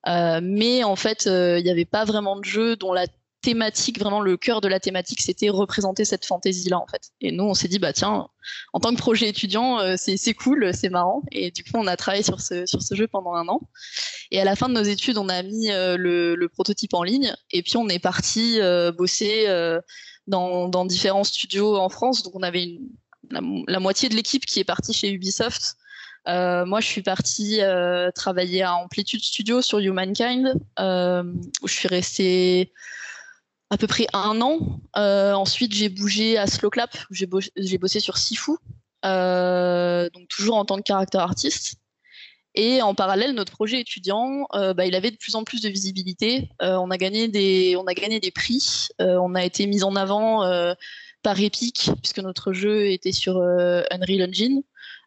Mais 0.07 0.85
en 0.85 0.97
fait, 0.97 1.27
il 1.27 1.63
n'y 1.63 1.71
avait 1.71 1.85
pas 1.85 2.05
vraiment 2.05 2.37
de 2.37 2.45
jeu 2.45 2.77
dont 2.77 2.93
la 2.93 3.07
thématique, 3.41 3.99
vraiment 3.99 4.21
le 4.21 4.37
cœur 4.37 4.61
de 4.61 4.69
la 4.69 4.81
thématique, 4.81 5.21
c'était 5.21 5.49
représenter 5.49 6.05
cette 6.05 6.27
fantaisie-là 6.27 6.79
en 6.79 6.87
fait. 6.87 7.11
Et 7.21 7.33
nous, 7.33 7.45
on 7.45 7.55
s'est 7.55 7.69
dit 7.69 7.79
bah 7.79 7.93
tiens, 7.93 8.29
en 8.73 8.81
tant 8.81 8.95
que 8.95 8.99
projet 8.99 9.29
étudiant, 9.29 9.79
euh, 9.81 9.95
c'est 9.97 10.35
cool, 10.35 10.73
c'est 10.75 10.91
marrant. 10.91 11.23
Et 11.33 11.51
du 11.51 11.65
coup, 11.65 11.73
on 11.75 11.87
a 11.87 11.97
travaillé 11.97 12.23
sur 12.23 12.41
ce 12.41 12.67
sur 12.67 12.83
ce 12.83 12.95
jeu 12.95 13.07
pendant 13.09 13.35
un 13.35 13.49
an. 13.49 13.61
Et 14.31 14.41
à 14.41 14.45
la 14.45 14.57
fin 14.57 14.69
de 14.69 14.75
nos 14.75 14.83
études, 14.83 15.19
on 15.19 15.29
a 15.29 15.43
mis 15.43 15.71
euh, 15.71 15.97
le, 15.97 16.35
le, 16.35 16.49
prototype 16.49 16.95
en 16.95 17.03
ligne. 17.03 17.35
Et 17.51 17.63
puis 17.63 17.77
on 17.77 17.89
est 17.89 17.99
parti 17.99 18.61
euh, 18.61 18.93
bosser 18.93 19.47
dans, 20.27 20.69
dans 20.69 20.85
différents 20.85 21.25
studios 21.25 21.77
en 21.77 21.89
France. 21.89 22.23
Donc 22.23 22.35
on 22.37 22.43
avait 22.43 22.65
une, 22.65 22.89
la, 23.31 23.81
moitié 23.81 24.09
de 24.09 24.15
l'équipe 24.15 24.45
qui 24.45 24.61
est 24.61 24.65
partie 24.65 24.93
chez 24.93 25.11
Ubisoft. 25.11 25.77
Moi, 26.27 26.81
je 26.81 26.87
suis 26.87 27.03
partie 27.03 27.61
travailler 28.15 28.63
à 28.63 28.75
Amplitude 28.75 29.23
Studio 29.23 29.63
sur 29.63 29.79
Humankind, 29.79 30.55
où 30.79 31.69
je 31.69 31.75
suis 31.75 31.89
restée 31.89 32.73
à 33.71 33.79
peu 33.79 33.87
près 33.87 34.07
un 34.13 34.41
an. 34.41 34.81
Euh, 34.97 35.33
ensuite, 35.33 35.73
j'ai 35.73 35.89
bougé 35.89 36.37
à 36.37 36.47
Slowclap, 36.47 36.97
j'ai, 37.11 37.29
j'ai 37.57 37.79
bossé 37.79 38.01
sur 38.01 38.19
Sifu, 38.19 38.53
euh, 39.05 40.11
donc 40.11 40.29
toujours 40.29 40.57
en 40.57 40.65
tant 40.65 40.77
que 40.77 40.83
caractère 40.83 41.23
artiste. 41.23 41.77
Et 42.57 42.83
en 42.83 42.97
parallèle, 42.97 43.33
notre 43.33 43.53
projet 43.53 43.81
étudiant, 43.81 44.49
euh, 44.55 44.75
bah, 44.75 44.85
il 44.85 44.97
avait 44.97 45.13
de 45.13 45.17
plus 45.17 45.37
en 45.37 45.45
plus 45.45 45.63
de 45.63 45.69
visibilité. 45.69 46.51
on 46.61 46.91
a 46.91 46.97
gagné 46.97 47.29
des, 47.29 47.77
on 47.77 47.87
a 47.87 47.95
gagné 47.95 48.19
des 48.19 48.33
prix. 48.33 48.89
on 48.99 49.37
a 49.37 49.45
été 49.45 49.67
mis 49.67 49.85
en 49.85 49.95
avant 49.95 50.45
par 51.23 51.39
Epic 51.39 51.91
puisque 52.03 52.19
notre 52.19 52.53
jeu 52.53 52.91
était 52.91 53.13
sur 53.13 53.37
Unreal 53.39 54.29
Engine. 54.29 54.63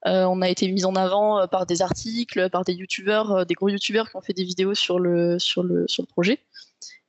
On 0.06 0.42
a 0.42 0.50
été 0.50 0.70
mis 0.70 0.86
en 0.86 0.96
avant 0.96 1.48
par 1.48 1.66
des 1.66 1.82
articles, 1.82 2.50
par 2.50 2.66
des 2.66 2.74
youtubeurs, 2.74 3.46
des 3.46 3.54
gros 3.54 3.70
youtubeurs 3.70 4.10
qui 4.10 4.16
ont 4.18 4.22
fait 4.22 4.34
des 4.34 4.44
vidéos 4.44 4.74
sur 4.74 5.00
le 5.00 5.40
sur 5.40 5.64
le 5.64 5.88
sur 5.88 6.04
le 6.04 6.08
projet. 6.08 6.40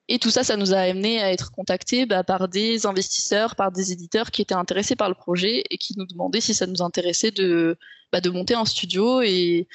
Et 0.08 0.18
tout 0.18 0.30
ça, 0.30 0.44
ça 0.44 0.56
nous 0.56 0.74
a 0.74 0.78
amené 0.78 1.22
à 1.22 1.32
être 1.32 1.50
contactés 1.50 2.04
bah, 2.04 2.22
par 2.24 2.48
des 2.48 2.84
investisseurs, 2.86 3.56
par 3.56 3.72
des 3.72 3.90
éditeurs 3.90 4.30
qui 4.30 4.42
étaient 4.42 4.54
intéressés 4.54 4.96
par 4.96 5.08
le 5.08 5.14
projet 5.14 5.64
et 5.70 5.78
qui 5.78 5.96
nous 5.96 6.04
demandaient 6.04 6.42
si 6.42 6.52
ça 6.52 6.66
nous 6.66 6.82
intéressait 6.82 7.30
de, 7.30 7.78
bah, 8.12 8.20
de 8.20 8.28
monter 8.28 8.54
un 8.54 8.66
studio 8.66 9.22
et, 9.22 9.66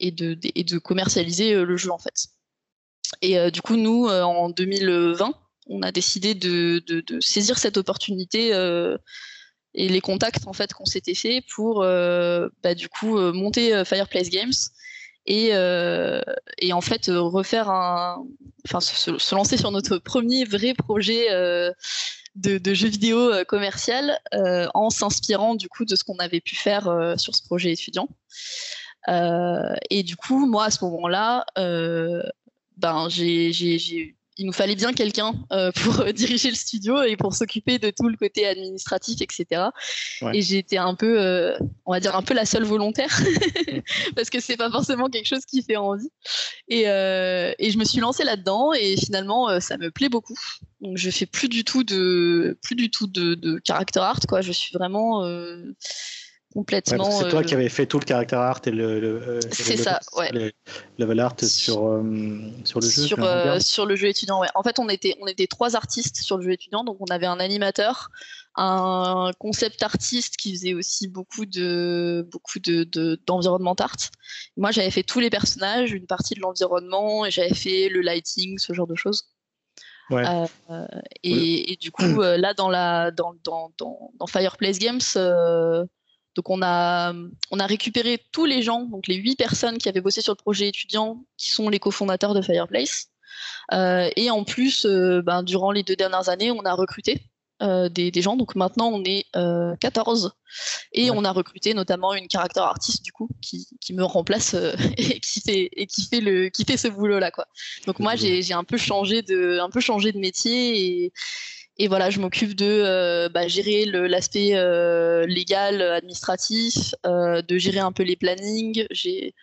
et, 0.00 0.10
de, 0.10 0.34
de, 0.34 0.78
commercialiser 0.78 1.54
euh, 1.54 1.64
le 1.64 1.76
jeu 1.76 1.92
en 1.92 1.98
fait. 1.98 2.30
Et 3.22 3.38
euh, 3.38 3.50
du 3.50 3.62
coup, 3.62 3.76
nous, 3.76 4.08
euh, 4.08 4.22
en 4.22 4.50
2020, 4.50 5.34
on 5.68 5.82
a 5.82 5.92
décidé 5.92 6.34
de, 6.34 6.82
de 6.86 7.20
saisir 7.20 7.58
cette 7.58 7.76
opportunité 7.76 8.52
euh, 8.54 8.98
et 9.74 9.88
les 9.88 10.00
contacts 10.00 10.46
en 10.46 10.52
fait 10.52 10.72
qu'on 10.72 10.84
s'était 10.84 11.14
fait 11.14 11.42
pour 11.54 11.80
bah, 11.80 12.74
du 12.74 12.88
coup 12.88 13.18
monter 13.32 13.84
Fireplace 13.84 14.30
Games 14.30 14.52
et, 15.26 15.50
euh, 15.52 16.20
et 16.58 16.72
en 16.72 16.80
fait 16.80 17.08
euh, 17.08 17.20
refaire 17.20 17.70
un, 17.70 18.24
enfin 18.66 18.80
se, 18.80 19.34
lancer 19.34 19.56
sur 19.56 19.70
notre 19.70 19.98
premier 19.98 20.44
vrai 20.44 20.74
projet 20.74 21.30
euh, 21.30 21.72
de, 22.36 22.58
de, 22.58 22.74
jeu 22.74 22.88
vidéo 22.88 23.32
commercial 23.46 24.18
en 24.32 24.90
s'inspirant 24.90 25.54
du 25.54 25.68
coup 25.68 25.84
de 25.84 25.96
ce 25.96 26.04
qu'on 26.04 26.18
avait 26.18 26.40
pu 26.40 26.56
faire 26.56 27.14
sur 27.16 27.34
ce 27.34 27.42
projet 27.42 27.72
étudiant. 27.72 28.08
et 29.08 30.02
du 30.04 30.16
coup, 30.16 30.46
moi 30.46 30.66
à 30.66 30.70
ce 30.70 30.84
moment-là, 30.84 31.44
ben 32.76 33.08
j'ai 33.08 34.14
il 34.40 34.46
nous 34.46 34.54
fallait 34.54 34.74
bien 34.74 34.94
quelqu'un 34.94 35.34
euh, 35.52 35.70
pour 35.70 36.00
euh, 36.00 36.12
diriger 36.12 36.48
le 36.48 36.56
studio 36.56 37.02
et 37.02 37.16
pour 37.16 37.34
s'occuper 37.34 37.78
de 37.78 37.90
tout 37.90 38.08
le 38.08 38.16
côté 38.16 38.46
administratif, 38.46 39.20
etc. 39.20 39.68
Et 40.32 40.40
j'étais 40.40 40.78
un 40.78 40.94
peu, 40.94 41.20
euh, 41.20 41.58
on 41.84 41.92
va 41.92 42.00
dire 42.00 42.16
un 42.16 42.22
peu 42.22 42.32
la 42.32 42.46
seule 42.46 42.64
volontaire 42.64 43.20
parce 44.16 44.30
que 44.30 44.40
c'est 44.40 44.56
pas 44.56 44.70
forcément 44.70 45.10
quelque 45.10 45.26
chose 45.26 45.44
qui 45.44 45.62
fait 45.62 45.76
envie. 45.76 46.08
Et, 46.68 46.84
et 46.84 47.70
je 47.70 47.76
me 47.76 47.84
suis 47.84 48.00
lancée 48.00 48.24
là-dedans 48.24 48.72
et 48.72 48.96
finalement 48.96 49.60
ça 49.60 49.76
me 49.76 49.90
plaît 49.90 50.08
beaucoup. 50.08 50.38
Donc 50.80 50.96
je 50.96 51.10
fais 51.10 51.26
plus 51.26 51.48
du 51.48 51.62
tout 51.62 51.84
de 51.84 52.58
plus 52.62 52.76
du 52.76 52.90
tout 52.90 53.06
de, 53.06 53.34
de 53.34 53.60
character 53.66 54.00
art 54.00 54.20
quoi. 54.26 54.40
Je 54.40 54.52
suis 54.52 54.72
vraiment 54.72 55.22
complètement. 56.54 57.10
c'est 57.10 57.28
toi 57.28 57.42
qui 57.42 57.54
euh, 57.54 57.58
avais 57.58 57.68
fait 57.68 57.86
tout 57.86 57.98
le 57.98 58.04
caractère 58.04 58.40
art 58.40 58.60
et 58.66 58.70
le. 58.70 58.84
Euh, 58.84 59.40
c'est 59.52 59.76
ça, 59.76 60.00
ouais. 60.16 60.30
Le 60.32 60.52
level 60.98 61.20
art 61.20 61.36
sur, 61.42 61.86
euh, 61.86 62.02
sur 62.64 62.80
le 62.80 62.88
jeu. 62.88 63.06
Sur, 63.06 63.62
sur 63.62 63.86
le 63.86 63.96
jeu 63.96 64.08
étudiant, 64.08 64.40
ouais. 64.40 64.48
En 64.54 64.62
fait, 64.62 64.78
on 64.78 64.88
était, 64.88 65.16
on 65.20 65.26
était 65.26 65.46
trois 65.46 65.76
artistes 65.76 66.16
sur 66.16 66.38
le 66.38 66.44
jeu 66.44 66.52
étudiant, 66.52 66.84
donc 66.84 66.96
on 67.00 67.06
avait 67.06 67.26
un 67.26 67.40
animateur, 67.40 68.10
un 68.56 69.30
concept 69.38 69.82
artiste 69.82 70.36
qui 70.36 70.52
faisait 70.54 70.74
aussi 70.74 71.08
beaucoup 71.08 71.46
de 71.46 72.26
beaucoup 72.30 72.58
de 72.58 72.84
d'environnement 73.26 73.74
art. 73.74 74.10
Moi, 74.56 74.70
j'avais 74.72 74.90
fait 74.90 75.04
tous 75.04 75.20
les 75.20 75.30
personnages, 75.30 75.92
une 75.92 76.06
partie 76.06 76.34
de 76.34 76.40
l'environnement, 76.40 77.24
et 77.26 77.30
j'avais 77.30 77.54
fait 77.54 77.88
le 77.88 78.00
lighting, 78.00 78.58
ce 78.58 78.72
genre 78.72 78.88
de 78.88 78.96
choses. 78.96 79.28
Ouais. 80.10 80.24
et, 81.22 81.72
et, 81.72 81.76
du 81.76 81.92
coup, 81.92 82.20
là, 82.20 82.52
dans 82.52 82.68
la 82.68 83.12
dans, 83.12 83.36
dans, 83.44 83.72
dans, 83.78 84.10
dans 84.18 84.26
Fireplace 84.26 84.80
Games, 84.80 84.98
donc 86.40 86.48
on 86.48 86.62
a, 86.62 87.12
on 87.50 87.60
a 87.60 87.66
récupéré 87.66 88.18
tous 88.32 88.46
les 88.46 88.62
gens, 88.62 88.84
donc 88.84 89.08
les 89.08 89.16
huit 89.16 89.36
personnes 89.36 89.76
qui 89.76 89.90
avaient 89.90 90.00
bossé 90.00 90.22
sur 90.22 90.32
le 90.32 90.38
projet 90.42 90.68
étudiant, 90.68 91.22
qui 91.36 91.50
sont 91.50 91.68
les 91.68 91.78
cofondateurs 91.78 92.32
de 92.32 92.40
Fireplace. 92.40 93.08
Euh, 93.74 94.08
et 94.16 94.30
en 94.30 94.42
plus, 94.44 94.86
euh, 94.86 95.20
ben, 95.20 95.42
durant 95.42 95.70
les 95.70 95.82
deux 95.82 95.96
dernières 95.96 96.30
années, 96.30 96.50
on 96.50 96.62
a 96.62 96.72
recruté 96.72 97.26
euh, 97.60 97.90
des, 97.90 98.10
des, 98.10 98.22
gens. 98.22 98.36
Donc 98.36 98.54
maintenant, 98.54 98.88
on 98.88 99.04
est 99.04 99.26
14 99.80 100.32
et 100.94 101.10
on 101.10 101.26
a 101.26 101.30
recruté 101.30 101.74
notamment 101.74 102.14
une 102.14 102.26
caractère 102.26 102.64
artiste 102.64 103.04
du 103.04 103.12
coup 103.12 103.28
qui, 103.42 103.68
qui 103.78 103.92
me 103.92 104.02
remplace 104.02 104.54
et 104.96 105.20
qui 105.20 105.42
fait 105.42 105.68
et 105.72 105.86
qui 105.86 106.06
fait 106.06 106.22
le 106.22 106.48
qui 106.48 106.64
fait 106.64 106.78
ce 106.78 106.88
boulot 106.88 107.18
là 107.18 107.30
quoi. 107.30 107.44
Donc 107.86 107.98
moi, 107.98 108.16
j'ai 108.16 108.54
un 108.54 108.64
peu 108.64 108.78
changé 108.78 109.20
de 109.20 109.58
un 109.58 109.68
peu 109.68 109.80
changé 109.80 110.10
de 110.12 110.18
métier 110.18 111.04
et 111.04 111.12
et 111.80 111.88
voilà, 111.88 112.10
je 112.10 112.20
m'occupe 112.20 112.54
de 112.54 112.66
euh, 112.66 113.30
bah, 113.30 113.48
gérer 113.48 113.86
l'aspect 113.86 114.50
euh, 114.54 115.24
légal, 115.26 115.80
administratif, 115.80 116.94
euh, 117.06 117.40
de 117.40 117.56
gérer 117.56 117.78
un 117.78 117.90
peu 117.90 118.02
les 118.02 118.16
plannings. 118.16 118.84
J'ai 118.90 119.34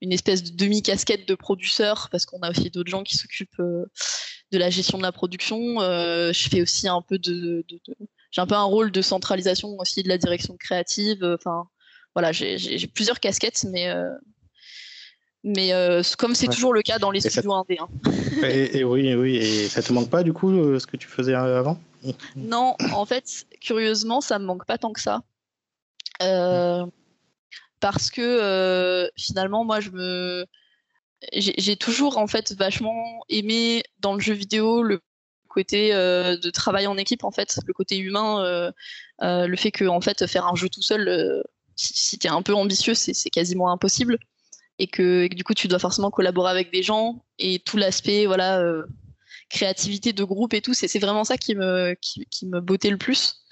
une 0.00 0.10
espèce 0.10 0.42
de 0.42 0.56
demi-casquette 0.56 1.28
de 1.28 1.34
producteur 1.34 2.08
parce 2.10 2.24
qu'on 2.24 2.40
a 2.40 2.50
aussi 2.50 2.70
d'autres 2.70 2.90
gens 2.90 3.02
qui 3.02 3.18
s'occupent 3.18 3.60
de 3.60 4.58
la 4.58 4.70
gestion 4.70 4.96
de 4.96 5.02
la 5.02 5.12
production. 5.12 5.80
je 5.80 6.48
fais 6.50 6.62
aussi 6.62 6.88
un 6.88 7.02
peu 7.02 7.18
de, 7.18 7.62
j'ai 8.30 8.40
un 8.40 8.46
peu 8.46 8.54
un 8.54 8.64
rôle 8.64 8.90
de 8.90 9.02
centralisation 9.02 9.76
aussi 9.78 10.02
de 10.02 10.08
la 10.08 10.16
direction 10.16 10.56
créative. 10.56 11.22
Enfin, 11.22 11.64
voilà, 12.14 12.32
j'ai 12.32 12.86
plusieurs 12.86 13.20
casquettes, 13.20 13.66
mais 13.70 13.92
mais 15.44 15.72
comme 16.18 16.34
c'est 16.34 16.48
toujours 16.48 16.72
le 16.72 16.82
cas 16.82 16.98
dans 16.98 17.10
les 17.10 17.20
studios 17.20 17.52
indés. 17.52 17.78
Hein. 17.80 17.88
et, 18.42 18.84
oui, 18.84 19.14
oui, 19.14 19.36
et 19.36 19.68
ça 19.68 19.82
te 19.82 19.92
manque 19.92 20.10
pas 20.10 20.22
du 20.22 20.32
coup 20.32 20.78
ce 20.78 20.86
que 20.86 20.96
tu 20.96 21.08
faisais 21.08 21.34
avant? 21.34 21.78
Non, 22.36 22.76
en 22.92 23.04
fait, 23.04 23.46
curieusement, 23.60 24.20
ça 24.20 24.38
me 24.38 24.44
manque 24.44 24.66
pas 24.66 24.78
tant 24.78 24.92
que 24.92 25.00
ça. 25.00 25.22
Euh, 26.20 26.86
parce 27.80 28.10
que 28.10 28.20
euh, 28.20 29.08
finalement, 29.16 29.64
moi, 29.64 29.80
je 29.80 29.90
me. 29.90 30.46
J'ai 31.32 31.76
toujours 31.76 32.18
en 32.18 32.26
fait 32.26 32.52
vachement 32.52 33.22
aimé 33.28 33.84
dans 34.00 34.14
le 34.14 34.20
jeu 34.20 34.34
vidéo 34.34 34.82
le 34.82 35.00
côté 35.46 35.94
euh, 35.94 36.36
de 36.36 36.50
travail 36.50 36.88
en 36.88 36.96
équipe 36.96 37.22
en 37.22 37.30
fait, 37.30 37.60
le 37.64 37.72
côté 37.72 37.96
humain, 37.98 38.72
le 39.20 39.56
fait 39.56 39.70
que 39.70 39.84
en 39.84 40.00
fait 40.00 40.26
faire 40.26 40.46
un 40.46 40.56
jeu 40.56 40.68
tout 40.68 40.82
seul, 40.82 41.44
si, 41.76 41.92
si 41.94 42.18
tu 42.18 42.26
es 42.26 42.30
un 42.30 42.42
peu 42.42 42.54
ambitieux, 42.54 42.94
c'est 42.94 43.30
quasiment 43.30 43.70
impossible 43.70 44.18
et 44.82 44.86
que, 44.88 45.28
du 45.28 45.44
coup 45.44 45.54
tu 45.54 45.68
dois 45.68 45.78
forcément 45.78 46.10
collaborer 46.10 46.50
avec 46.50 46.72
des 46.72 46.82
gens 46.82 47.24
et 47.38 47.58
tout 47.60 47.76
l'aspect 47.76 48.26
voilà 48.26 48.62
créativité 49.52 50.12
de 50.12 50.24
groupe 50.24 50.54
et 50.54 50.62
tout. 50.62 50.74
C'est 50.74 50.98
vraiment 50.98 51.24
ça 51.24 51.36
qui 51.36 51.54
me, 51.54 51.94
qui, 52.00 52.46
me 52.46 52.60
bottait 52.60 52.90
le 52.90 52.96
plus. 52.96 53.44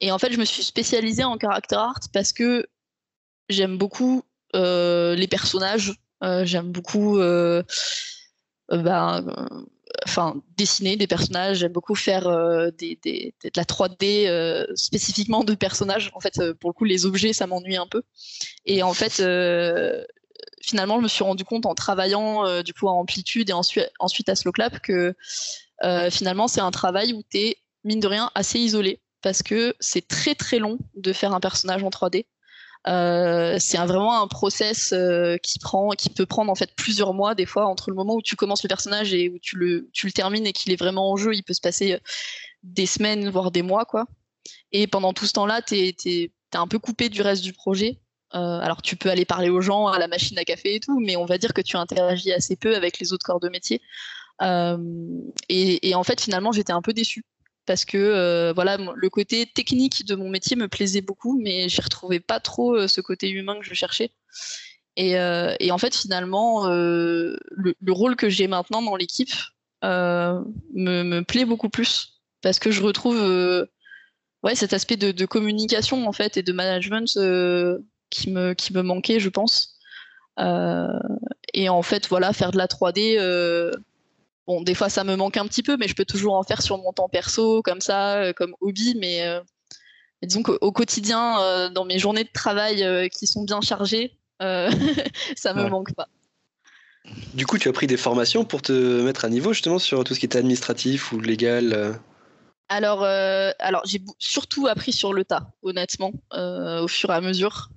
Et 0.00 0.12
en 0.12 0.18
fait, 0.18 0.32
je 0.32 0.38
me 0.38 0.44
suis 0.44 0.62
spécialisée 0.62 1.24
en 1.24 1.36
character 1.38 1.76
art 1.76 2.00
parce 2.12 2.32
que 2.32 2.66
j'aime 3.48 3.78
beaucoup 3.78 4.22
euh, 4.54 5.14
les 5.16 5.26
personnages, 5.26 5.94
euh, 6.22 6.44
j'aime 6.44 6.70
beaucoup 6.70 7.18
euh, 7.18 7.62
ben, 8.68 9.24
enfin, 10.06 10.40
dessiner 10.56 10.96
des 10.96 11.06
personnages, 11.06 11.58
j'aime 11.58 11.72
beaucoup 11.72 11.94
faire 11.94 12.24
des, 12.78 12.98
de 13.02 13.50
la 13.56 13.64
3D 13.64 14.76
spécifiquement 14.76 15.44
de 15.44 15.54
personnages. 15.54 16.10
En 16.14 16.20
fait, 16.20 16.52
pour 16.60 16.70
le 16.70 16.74
coup, 16.74 16.84
les 16.84 17.06
objets, 17.06 17.32
ça 17.32 17.46
m'ennuie 17.46 17.76
un 17.76 17.86
peu. 17.86 18.02
Et 18.66 18.82
en 18.82 18.92
fait, 18.92 19.22
finalement, 20.62 20.98
je 20.98 21.02
me 21.02 21.08
suis 21.08 21.24
rendu 21.24 21.44
compte 21.44 21.66
en 21.66 21.74
travaillant 21.74 22.46
euh, 22.46 22.62
du 22.62 22.72
coup 22.72 22.88
à 22.88 22.92
Amplitude 22.92 23.50
et 23.50 23.52
ensuite, 23.52 23.90
ensuite 23.98 24.28
à 24.28 24.34
Slowclap 24.34 24.80
que 24.80 25.14
euh, 25.84 26.10
finalement, 26.10 26.48
c'est 26.48 26.60
un 26.60 26.70
travail 26.70 27.12
où 27.12 27.22
tu 27.30 27.38
es, 27.38 27.56
mine 27.84 28.00
de 28.00 28.08
rien, 28.08 28.30
assez 28.34 28.58
isolé 28.58 29.00
parce 29.22 29.42
que 29.42 29.74
c'est 29.80 30.06
très 30.06 30.34
très 30.34 30.58
long 30.58 30.78
de 30.94 31.12
faire 31.12 31.32
un 31.32 31.40
personnage 31.40 31.82
en 31.82 31.90
3D. 31.90 32.26
Euh, 32.86 33.56
c'est 33.58 33.76
vraiment 33.78 34.22
un 34.22 34.28
process 34.28 34.94
qui 35.42 35.58
prend, 35.58 35.90
qui 35.90 36.10
peut 36.10 36.26
prendre 36.26 36.50
en 36.50 36.54
fait 36.54 36.70
plusieurs 36.76 37.12
mois 37.12 37.34
des 37.34 37.44
fois 37.44 37.66
entre 37.66 37.90
le 37.90 37.96
moment 37.96 38.14
où 38.14 38.22
tu 38.22 38.36
commences 38.36 38.62
le 38.62 38.68
personnage 38.68 39.12
et 39.12 39.28
où 39.28 39.38
tu 39.40 39.56
le, 39.56 39.90
tu 39.92 40.06
le 40.06 40.12
termines 40.12 40.46
et 40.46 40.52
qu'il 40.52 40.72
est 40.72 40.76
vraiment 40.76 41.10
en 41.10 41.16
jeu. 41.16 41.34
Il 41.34 41.42
peut 41.42 41.54
se 41.54 41.60
passer 41.60 42.00
des 42.62 42.86
semaines 42.86 43.28
voire 43.30 43.50
des 43.50 43.62
mois 43.62 43.84
quoi. 43.84 44.06
Et 44.72 44.86
pendant 44.86 45.12
tout 45.12 45.26
ce 45.26 45.32
temps-là, 45.32 45.62
tu 45.62 45.76
es, 45.76 46.30
un 46.54 46.66
peu 46.66 46.78
coupé 46.78 47.08
du 47.08 47.20
reste 47.20 47.42
du 47.42 47.52
projet 47.52 48.00
alors 48.30 48.82
tu 48.82 48.96
peux 48.96 49.10
aller 49.10 49.24
parler 49.24 49.48
aux 49.48 49.60
gens 49.60 49.86
à 49.86 49.98
la 49.98 50.08
machine 50.08 50.38
à 50.38 50.44
café 50.44 50.74
et 50.74 50.80
tout, 50.80 51.00
mais 51.00 51.16
on 51.16 51.24
va 51.24 51.38
dire 51.38 51.54
que 51.54 51.60
tu 51.60 51.76
interagis 51.76 52.32
assez 52.32 52.56
peu 52.56 52.76
avec 52.76 52.98
les 52.98 53.12
autres 53.12 53.24
corps 53.24 53.40
de 53.40 53.48
métier. 53.48 53.80
Et, 54.40 55.88
et, 55.88 55.94
en 55.94 56.04
fait, 56.04 56.20
finalement, 56.20 56.52
j'étais 56.52 56.72
un 56.72 56.82
peu 56.82 56.92
déçue 56.92 57.24
parce 57.66 57.84
que 57.84 58.52
voilà, 58.54 58.76
le 58.76 59.10
côté 59.10 59.46
technique 59.46 60.04
de 60.06 60.14
mon 60.14 60.28
métier 60.28 60.56
me 60.56 60.68
plaisait 60.68 61.00
beaucoup, 61.00 61.40
mais 61.40 61.68
j'y 61.68 61.80
retrouvais 61.80 62.20
pas 62.20 62.40
trop 62.40 62.86
ce 62.86 63.00
côté 63.00 63.30
humain 63.30 63.58
que 63.58 63.66
je 63.66 63.74
cherchais. 63.74 64.12
Et, 64.96 65.18
en 65.18 65.78
fait, 65.78 65.94
finalement, 65.94 66.68
le, 66.68 67.38
le, 67.50 67.92
rôle 67.92 68.16
que 68.16 68.28
j'ai 68.28 68.46
maintenant 68.46 68.82
dans 68.82 68.96
l'équipe 68.96 69.32
me, 69.82 71.20
plaît 71.22 71.44
beaucoup 71.44 71.70
plus 71.70 72.20
parce 72.42 72.58
que 72.58 72.70
je 72.70 72.82
retrouve 72.82 73.66
ouais, 74.42 74.54
cet 74.54 74.72
aspect 74.72 74.96
de, 74.96 75.26
communication 75.26 76.06
en 76.06 76.12
fait 76.12 76.36
et 76.36 76.42
de 76.42 76.52
management 76.52 77.16
euh, 77.16 77.78
qui, 78.10 78.30
me, 78.30 78.54
qui 78.54 78.72
me 78.72 78.82
manquait, 78.82 79.20
je 79.20 79.28
pense. 79.28 79.76
Euh, 80.38 80.98
et 81.54 81.68
en 81.68 81.82
fait, 81.82 82.08
voilà, 82.08 82.32
faire 82.32 82.50
de 82.50 82.58
la 82.58 82.66
3D, 82.66 83.16
euh, 83.18 83.72
bon, 84.46 84.62
des 84.62 84.74
fois 84.74 84.88
ça 84.88 85.04
me 85.04 85.16
manque 85.16 85.36
un 85.36 85.46
petit 85.46 85.62
peu, 85.62 85.76
mais 85.76 85.88
je 85.88 85.94
peux 85.94 86.04
toujours 86.04 86.34
en 86.34 86.42
faire 86.42 86.62
sur 86.62 86.78
mon 86.78 86.92
temps 86.92 87.08
perso, 87.08 87.62
comme 87.62 87.80
ça, 87.80 88.32
comme 88.34 88.54
hobby, 88.60 88.96
mais, 89.00 89.24
disons 90.22 90.42
qu'au 90.42 90.72
quotidien, 90.72 91.70
dans 91.70 91.84
mes 91.84 91.98
journées 91.98 92.24
de 92.24 92.32
travail 92.32 93.08
qui 93.10 93.26
sont 93.26 93.44
bien 93.44 93.60
chargées, 93.60 94.16
ça 94.40 95.54
me 95.54 95.68
manque 95.68 95.94
pas. 95.94 96.08
Du 97.34 97.46
coup, 97.46 97.58
tu 97.58 97.68
as 97.68 97.72
pris 97.72 97.86
des 97.86 97.96
formations 97.96 98.44
pour 98.44 98.62
te 98.62 99.02
mettre 99.02 99.24
à 99.24 99.30
niveau 99.30 99.52
justement 99.52 99.78
sur 99.78 100.04
tout 100.04 100.14
ce 100.14 100.20
qui 100.20 100.26
était 100.26 100.38
administratif 100.38 101.12
ou 101.12 101.20
légal 101.20 101.98
alors, 102.68 103.02
euh, 103.02 103.50
alors 103.58 103.82
j'ai 103.86 104.02
surtout 104.18 104.66
appris 104.66 104.92
sur 104.92 105.14
le 105.14 105.24
tas, 105.24 105.50
honnêtement, 105.62 106.12
euh, 106.34 106.82
au 106.82 106.88
fur 106.88 107.10
et 107.10 107.14
à 107.14 107.20
mesure. 107.20 107.70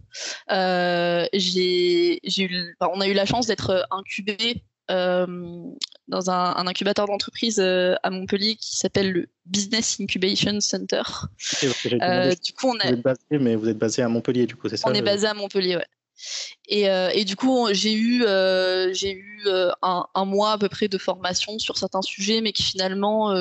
Euh, 0.52 1.26
j'ai, 1.34 2.20
eu, 2.38 2.76
on 2.80 3.02
a 3.02 3.08
eu 3.08 3.14
la 3.14 3.26
chance 3.26 3.48
d'être 3.48 3.86
incubé 3.92 4.64
dans 4.90 6.30
un, 6.30 6.68
incubateur 6.68 7.06
d'entreprise 7.08 7.60
à 7.60 8.10
Montpellier 8.10 8.56
qui 8.56 8.76
s'appelle 8.76 9.12
le 9.12 9.30
Business 9.46 10.00
Incubation 10.02 10.60
Center. 10.60 11.04
du 11.62 12.54
coup, 12.54 12.68
on 12.68 12.80
a... 12.80 12.88
Vous 12.88 12.94
êtes 12.94 13.02
basé, 13.02 13.22
mais 13.32 13.56
vous 13.56 13.70
êtes 13.70 13.78
basé 13.78 14.02
à 14.02 14.10
Montpellier, 14.10 14.48
du 14.48 14.56
coup, 14.56 14.68
c'est 14.68 14.78
ça 14.78 14.90
On 14.90 14.94
est 14.94 15.02
basé 15.02 15.28
à 15.28 15.34
Montpellier, 15.34 15.78
ouais. 15.78 15.88
Et, 16.68 16.88
et, 17.14 17.26
du 17.26 17.36
coup, 17.38 17.70
j'ai 17.72 17.94
eu, 17.94 18.24
j'ai 18.94 19.14
eu 19.14 19.44
un, 19.82 20.06
un, 20.14 20.26
mois 20.26 20.52
à 20.52 20.58
peu 20.58 20.68
près 20.68 20.90
de 20.90 20.98
formation 20.98 21.58
sur 21.58 21.78
certains 21.78 22.02
sujets, 22.02 22.42
mais 22.42 22.52
qui 22.52 22.64
finalement 22.64 23.34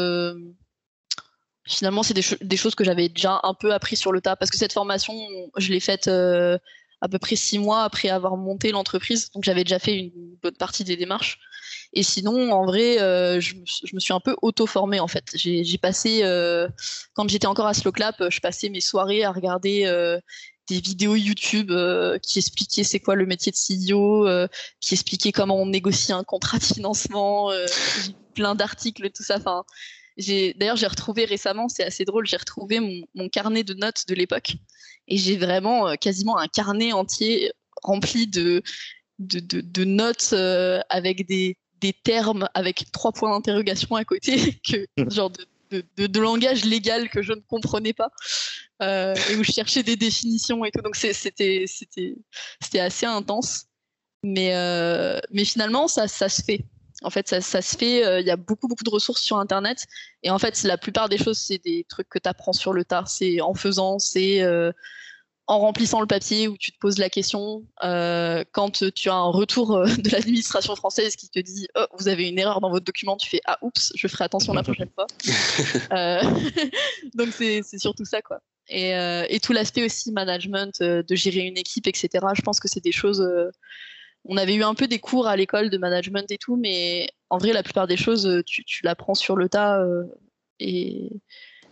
finalement, 1.70 2.02
c'est 2.02 2.14
des, 2.14 2.56
choses 2.56 2.74
que 2.74 2.84
j'avais 2.84 3.08
déjà 3.08 3.40
un 3.42 3.54
peu 3.54 3.72
appris 3.72 3.96
sur 3.96 4.12
le 4.12 4.20
tas 4.20 4.36
parce 4.36 4.50
que 4.50 4.56
cette 4.56 4.72
formation, 4.72 5.14
je 5.56 5.72
l'ai 5.72 5.80
faite 5.80 6.08
euh, 6.08 6.58
à 7.00 7.08
peu 7.08 7.18
près 7.18 7.36
six 7.36 7.58
mois 7.58 7.84
après 7.84 8.08
avoir 8.08 8.36
monté 8.36 8.72
l'entreprise, 8.72 9.30
donc 9.30 9.44
j'avais 9.44 9.64
déjà 9.64 9.78
fait 9.78 9.96
une 9.96 10.36
bonne 10.42 10.56
partie 10.56 10.84
des 10.84 10.96
démarches. 10.96 11.38
Et 11.92 12.02
sinon, 12.02 12.52
en 12.52 12.66
vrai, 12.66 13.00
euh, 13.00 13.40
je, 13.40 13.54
me 13.92 14.00
suis 14.00 14.12
un 14.12 14.20
peu 14.20 14.36
auto-formée 14.42 15.00
en 15.00 15.08
fait. 15.08 15.24
J'ai 15.34 15.78
passé, 15.78 16.20
euh, 16.22 16.68
quand 17.14 17.28
j'étais 17.28 17.46
encore 17.46 17.66
à 17.66 17.74
Slowclap, 17.74 18.30
je 18.30 18.40
passais 18.40 18.68
mes 18.68 18.80
soirées 18.80 19.24
à 19.24 19.32
regarder 19.32 19.84
des 20.68 20.80
vidéos 20.80 21.16
YouTube 21.16 21.72
qui 22.22 22.38
expliquaient 22.38 22.84
c'est 22.84 23.00
quoi 23.00 23.14
le 23.14 23.26
métier 23.26 23.52
de 23.52 23.56
CEO, 23.56 24.48
qui 24.80 24.94
expliquaient 24.94 25.32
comment 25.32 25.56
on 25.56 25.66
négocie 25.66 26.12
un 26.12 26.24
contrat 26.24 26.58
de 26.58 26.64
financement, 26.64 27.50
plein 28.34 28.54
d'articles, 28.54 29.10
tout 29.10 29.24
ça. 29.24 29.38
Enfin, 29.38 29.64
D'ailleurs, 30.18 30.76
j'ai 30.76 30.86
retrouvé 30.86 31.24
récemment, 31.24 31.68
c'est 31.68 31.84
assez 31.84 32.04
drôle, 32.04 32.26
j'ai 32.26 32.36
retrouvé 32.36 32.80
mon, 33.14 33.28
carnet 33.28 33.64
de 33.64 33.74
notes 33.74 34.06
de 34.08 34.14
l'époque. 34.14 34.56
Et 35.08 35.16
j'ai 35.16 35.36
vraiment 35.36 35.88
euh, 35.88 35.94
quasiment 35.94 36.38
un 36.38 36.48
carnet 36.48 36.92
entier 36.92 37.52
rempli 37.82 38.26
de, 38.26 38.62
de, 39.18 39.84
notes 39.84 40.30
euh, 40.32 40.80
avec 40.88 41.26
des, 41.26 41.56
termes 42.04 42.48
avec 42.54 42.90
trois 42.92 43.12
points 43.12 43.30
d'interrogation 43.30 43.96
à 43.96 44.04
côté, 44.04 44.60
que, 44.68 44.86
genre 45.10 45.30
de, 45.70 46.18
langage 46.18 46.64
légal 46.64 47.08
que 47.08 47.22
je 47.22 47.32
ne 47.32 47.40
comprenais 47.40 47.92
pas, 47.92 48.10
euh, 48.82 49.14
et 49.30 49.36
où 49.36 49.44
je 49.44 49.52
cherchais 49.52 49.82
des 49.82 49.96
définitions 49.96 50.64
et 50.64 50.70
tout. 50.70 50.82
Donc 50.82 50.96
c'était 50.96 51.64
assez 52.74 53.06
intense. 53.06 53.66
Mais, 54.22 54.52
mais 55.30 55.46
finalement, 55.46 55.88
ça, 55.88 56.06
ça 56.06 56.28
se 56.28 56.42
fait. 56.42 56.66
En 57.02 57.10
fait, 57.10 57.28
ça, 57.28 57.62
se 57.62 57.76
fait. 57.76 58.04
Euh, 58.04 58.20
il 58.20 58.26
y 58.26 58.30
a 58.30 58.36
beaucoup, 58.36 58.68
beaucoup 58.68 58.84
de 58.84 58.90
ressources 58.90 59.22
sur 59.22 59.38
Internet. 59.38 59.86
Et 60.22 60.30
en 60.30 60.38
fait, 60.38 60.62
la 60.64 60.76
plupart 60.76 61.08
des 61.08 61.16
choses, 61.16 61.38
c'est 61.38 61.62
des 61.62 61.84
trucs 61.88 62.08
que 62.08 62.18
tu 62.18 62.28
apprends 62.28 62.52
sur 62.52 62.72
le 62.72 62.84
tas. 62.84 63.04
C'est 63.06 63.40
en 63.40 63.54
faisant, 63.54 63.98
c'est 63.98 64.42
euh, 64.42 64.70
en 65.46 65.60
remplissant 65.60 66.00
le 66.00 66.06
papier 66.06 66.46
où 66.46 66.58
tu 66.58 66.72
te 66.72 66.78
poses 66.78 66.98
la 66.98 67.08
question. 67.08 67.64
Euh, 67.84 68.44
quand 68.52 68.82
tu 68.94 69.08
as 69.08 69.14
un 69.14 69.30
retour 69.30 69.80
de 69.86 70.10
l'administration 70.10 70.76
française 70.76 71.16
qui 71.16 71.30
te 71.30 71.40
dit 71.40 71.68
oh, 71.74 71.86
Vous 71.98 72.08
avez 72.08 72.28
une 72.28 72.38
erreur 72.38 72.60
dans 72.60 72.70
votre 72.70 72.84
document, 72.84 73.16
tu 73.16 73.30
fais 73.30 73.40
Ah, 73.46 73.56
oups, 73.62 73.92
je 73.94 74.06
ferai 74.06 74.24
attention 74.24 74.52
la 74.52 74.62
prochaine 74.62 74.90
fois. 74.94 75.06
donc, 77.14 77.28
c'est 77.32 77.62
surtout 77.78 78.04
ça, 78.04 78.20
quoi. 78.20 78.40
Et, 78.68 78.90
et 78.90 79.40
tout 79.40 79.52
l'aspect 79.52 79.84
aussi 79.84 80.12
management, 80.12 80.80
de 80.80 81.14
gérer 81.16 81.40
une 81.40 81.56
équipe, 81.56 81.88
etc. 81.88 82.24
Je 82.34 82.42
pense 82.42 82.60
que 82.60 82.68
c'est 82.68 82.84
des 82.84 82.92
choses 82.92 83.26
on 84.24 84.36
avait 84.36 84.54
eu 84.54 84.62
un 84.62 84.74
peu 84.74 84.86
des 84.86 84.98
cours 84.98 85.26
à 85.26 85.36
l'école 85.36 85.70
de 85.70 85.78
management 85.78 86.30
et 86.30 86.38
tout, 86.38 86.56
mais 86.56 87.08
en 87.30 87.38
vrai, 87.38 87.52
la 87.52 87.62
plupart 87.62 87.86
des 87.86 87.96
choses, 87.96 88.26
euh, 88.26 88.42
tu, 88.44 88.64
l'apprends 88.82 89.14
sur 89.14 89.36
le 89.36 89.48
tas. 89.48 89.80
Euh, 89.80 90.04
et, 90.58 91.10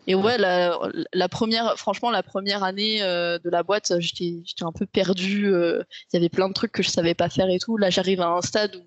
ouais, 0.08 0.38
la, 0.38 1.28
première, 1.28 1.76
franchement, 1.78 2.10
la 2.10 2.22
première 2.22 2.62
année 2.62 3.02
euh, 3.02 3.38
de 3.38 3.50
la 3.50 3.62
boîte, 3.62 3.92
j'étais 4.00 4.42
un 4.62 4.72
peu 4.72 4.86
perdue. 4.86 5.48
Il 5.48 6.14
y 6.14 6.16
avait 6.16 6.30
plein 6.30 6.48
de 6.48 6.54
trucs 6.54 6.72
que 6.72 6.82
je 6.82 6.88
savais 6.88 7.14
pas 7.14 7.28
faire 7.28 7.50
et 7.50 7.58
tout. 7.58 7.76
Là, 7.76 7.90
j'arrive 7.90 8.20
à 8.20 8.28
un 8.28 8.42
stade 8.42 8.76
où. 8.76 8.84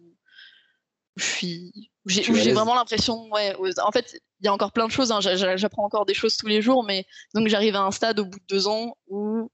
J'ai 2.08 2.54
vraiment 2.54 2.74
l'impression, 2.74 3.30
ouais. 3.32 3.54
En 3.84 3.92
fait, 3.92 4.18
il 4.40 4.46
y 4.46 4.48
a 4.48 4.54
encore 4.54 4.72
plein 4.72 4.88
de 4.88 4.92
choses. 4.92 5.12
Hein, 5.12 5.20
j'apprends 5.22 5.86
encore 5.86 6.06
des 6.06 6.16
choses 6.16 6.36
tous 6.36 6.48
les 6.48 6.62
jours, 6.62 6.84
mais 6.84 7.06
donc 7.36 7.48
j'arrive 7.48 7.76
à 7.76 7.82
un 7.82 7.92
stade 7.92 8.20
au 8.20 8.26
bout 8.26 8.40
de 8.40 8.46
deux 8.50 8.68
ans 8.68 8.98
où 9.08 9.52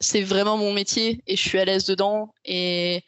c'est 0.00 0.22
vraiment 0.22 0.56
mon 0.56 0.72
métier 0.72 1.22
et 1.26 1.36
je 1.36 1.48
suis 1.48 1.58
à 1.58 1.64
l'aise 1.64 1.84
dedans 1.84 2.34
et 2.44 3.04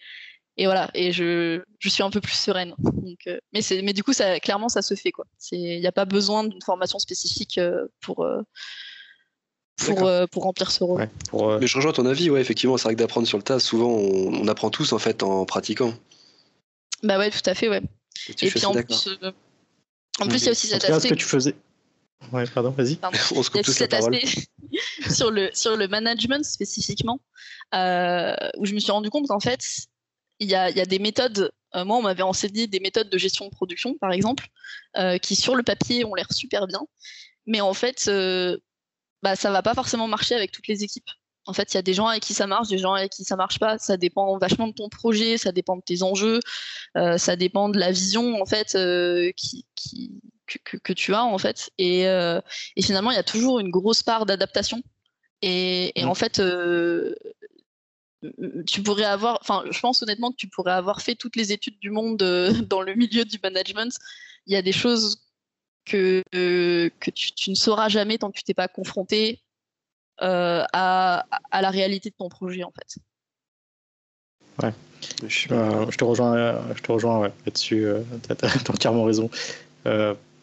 et 0.56 0.64
voilà. 0.66 0.90
Et 0.94 1.12
je, 1.12 1.62
je 1.78 1.88
suis 1.88 2.02
un 2.02 2.10
peu 2.10 2.20
plus 2.20 2.34
sereine. 2.34 2.74
Donc 2.78 3.18
euh, 3.26 3.38
mais 3.52 3.62
c'est 3.62 3.82
mais 3.82 3.92
du 3.92 4.02
coup 4.02 4.12
ça 4.12 4.40
clairement 4.40 4.68
ça 4.68 4.82
se 4.82 4.94
fait 4.94 5.12
quoi. 5.12 5.26
C'est 5.38 5.56
il 5.56 5.80
n'y 5.80 5.86
a 5.86 5.92
pas 5.92 6.04
besoin 6.04 6.44
d'une 6.44 6.62
formation 6.62 6.98
spécifique 6.98 7.58
euh, 7.58 7.86
pour 8.00 8.24
euh, 8.24 8.42
pour, 9.76 10.10
pour 10.30 10.42
remplir 10.44 10.70
ce 10.70 10.82
rôle. 10.82 11.08
Mais 11.60 11.66
je 11.66 11.76
rejoins 11.76 11.92
ton 11.92 12.06
avis 12.06 12.30
ouais 12.30 12.40
effectivement 12.40 12.78
c'est 12.78 12.84
vrai 12.84 12.94
que 12.94 12.98
d'apprendre 12.98 13.26
sur 13.26 13.36
le 13.36 13.44
tas 13.44 13.60
souvent 13.60 13.90
on, 13.90 14.48
apprend 14.48 14.70
tous 14.70 14.92
en 14.92 14.98
fait 14.98 15.22
en 15.22 15.44
pratiquant. 15.44 15.92
Bah 17.02 17.18
ouais 17.18 17.30
tout 17.30 17.42
à 17.44 17.54
fait 17.54 17.68
ouais. 17.68 17.82
Et, 18.28 18.48
puis 18.48 18.64
en 18.64 18.72
plus 18.72 19.18
en 20.18 20.26
plus 20.26 20.42
il 20.42 20.44
y 20.46 20.48
a 20.48 20.52
aussi 20.52 20.66
cet 20.68 20.84
aspect 20.84 21.00
ce 21.00 21.08
que 21.08 21.18
tu 21.18 21.26
faisais 21.26 21.54
Ouais, 22.32 22.44
pardon, 22.46 22.70
vas-y. 22.70 22.98
On 23.36 23.42
se 23.42 23.50
coupe 23.50 23.60
tous 23.60 23.72
cet 23.72 23.92
aspect 23.92 24.22
sur 25.10 25.30
le 25.30 25.50
sur 25.52 25.76
le 25.76 25.86
management 25.86 26.42
spécifiquement, 26.44 27.20
où 27.74 28.64
je 28.64 28.72
me 28.72 28.78
suis 28.78 28.90
rendu 28.90 29.10
compte 29.10 29.28
qu'en 29.28 29.38
fait, 29.38 29.86
il 30.38 30.48
y 30.48 30.54
a, 30.54 30.70
des 30.70 30.98
méthodes. 30.98 31.52
Euh, 31.74 31.84
moi, 31.84 31.96
on 31.96 32.02
m'avait 32.02 32.22
enseigné 32.22 32.66
des 32.66 32.80
méthodes 32.80 33.08
de 33.08 33.18
gestion 33.18 33.46
de 33.46 33.50
production, 33.50 33.94
par 33.98 34.12
exemple, 34.12 34.48
euh, 34.96 35.18
qui 35.18 35.36
sur 35.36 35.54
le 35.54 35.62
papier 35.62 36.04
ont 36.04 36.14
l'air 36.14 36.32
super 36.32 36.66
bien, 36.66 36.80
mais 37.46 37.60
en 37.60 37.74
fait, 37.74 38.04
euh, 38.08 38.58
bah, 39.22 39.36
ça 39.36 39.50
va 39.50 39.62
pas 39.62 39.74
forcément 39.74 40.08
marcher 40.08 40.34
avec 40.34 40.52
toutes 40.52 40.68
les 40.68 40.84
équipes. 40.84 41.08
En 41.46 41.52
fait, 41.52 41.72
il 41.72 41.76
y 41.76 41.78
a 41.78 41.82
des 41.82 41.94
gens 41.94 42.06
avec 42.08 42.22
qui 42.22 42.34
ça 42.34 42.46
marche, 42.46 42.68
des 42.68 42.78
gens 42.78 42.94
avec 42.94 43.12
qui 43.12 43.24
ça 43.24 43.36
marche 43.36 43.60
pas. 43.60 43.78
Ça 43.78 43.96
dépend 43.96 44.36
vachement 44.36 44.66
de 44.66 44.72
ton 44.72 44.88
projet, 44.88 45.38
ça 45.38 45.52
dépend 45.52 45.76
de 45.76 45.82
tes 45.82 46.02
enjeux, 46.02 46.40
ça 46.96 47.36
dépend 47.36 47.68
de 47.68 47.78
la 47.78 47.92
vision 47.92 48.42
en 48.42 48.46
fait 48.46 48.76
qui, 49.36 49.64
que, 50.46 50.92
tu 50.92 51.14
as 51.14 51.22
en 51.22 51.38
fait. 51.38 51.70
Et, 51.78 52.08
finalement, 52.82 53.12
il 53.12 53.14
y 53.14 53.18
a 53.18 53.22
toujours 53.22 53.60
une 53.60 53.70
grosse 53.70 54.02
part 54.02 54.26
d'adaptation. 54.26 54.82
Et, 55.40 55.92
mmh. 55.96 56.08
en 56.08 56.14
fait, 56.16 56.40
tu 58.66 58.82
pourrais 58.82 59.04
avoir, 59.04 59.38
enfin, 59.40 59.64
je 59.70 59.78
pense 59.80 60.02
honnêtement 60.02 60.30
que 60.30 60.36
tu 60.36 60.48
pourrais 60.48 60.72
avoir 60.72 61.02
fait 61.02 61.14
toutes 61.14 61.36
les 61.36 61.52
études 61.52 61.78
du 61.78 61.90
monde 61.90 62.22
euh, 62.22 62.52
dans 62.68 62.82
le 62.82 62.94
milieu 62.94 63.24
du 63.24 63.38
management. 63.42 63.96
Il 64.46 64.52
y 64.52 64.56
a 64.56 64.62
des 64.62 64.72
choses 64.72 65.22
que, 65.84 66.22
euh, 66.34 66.90
tu, 67.14 67.50
ne 67.50 67.54
sauras 67.54 67.88
jamais 67.88 68.18
tant 68.18 68.30
que 68.30 68.38
tu 68.38 68.44
t'es 68.44 68.54
pas 68.54 68.68
confronté 68.68 69.40
euh, 70.22 70.64
à, 70.72 71.24
la 71.52 71.70
réalité 71.70 72.10
de 72.10 72.14
ton 72.16 72.28
projet, 72.28 72.64
en 72.64 72.72
fait. 72.72 72.98
Ouais, 74.62 74.72
je, 75.28 75.48
te 75.96 76.04
rejoins, 76.04 76.74
je 76.74 76.82
te 76.82 76.90
rejoins 76.90 77.28
là-dessus. 77.44 77.86
tu 78.26 78.32
as, 78.32 78.70
entièrement 78.70 79.04
raison 79.04 79.30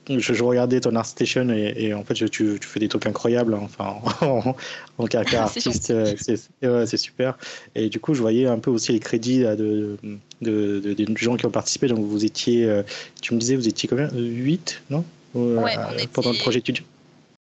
je, 0.09 0.43
regardais 0.43 0.81
ton 0.81 0.95
ArtStation 0.95 1.49
et, 1.49 1.73
et 1.77 1.93
en 1.93 2.03
fait, 2.03 2.13
tu, 2.29 2.59
fais 2.61 2.79
des 2.79 2.87
trucs 2.87 3.05
incroyables. 3.05 3.53
Hein, 3.53 3.61
enfin, 3.63 3.97
en, 4.21 4.55
en 4.97 5.07
caractère 5.07 5.43
artiste, 5.43 5.91
euh, 5.91 6.85
c'est 6.85 6.97
super. 6.97 7.37
Et 7.75 7.89
du 7.89 7.99
coup, 7.99 8.13
je 8.13 8.21
voyais 8.21 8.47
un 8.47 8.59
peu 8.59 8.71
aussi 8.71 8.91
les 8.91 8.99
crédits 8.99 9.43
de, 9.43 9.97
de, 10.41 10.79
de, 10.93 11.17
gens 11.17 11.37
qui 11.37 11.45
ont 11.45 11.51
participé. 11.51 11.87
Donc, 11.87 12.05
vous 12.05 12.25
étiez, 12.25 12.65
euh, 12.65 12.83
tu 13.21 13.33
me 13.33 13.39
disais, 13.39 13.55
vous 13.55 13.67
étiez 13.67 13.87
combien? 13.87 14.09
8, 14.11 14.83
non? 14.89 15.05
Ouais, 15.33 15.75
Pendant 16.13 16.31
le 16.31 16.37
projet 16.37 16.59
étudiant 16.59 16.85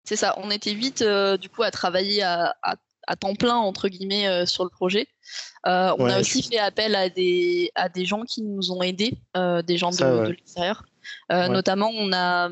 C'est 0.05 0.17
ça, 0.17 0.37
on 0.39 0.51
était 0.51 0.73
8 0.73 1.03
euh, 1.03 1.37
du 1.37 1.49
coup 1.49 1.65
à 1.65 1.73
travailler 1.73 2.23
à, 2.23 2.55
à 2.63 3.17
temps 3.17 3.35
plein 3.35 3.57
entre 3.57 3.89
guillemets 3.89 4.47
sur 4.47 4.63
le 4.63 4.71
projet. 4.71 5.09
on 5.65 5.71
a 6.07 6.21
aussi 6.21 6.45
fait 6.45 6.61
appel 6.61 6.95
à 6.95 7.09
des 7.09 7.73
à 7.75 7.89
des 7.89 8.05
gens 8.05 8.23
qui 8.23 8.43
nous 8.43 8.71
ont 8.71 8.81
aidés, 8.81 9.15
des 9.35 9.77
gens 9.77 9.91
de, 9.91 10.27
de 10.27 10.31
l'extérieur. 10.31 10.85
Notamment, 11.31 11.91
on 11.95 12.13
a 12.13 12.51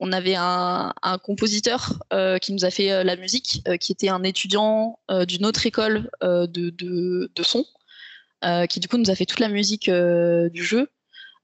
on 0.00 0.12
avait 0.12 0.34
un, 0.36 0.92
compositeur 1.22 2.02
euh, 2.12 2.38
qui 2.38 2.52
nous 2.52 2.64
a 2.64 2.70
fait 2.70 2.92
euh, 2.92 3.04
la 3.04 3.16
musique, 3.16 3.62
euh, 3.68 3.76
qui 3.76 3.92
était 3.92 4.08
un 4.08 4.22
étudiant 4.22 4.98
d'une 5.26 5.46
autre 5.46 5.66
école 5.66 6.10
de, 6.20 7.42
son, 7.42 7.64
qui 8.68 8.80
du 8.80 8.88
coup 8.88 8.98
nous 8.98 9.10
a 9.10 9.14
fait 9.14 9.26
toute 9.26 9.40
la 9.40 9.48
musique 9.48 9.90
du 9.90 10.64
jeu. 10.64 10.88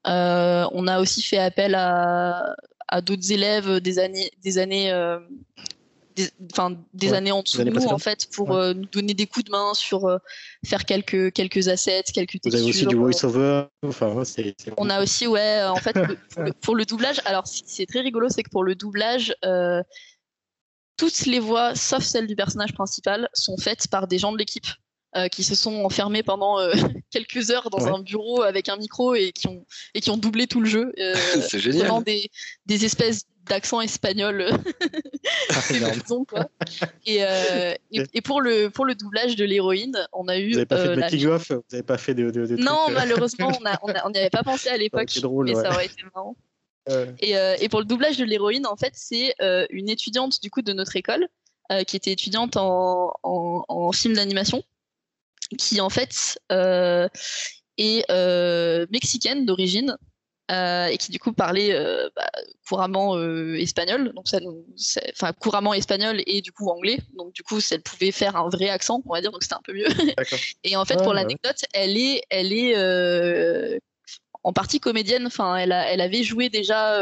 on 0.05 0.87
a 0.87 0.99
aussi 0.99 1.21
fait 1.21 1.37
appel 1.39 1.75
à, 1.75 2.55
à 2.87 3.01
d'autres 3.01 3.31
élèves 3.31 3.79
des 3.79 3.99
années, 3.99 4.31
des 4.43 4.57
années 4.57 4.91
des, 6.15 6.29
des 6.93 7.13
années 7.13 7.31
en 7.31 7.41
dessous 7.41 7.63
de 7.63 7.69
nous 7.69 7.85
en 7.85 7.97
fait 7.97 8.27
pour 8.31 8.53
euh, 8.53 8.73
nous 8.73 8.85
donner 8.85 9.13
des 9.13 9.27
coups 9.27 9.45
de 9.45 9.51
main 9.51 9.73
sur 9.73 10.05
euh, 10.05 10.17
faire 10.65 10.85
quelques 10.85 11.31
quelques 11.33 11.67
assets, 11.67 12.03
quelques 12.13 12.41
textures. 12.41 12.51
Vous 12.51 12.57
avez 12.57 12.69
aussi 12.69 12.85
du 12.85 12.95
voice-over. 12.95 13.63
Enfin, 13.83 14.13
On 14.77 14.89
a 14.89 15.01
aussi 15.01 15.27
ouais 15.27 15.63
en 15.63 15.75
fait 15.75 15.95
pour, 16.61 16.75
le, 16.75 16.85
doublage. 16.85 17.21
Alors 17.25 17.45
c'est 17.47 17.85
très 17.85 18.01
rigolo, 18.01 18.29
c'est 18.29 18.43
que 18.43 18.49
pour 18.49 18.63
le 18.63 18.75
doublage. 18.75 19.33
Euh, 19.45 19.81
toutes 20.97 21.25
les 21.25 21.39
voix, 21.39 21.73
sauf 21.73 22.03
celle 22.03 22.27
du 22.27 22.35
personnage 22.35 22.73
principal, 22.73 23.27
sont 23.33 23.57
faites 23.57 23.87
par 23.87 24.07
des 24.07 24.19
gens 24.19 24.31
de 24.31 24.37
l'équipe. 24.37 24.67
qui 25.31 25.43
se 25.43 25.55
sont 25.55 25.83
enfermés 25.83 26.21
pendant 26.21 26.57
quelques 27.09 27.49
heures 27.49 27.69
dans 27.71 27.87
un 27.87 27.99
bureau 27.99 28.43
avec 28.43 28.69
un 28.69 28.77
micro 28.77 29.15
et 29.15 29.31
qui 29.31 29.47
ont, 29.47 29.65
et 29.95 30.01
qui 30.01 30.11
ont 30.11 30.17
doublé 30.17 30.45
tout 30.45 30.61
le 30.61 30.69
jeu. 30.69 30.93
c'est 31.49 31.59
génial. 31.59 32.03
Des, 32.03 32.29
des 32.67 32.85
espèces 32.85 33.25
d'accent 33.47 33.81
espagnol 33.81 34.45
et, 37.05 37.23
euh, 37.23 37.73
et, 37.91 38.21
pour 38.21 38.41
le 38.41 38.69
pour 38.69 38.85
le 38.85 38.95
doublage 38.95 39.35
de 39.35 39.45
l'héroïne 39.45 39.97
on 40.13 40.27
a 40.27 40.37
eu 40.37 40.49
vous 40.51 40.55
n'avez 40.55 40.65
pas 40.65 40.77
fait 40.77 40.95
de 40.95 41.27
euh, 41.27 41.61
n'avez 41.71 41.83
pas 41.83 41.97
fait 41.97 42.13
de, 42.13 42.29
de, 42.29 42.55
non 42.57 42.89
euh. 42.89 42.93
malheureusement 42.93 43.51
on 43.83 44.09
n'y 44.09 44.17
avait 44.17 44.29
pas 44.29 44.43
pensé 44.43 44.69
à 44.69 44.77
l'époque 44.77 45.09
mais 45.45 45.53
ça 45.53 45.69
aurait 45.69 45.85
été 45.85 46.03
marrant. 46.13 46.35
Et, 47.19 47.33
et, 47.59 47.69
pour 47.69 47.79
le 47.79 47.85
doublage 47.85 48.17
de 48.17 48.25
l'héroïne 48.25 48.65
en 48.65 48.75
fait 48.75 48.93
c'est 48.95 49.35
une 49.69 49.89
étudiante 49.89 50.41
du 50.41 50.49
coup 50.49 50.61
de 50.61 50.73
notre 50.73 50.95
école 50.95 51.27
qui 51.87 51.95
était 51.95 52.11
étudiante 52.11 52.57
en, 52.57 53.13
en, 53.23 53.65
en 53.67 53.91
film 53.91 54.15
d'animation 54.15 54.63
qui 55.57 55.81
en 55.81 55.89
fait 55.89 56.39
est 57.77 58.05
mexicaine 58.91 59.45
d'origine 59.45 59.97
euh, 60.51 60.87
et 60.87 60.97
qui 60.97 61.11
du 61.11 61.19
coup 61.19 61.31
parlait 61.31 61.73
euh, 61.73 62.09
bah, 62.15 62.29
couramment 62.67 63.15
euh, 63.15 63.55
espagnol, 63.55 64.11
donc 64.13 64.27
ça, 64.27 64.39
enfin 65.13 65.31
couramment 65.31 65.73
espagnol 65.73 66.21
et 66.27 66.41
du 66.41 66.51
coup 66.51 66.69
anglais, 66.69 66.99
donc 67.17 67.31
du 67.31 67.41
coup 67.41 67.59
elle 67.71 67.81
pouvait 67.81 68.11
faire 68.11 68.35
un 68.35 68.49
vrai 68.49 68.67
accent, 68.67 69.01
on 69.05 69.13
va 69.13 69.21
dire, 69.21 69.31
donc 69.31 69.43
c'était 69.43 69.55
un 69.55 69.61
peu 69.63 69.73
mieux. 69.73 69.87
et 70.65 70.75
en 70.75 70.83
fait 70.83 71.01
pour 71.01 71.13
l'anecdote, 71.13 71.63
elle 71.73 71.95
est, 71.97 72.23
elle 72.29 72.51
est 72.51 73.79
en 74.43 74.51
partie 74.51 74.81
comédienne, 74.81 75.25
enfin 75.25 75.55
elle, 75.55 75.71
elle 75.71 76.01
avait 76.01 76.23
joué 76.23 76.49
déjà 76.49 76.99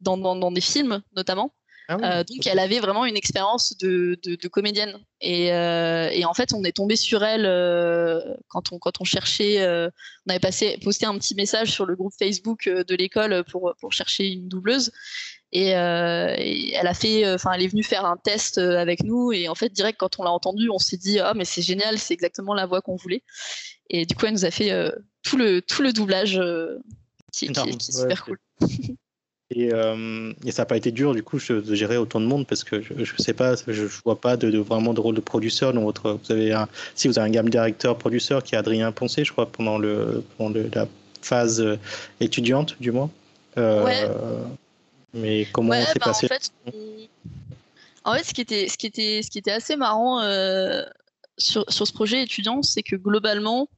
dans, 0.00 0.16
dans, 0.16 0.52
des 0.52 0.62
films 0.62 1.02
notamment. 1.14 1.52
Ah 1.90 2.20
euh, 2.20 2.24
donc 2.24 2.46
elle 2.46 2.60
avait 2.60 2.78
vraiment 2.78 3.04
une 3.04 3.16
expérience 3.16 3.76
de, 3.78 4.16
comédienne. 4.48 4.96
Euh, 5.24 6.08
et, 6.10 6.24
en 6.24 6.34
fait, 6.34 6.52
on 6.52 6.62
est 6.62 6.72
tombé 6.72 6.94
sur 6.94 7.24
elle 7.24 7.46
euh, 7.46 8.20
quand, 8.48 8.72
on, 8.72 8.78
quand 8.78 9.00
on 9.00 9.04
cherchait. 9.04 9.66
on 9.66 10.30
avait 10.30 10.38
passé, 10.38 10.78
posté 10.82 11.06
un 11.06 11.18
petit 11.18 11.34
message 11.34 11.70
sur 11.72 11.86
le 11.86 11.96
groupe 11.96 12.12
Facebook 12.16 12.68
de 12.68 12.94
l'école 12.94 13.44
pour, 13.44 13.74
pour 13.80 13.92
chercher 13.92 14.28
une 14.28 14.48
doubleuse. 14.48 14.92
Et, 15.52 15.70
elle 15.70 16.86
a 16.86 16.94
fait, 16.94 17.28
enfin, 17.32 17.52
elle 17.52 17.62
est 17.62 17.68
venue 17.68 17.82
faire 17.82 18.04
un 18.04 18.16
test 18.16 18.58
avec 18.58 19.02
nous. 19.02 19.32
Et 19.32 19.48
en 19.48 19.56
fait, 19.56 19.70
direct 19.70 19.98
quand 19.98 20.20
on 20.20 20.22
l'a 20.22 20.30
entendue, 20.30 20.70
on 20.70 20.78
s'est 20.78 20.96
dit 20.96 21.18
ah 21.18 21.34
mais 21.34 21.44
c'est 21.44 21.62
génial, 21.62 21.98
c'est 21.98 22.14
exactement 22.14 22.54
la 22.54 22.66
voix 22.66 22.82
qu'on 22.82 22.96
voulait. 22.96 23.24
Et 23.88 24.06
du 24.06 24.14
coup, 24.14 24.26
elle 24.26 24.34
nous 24.34 24.44
a 24.44 24.52
fait 24.52 24.70
tout 25.22 25.36
le 25.36 25.60
tout 25.60 25.82
le 25.82 25.92
doublage 25.92 26.40
qui, 27.32 27.46
est 27.46 27.82
super 27.82 28.24
cool. 28.24 28.38
Euh, 29.56 30.32
et, 30.44 30.52
ça 30.52 30.62
n'a 30.62 30.66
pas 30.66 30.76
été 30.76 30.92
dur 30.92 31.12
du 31.12 31.24
coup 31.24 31.38
de 31.38 31.74
gérer 31.74 31.96
autant 31.96 32.20
de 32.20 32.26
monde 32.26 32.46
parce 32.46 32.62
que 32.62 32.80
je, 32.80 32.92
ne 32.94 33.18
sais 33.18 33.32
pas, 33.32 33.56
je, 33.66 33.82
ne 33.82 33.88
vois 34.04 34.20
pas 34.20 34.36
de, 34.36 34.58
vraiment 34.58 34.94
de 34.94 35.00
rôle 35.00 35.16
de 35.16 35.20
producteur 35.20 35.72
dans 35.72 35.82
votre. 35.82 36.12
Vous 36.12 36.32
avez 36.32 36.52
un, 36.52 36.68
si 36.94 37.08
vous 37.08 37.18
avez 37.18 37.28
un 37.28 37.32
gamme 37.32 37.50
directeur 37.50 37.98
producteur 37.98 38.44
qui 38.44 38.54
est 38.54 38.58
Adrien 38.58 38.92
Poncé, 38.92 39.24
je 39.24 39.32
crois, 39.32 39.46
pendant 39.46 39.76
le, 39.76 40.22
pendant 40.38 40.60
la 40.72 40.86
phase 41.20 41.60
euh, 41.60 41.78
étudiante 42.20 42.76
du 42.80 42.92
moins. 42.92 43.10
Euh, 43.58 43.84
ouais. 43.84 44.08
Mais 45.14 45.48
comment 45.52 45.72
c'est 45.72 45.98
bah, 45.98 46.06
passé 46.06 46.26
en 46.26 46.28
fait, 46.28 46.52
en 48.04 48.14
fait, 48.14 48.24
ce 48.24 48.32
qui 48.32 48.40
était, 48.42 48.68
ce 48.68 48.78
qui 48.78 48.86
était, 48.86 49.22
ce 49.22 49.30
qui 49.30 49.38
était 49.38 49.50
assez 49.50 49.74
marrant 49.74 50.20
sur, 51.38 51.64
sur 51.68 51.86
ce 51.88 51.92
projet 51.92 52.22
étudiant, 52.22 52.62
c'est 52.62 52.84
que 52.84 52.94
globalement 52.94 53.68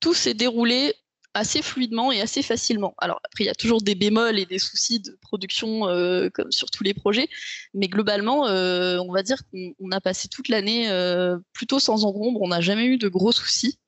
tout 0.00 0.14
s'est 0.14 0.34
déroulé 0.34 0.94
assez 1.36 1.62
fluidement 1.62 2.10
et 2.12 2.20
assez 2.20 2.42
facilement. 2.42 2.94
Alors 2.98 3.20
après, 3.24 3.44
il 3.44 3.46
y 3.46 3.50
a 3.50 3.54
toujours 3.54 3.82
des 3.82 3.94
bémols 3.94 4.38
et 4.38 4.46
des 4.46 4.58
soucis 4.58 5.00
de 5.00 5.16
production 5.20 5.86
euh, 5.88 6.30
comme 6.30 6.50
sur 6.50 6.70
tous 6.70 6.82
les 6.82 6.94
projets, 6.94 7.28
mais 7.74 7.88
globalement, 7.88 8.46
euh, 8.46 8.98
on 8.98 9.12
va 9.12 9.22
dire 9.22 9.42
qu'on 9.50 9.90
a 9.90 10.00
passé 10.00 10.28
toute 10.28 10.48
l'année 10.48 10.88
euh, 10.88 11.36
plutôt 11.52 11.78
sans 11.78 12.04
encombre, 12.04 12.40
on 12.40 12.48
n'a 12.48 12.60
jamais 12.62 12.86
eu 12.86 12.96
de 12.96 13.08
gros 13.08 13.32
soucis. 13.32 13.78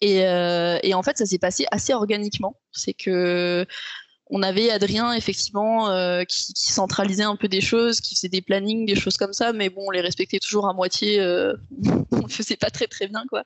Et, 0.00 0.24
en 0.24 1.02
fait, 1.02 1.18
ça 1.18 1.26
s'est 1.26 1.38
passé 1.38 1.66
assez 1.70 1.92
organiquement. 1.92 2.56
C'est 2.72 2.94
que 2.94 3.66
on 4.30 4.42
avait 4.42 4.70
Adrien 4.70 5.12
effectivement 5.12 5.88
qui, 6.26 6.52
centralisait 6.54 7.24
un 7.24 7.34
peu 7.34 7.48
des 7.48 7.60
choses, 7.60 8.00
qui 8.00 8.14
faisait 8.14 8.28
des 8.28 8.42
plannings, 8.42 8.86
des 8.86 8.94
choses 8.94 9.16
comme 9.16 9.32
ça, 9.32 9.52
mais 9.52 9.70
bon, 9.70 9.82
on 9.86 9.90
les 9.90 10.00
respectait 10.00 10.38
toujours 10.38 10.68
à 10.68 10.72
moitié. 10.72 11.20
on 12.12 12.22
le 12.22 12.28
faisait 12.28 12.56
pas 12.56 12.70
très 12.70 12.86
très 12.86 13.08
bien 13.08 13.24
quoi. 13.28 13.44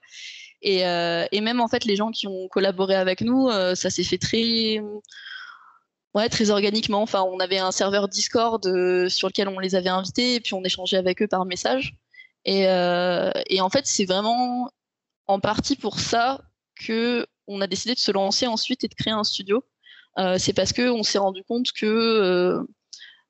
Euh, 0.65 1.27
et, 1.33 1.41
même 1.41 1.61
en 1.61 1.69
fait, 1.69 1.85
les 1.85 1.97
gens 1.97 2.11
qui 2.11 2.27
ont 2.27 2.49
collaboré 2.49 2.95
avec 2.95 3.21
nous, 3.21 3.49
euh, 3.49 3.75
ça 3.75 3.91
s'est 3.91 4.05
fait 4.05 4.19
très, 4.19 4.81
ouais, 6.15 6.29
très 6.29 6.51
organiquement. 6.51 7.03
Enfin, 7.03 7.23
on 7.23 7.39
avait 7.41 7.59
un 7.59 7.73
serveur 7.73 8.09
Discord 8.09 8.65
euh, 8.67 9.09
sur 9.09 9.29
lequel 9.29 9.49
on 9.49 9.59
les 9.59 9.75
avait 9.75 9.89
invités 9.89 10.37
et 10.37 10.41
puis 10.41 10.55
on 10.55 10.63
échangeait 10.65 10.97
avec 10.97 11.23
eux 11.23 11.29
par 11.29 11.45
message. 11.45 11.95
Et, 12.45 12.63
et 12.63 13.61
en 13.61 13.71
fait, 13.71 13.87
c'est 13.87 14.05
vraiment 14.05 14.69
en 15.27 15.39
partie 15.39 15.77
pour 15.77 16.01
ça 16.01 16.41
que 16.75 17.25
on 17.47 17.61
a 17.61 17.69
décidé 17.69 17.95
de 17.95 18.01
se 18.01 18.11
lancer 18.11 18.49
ensuite 18.49 18.83
et 18.83 18.89
de 18.89 18.95
créer 18.95 19.13
un 19.13 19.23
studio. 19.23 19.65
c'est 20.39 20.53
parce 20.53 20.73
que 20.73 20.91
on 20.91 21.05
s'est 21.05 21.19
rendu 21.19 21.45
compte 21.45 21.71
que 21.71 22.67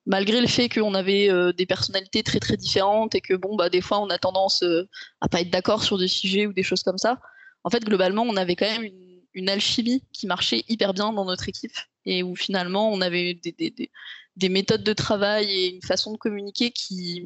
malgré 0.07 0.41
le 0.41 0.47
fait 0.47 0.69
qu'on 0.69 0.95
avait 0.95 1.31
euh, 1.31 1.53
des 1.53 1.67
personnalités 1.67 2.23
très 2.23 2.41
très 2.41 2.57
différentes 2.57 3.15
et 3.15 3.21
que 3.21 3.35
bon 3.35 3.57
bah 3.57 3.69
des 3.69 3.81
fois 3.81 4.01
on 4.01 4.09
a 4.09 4.19
tendance 4.19 4.63
euh, 4.63 4.89
à 5.21 5.29
pas 5.29 5.41
être 5.41 5.51
d'accord 5.51 5.83
sur 5.85 5.99
des 5.99 6.09
sujets 6.09 6.47
ou 6.47 6.53
des 6.53 6.63
choses 6.63 6.83
comme 6.83 6.99
ça. 6.99 7.21
En 7.65 7.71
fait 7.71 7.85
globalement 7.85 8.23
on 8.23 8.37
avait 8.37 8.57
quand 8.57 8.67
même 8.67 8.91
une, 9.35 9.49
alchimie 9.49 10.05
qui 10.13 10.27
marchait 10.27 10.65
hyper 10.69 10.93
bien 10.93 11.13
dans 11.13 11.25
notre 11.25 11.49
équipe 11.49 11.77
et 12.05 12.23
où 12.23 12.37
finalement 12.37 12.93
on 12.93 13.01
avait 13.01 13.35
des, 13.35 14.49
méthodes 14.49 14.83
de 14.83 14.93
travail 14.93 15.51
et 15.51 15.75
une 15.75 15.83
façon 15.83 16.13
de 16.13 16.19
communiquer 16.19 16.71
qui 16.71 17.25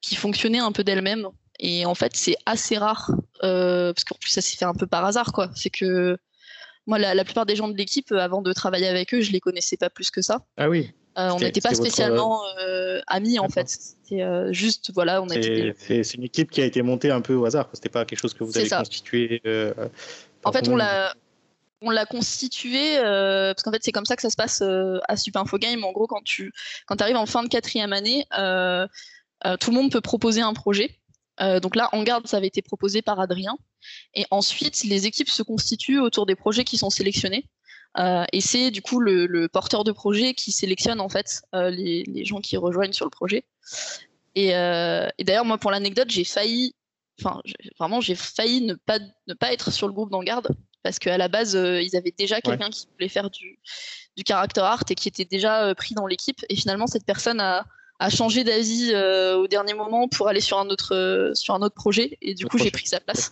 qui 0.00 0.16
fonctionnaient 0.16 0.58
un 0.58 0.72
peu 0.72 0.84
d'elles-mêmes. 0.84 1.28
Et 1.58 1.84
en 1.84 1.94
fait 1.94 2.16
c'est 2.16 2.36
assez 2.46 2.78
rare 2.78 3.10
euh, 3.42 3.92
parce 3.92 4.04
qu'en 4.04 4.16
plus 4.16 4.30
ça 4.30 4.40
s'est 4.40 4.56
fait 4.56 4.64
un 4.64 4.74
peu 4.74 4.86
par 4.86 5.04
hasard 5.04 5.32
quoi. 5.32 5.50
C'est 5.54 5.70
que 5.70 6.16
moi, 6.86 6.98
la, 6.98 7.14
la, 7.14 7.24
plupart 7.24 7.46
des 7.46 7.56
gens 7.56 7.68
de 7.68 7.76
l'équipe, 7.78 8.12
avant 8.12 8.42
de 8.42 8.52
travailler 8.52 8.88
avec 8.88 9.14
eux, 9.14 9.22
je 9.22 9.32
les 9.32 9.40
connaissais 9.40 9.78
pas 9.78 9.88
plus 9.88 10.10
que 10.10 10.20
ça. 10.20 10.44
Ah 10.58 10.68
oui. 10.68 10.92
Euh, 11.16 11.30
on 11.30 11.38
n'était 11.38 11.60
pas 11.60 11.74
spécialement 11.74 12.42
euh, 12.58 13.00
amis 13.06 13.38
en 13.38 13.48
fait. 13.48 13.68
C'est 13.68 14.22
euh, 14.22 14.52
juste 14.52 14.90
voilà, 14.92 15.22
on 15.22 15.28
C'est 15.28 16.14
une 16.14 16.24
équipe 16.24 16.50
qui 16.50 16.60
a 16.60 16.64
été 16.64 16.82
montée 16.82 17.10
un 17.10 17.20
peu 17.20 17.34
au 17.34 17.44
hasard. 17.44 17.68
C'était 17.72 17.88
pas 17.88 18.04
quelque 18.04 18.20
chose 18.20 18.34
que 18.34 18.42
vous 18.42 18.56
avez 18.58 18.68
constitué. 18.68 19.40
en 20.44 20.52
fait, 20.52 20.68
on 20.68 20.76
l'a 20.76 21.14
on 21.80 21.90
l'a 21.90 22.06
constitué 22.06 22.96
parce 22.96 23.62
qu'en 23.62 23.70
fait 23.70 23.82
c'est 23.82 23.92
comme 23.92 24.06
ça 24.06 24.16
que 24.16 24.22
ça 24.22 24.30
se 24.30 24.36
passe 24.36 24.62
à 24.62 25.16
Super 25.16 25.42
Info 25.42 25.58
Game. 25.58 25.84
En 25.84 25.92
gros, 25.92 26.06
quand 26.06 26.22
tu 26.24 26.52
quand 26.86 27.00
arrives 27.00 27.16
en 27.16 27.26
fin 27.26 27.42
de 27.42 27.48
quatrième 27.48 27.92
année, 27.92 28.26
tout 28.30 29.70
le 29.70 29.74
monde 29.74 29.92
peut 29.92 30.00
proposer 30.00 30.40
un 30.40 30.52
projet. 30.52 30.98
donc 31.38 31.76
là, 31.76 31.90
en 31.92 32.02
garde, 32.02 32.26
ça 32.26 32.38
avait 32.38 32.48
été 32.48 32.60
proposé 32.60 33.02
par 33.02 33.20
Adrien. 33.20 33.56
Et 34.14 34.24
ensuite, 34.30 34.82
les 34.82 35.06
équipes 35.06 35.28
se 35.28 35.42
constituent 35.42 36.00
autour 36.00 36.26
des 36.26 36.34
projets 36.34 36.64
qui 36.64 36.78
sont 36.78 36.90
sélectionnés. 36.90 37.44
Euh, 37.98 38.24
et 38.32 38.40
c'est 38.40 38.70
du 38.70 38.82
coup 38.82 39.00
le, 39.00 39.46
porteur 39.48 39.84
de 39.84 39.92
projet 39.92 40.34
qui 40.34 40.52
sélectionne 40.52 41.00
en 41.00 41.08
fait 41.08 41.42
euh, 41.54 41.70
les, 41.70 42.24
gens 42.24 42.40
qui 42.40 42.56
rejoignent 42.56 42.92
sur 42.92 43.06
le 43.06 43.10
projet. 43.10 43.44
Euh, 44.36 45.08
et, 45.18 45.24
d'ailleurs, 45.24 45.44
moi, 45.44 45.58
pour 45.58 45.70
l'anecdote, 45.70 46.10
j'ai 46.10 46.24
failli, 46.24 46.74
enfin, 47.20 47.40
vraiment, 47.78 48.00
j'ai 48.00 48.16
failli 48.16 48.62
ne 48.62 48.74
pas, 48.74 48.98
ne 49.28 49.34
pas 49.34 49.52
être 49.52 49.70
sur 49.70 49.86
le 49.86 49.92
groupe 49.92 50.10
d'Engarde 50.10 50.48
parce 50.82 50.98
qu'à 50.98 51.16
la 51.16 51.28
base, 51.28 51.54
ils 51.54 51.96
avaient 51.96 52.14
déjà 52.16 52.40
quelqu'un 52.40 52.68
qui 52.68 52.86
voulait 52.92 53.08
faire 53.08 53.30
du, 53.30 53.58
du 54.16 54.24
character 54.26 54.60
art 54.60 54.84
et 54.90 54.94
qui 54.94 55.08
était 55.08 55.24
déjà 55.24 55.74
pris 55.74 55.94
dans 55.94 56.06
l'équipe. 56.06 56.44
Et 56.50 56.56
finalement, 56.56 56.86
cette 56.86 57.06
personne 57.06 57.40
a, 57.40 57.64
a 58.00 58.10
changé 58.10 58.44
d'avis 58.44 58.94
au 58.94 59.46
dernier 59.46 59.72
moment 59.72 60.08
pour 60.08 60.28
aller 60.28 60.40
sur 60.40 60.58
un 60.58 60.66
autre, 60.66 61.32
sur 61.34 61.54
un 61.54 61.62
autre 61.62 61.74
projet. 61.74 62.18
Et 62.20 62.34
du 62.34 62.44
coup, 62.44 62.58
j'ai 62.58 62.70
pris 62.70 62.86
sa 62.86 63.00
place. 63.00 63.30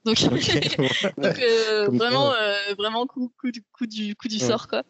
Donc, 0.04 1.38
euh, 1.38 1.88
vraiment, 1.92 2.32
euh, 2.32 2.56
vraiment 2.78 3.06
coup, 3.06 3.30
coup, 3.38 3.50
du, 3.50 3.62
coup 3.62 3.86
du, 3.86 4.16
coup 4.16 4.28
du 4.28 4.38
sort 4.38 4.66
quoi. 4.66 4.82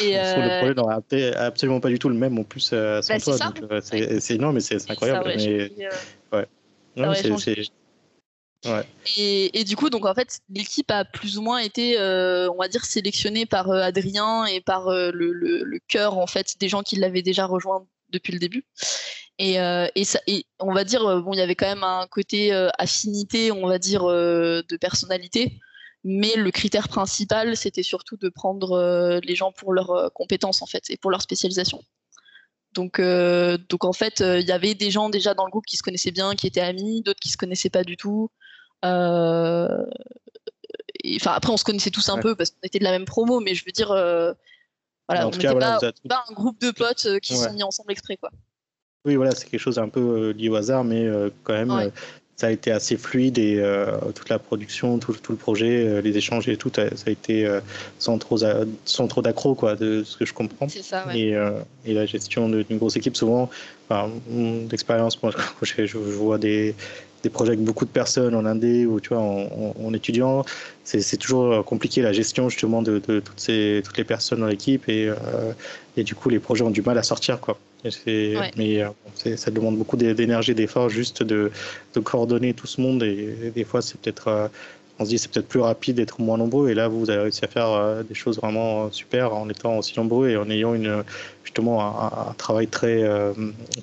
Et 0.00 0.18
euh... 0.18 0.34
Le 0.36 0.58
projet 0.58 0.74
n'aura 0.74 1.00
absolument 1.46 1.80
pas 1.80 1.88
du 1.88 1.98
tout 2.00 2.08
le 2.08 2.16
même 2.16 2.38
en 2.38 2.44
plus 2.44 2.70
euh, 2.72 3.00
sans 3.02 3.14
bah, 3.14 3.52
toi. 3.60 3.80
C'est 4.20 4.34
énorme, 4.34 4.54
mais 4.54 4.60
c'est 4.60 4.90
incroyable. 4.90 5.32
mais... 5.36 5.70
ouais. 6.36 6.46
Et, 9.16 9.64
du 9.64 9.76
coup, 9.76 9.90
donc 9.90 10.06
en 10.06 10.14
fait, 10.14 10.40
l'équipe 10.48 10.90
a 10.90 11.04
plus 11.04 11.38
ou 11.38 11.42
moins 11.42 11.58
été, 11.58 11.98
euh, 11.98 12.50
on 12.50 12.58
va 12.58 12.68
dire, 12.68 12.84
sélectionnée 12.84 13.46
par 13.46 13.70
euh, 13.70 13.80
Adrien 13.80 14.44
et 14.46 14.60
par 14.60 14.88
euh, 14.88 15.10
le, 15.12 15.32
le, 15.32 15.78
cœur 15.88 16.18
en 16.18 16.26
fait 16.26 16.54
des 16.60 16.68
gens 16.68 16.82
qui 16.82 16.96
l'avaient 16.96 17.22
déjà 17.22 17.46
rejoint 17.46 17.84
depuis 18.12 18.32
le 18.32 18.38
début. 18.38 18.64
Et, 19.38 19.56
et, 19.94 20.04
ça, 20.04 20.20
et 20.26 20.46
on 20.60 20.72
va 20.72 20.84
dire, 20.84 21.02
bon, 21.22 21.32
il 21.32 21.38
y 21.38 21.42
avait 21.42 21.56
quand 21.56 21.66
même 21.66 21.82
un 21.82 22.06
côté 22.08 22.52
affinité, 22.78 23.50
on 23.50 23.66
va 23.66 23.78
dire, 23.78 24.04
de 24.04 24.76
personnalité. 24.76 25.58
Mais 26.04 26.34
le 26.36 26.50
critère 26.50 26.88
principal, 26.88 27.56
c'était 27.56 27.82
surtout 27.82 28.16
de 28.16 28.28
prendre 28.28 29.20
les 29.24 29.34
gens 29.34 29.50
pour 29.50 29.72
leurs 29.72 30.12
compétences 30.12 30.62
en 30.62 30.66
fait 30.66 30.90
et 30.90 30.96
pour 30.96 31.10
leur 31.10 31.22
spécialisation. 31.22 31.82
Donc, 32.74 33.00
donc 33.00 33.84
en 33.84 33.92
fait, 33.92 34.20
il 34.20 34.46
y 34.46 34.52
avait 34.52 34.74
des 34.74 34.90
gens 34.92 35.08
déjà 35.08 35.34
dans 35.34 35.44
le 35.44 35.50
groupe 35.50 35.66
qui 35.66 35.76
se 35.76 35.82
connaissaient 35.82 36.12
bien, 36.12 36.34
qui 36.34 36.46
étaient 36.46 36.60
amis, 36.60 37.02
d'autres 37.02 37.20
qui 37.20 37.30
se 37.30 37.36
connaissaient 37.36 37.70
pas 37.70 37.84
du 37.84 37.96
tout. 37.96 38.30
Euh, 38.84 39.84
enfin, 41.16 41.32
après, 41.32 41.52
on 41.52 41.56
se 41.56 41.64
connaissait 41.64 41.90
tous 41.90 42.08
un 42.08 42.18
peu 42.18 42.34
parce 42.34 42.50
qu'on 42.50 42.60
était 42.62 42.78
de 42.78 42.84
la 42.84 42.90
même 42.90 43.04
promo, 43.04 43.40
mais 43.40 43.54
je 43.54 43.64
veux 43.64 43.72
dire, 43.72 43.90
euh, 45.10 45.14
voilà, 45.14 45.28
on 45.28 45.30
n'était 45.30 46.08
pas, 46.08 46.24
un 46.28 46.32
groupe 46.32 46.60
de 46.60 46.70
potes 46.70 47.06
euh, 47.06 47.18
qui 47.18 47.36
sont 47.36 47.52
mis 47.52 47.62
ensemble 47.62 47.92
exprès, 47.92 48.16
quoi. 48.16 48.30
Oui, 49.04 49.16
voilà, 49.16 49.32
c'est 49.32 49.48
quelque 49.48 49.60
chose 49.60 49.78
un 49.78 49.88
peu 49.88 50.30
lié 50.30 50.48
au 50.48 50.54
hasard, 50.54 50.84
mais 50.84 51.10
quand 51.42 51.54
même, 51.54 51.90
ça 52.42 52.48
a 52.48 52.50
été 52.50 52.72
assez 52.72 52.96
fluide 52.96 53.38
et 53.38 53.62
toute 54.14 54.28
la 54.28 54.40
production, 54.40 54.98
tout, 54.98 55.14
le 55.28 55.36
projet, 55.36 56.02
les 56.02 56.16
échanges 56.16 56.48
et 56.48 56.56
tout, 56.56 56.72
ça 56.74 56.82
a 57.06 57.10
été 57.10 57.48
sans 58.00 58.18
trop, 58.18 58.36
sans 58.84 59.06
trop 59.06 59.22
d'accro, 59.22 59.54
quoi, 59.54 59.76
de 59.76 60.02
ce 60.04 60.16
que 60.16 60.24
je 60.24 60.34
comprends. 60.34 60.68
Ça, 60.68 61.06
ouais. 61.06 61.18
et, 61.18 61.50
et, 61.86 61.94
la 61.94 62.04
gestion 62.04 62.48
d'une 62.48 62.78
grosse 62.78 62.96
équipe, 62.96 63.16
souvent, 63.16 63.48
d'expérience, 64.68 65.22
moi, 65.22 65.32
je, 65.62 65.86
je, 65.86 65.98
vois 65.98 66.38
des, 66.38 66.74
des 67.22 67.30
projets 67.30 67.52
avec 67.52 67.64
beaucoup 67.64 67.84
de 67.84 67.90
personnes 67.90 68.34
en 68.34 68.44
indé 68.44 68.86
ou 68.86 69.00
tu 69.00 69.10
vois 69.10 69.20
en, 69.20 69.94
étudiant, 69.94 70.44
c'est 70.84 71.16
toujours 71.16 71.52
euh, 71.52 71.62
compliqué 71.62 72.02
la 72.02 72.12
gestion 72.12 72.48
justement 72.48 72.82
de, 72.82 72.98
toutes 72.98 73.40
ces 73.40 73.82
toutes 73.84 73.98
les 73.98 74.04
personnes 74.04 74.40
dans 74.40 74.46
l'équipe 74.46 74.88
et, 74.88 75.08
euh, 75.08 75.52
et 75.96 76.02
du 76.02 76.14
coup 76.14 76.28
les 76.28 76.38
projets 76.38 76.64
ont 76.64 76.70
du 76.70 76.82
mal 76.82 76.98
à 76.98 77.02
sortir 77.02 77.40
quoi. 77.40 77.58
Mais 78.56 78.82
euh, 78.82 79.36
ça 79.36 79.50
demande 79.50 79.76
beaucoup 79.76 79.96
d'énergie, 79.96 80.54
d'effort 80.54 80.88
juste 80.88 81.22
de, 81.22 81.50
de, 81.94 82.00
coordonner 82.00 82.54
tout 82.54 82.66
ce 82.66 82.80
monde. 82.80 83.02
Et, 83.02 83.52
des 83.54 83.64
fois 83.64 83.82
c'est 83.82 83.98
peut-être 84.00 84.50
on 84.98 85.04
se 85.04 85.10
dit 85.10 85.18
c'est 85.18 85.30
peut-être 85.30 85.48
plus 85.48 85.60
rapide 85.60 85.96
d'être 85.96 86.20
moins 86.20 86.38
nombreux. 86.38 86.70
Et 86.70 86.74
là 86.74 86.88
vous 86.88 87.10
avez 87.10 87.22
réussi 87.22 87.44
à 87.44 87.48
faire 87.48 88.04
des 88.04 88.14
choses 88.14 88.38
vraiment 88.38 88.90
super 88.92 89.34
en 89.34 89.48
étant 89.48 89.78
aussi 89.78 89.94
nombreux 89.98 90.28
et 90.30 90.36
en 90.36 90.48
ayant 90.50 90.74
une 90.74 91.02
justement 91.44 92.28
un, 92.28 92.34
travail 92.34 92.68
très 92.68 93.04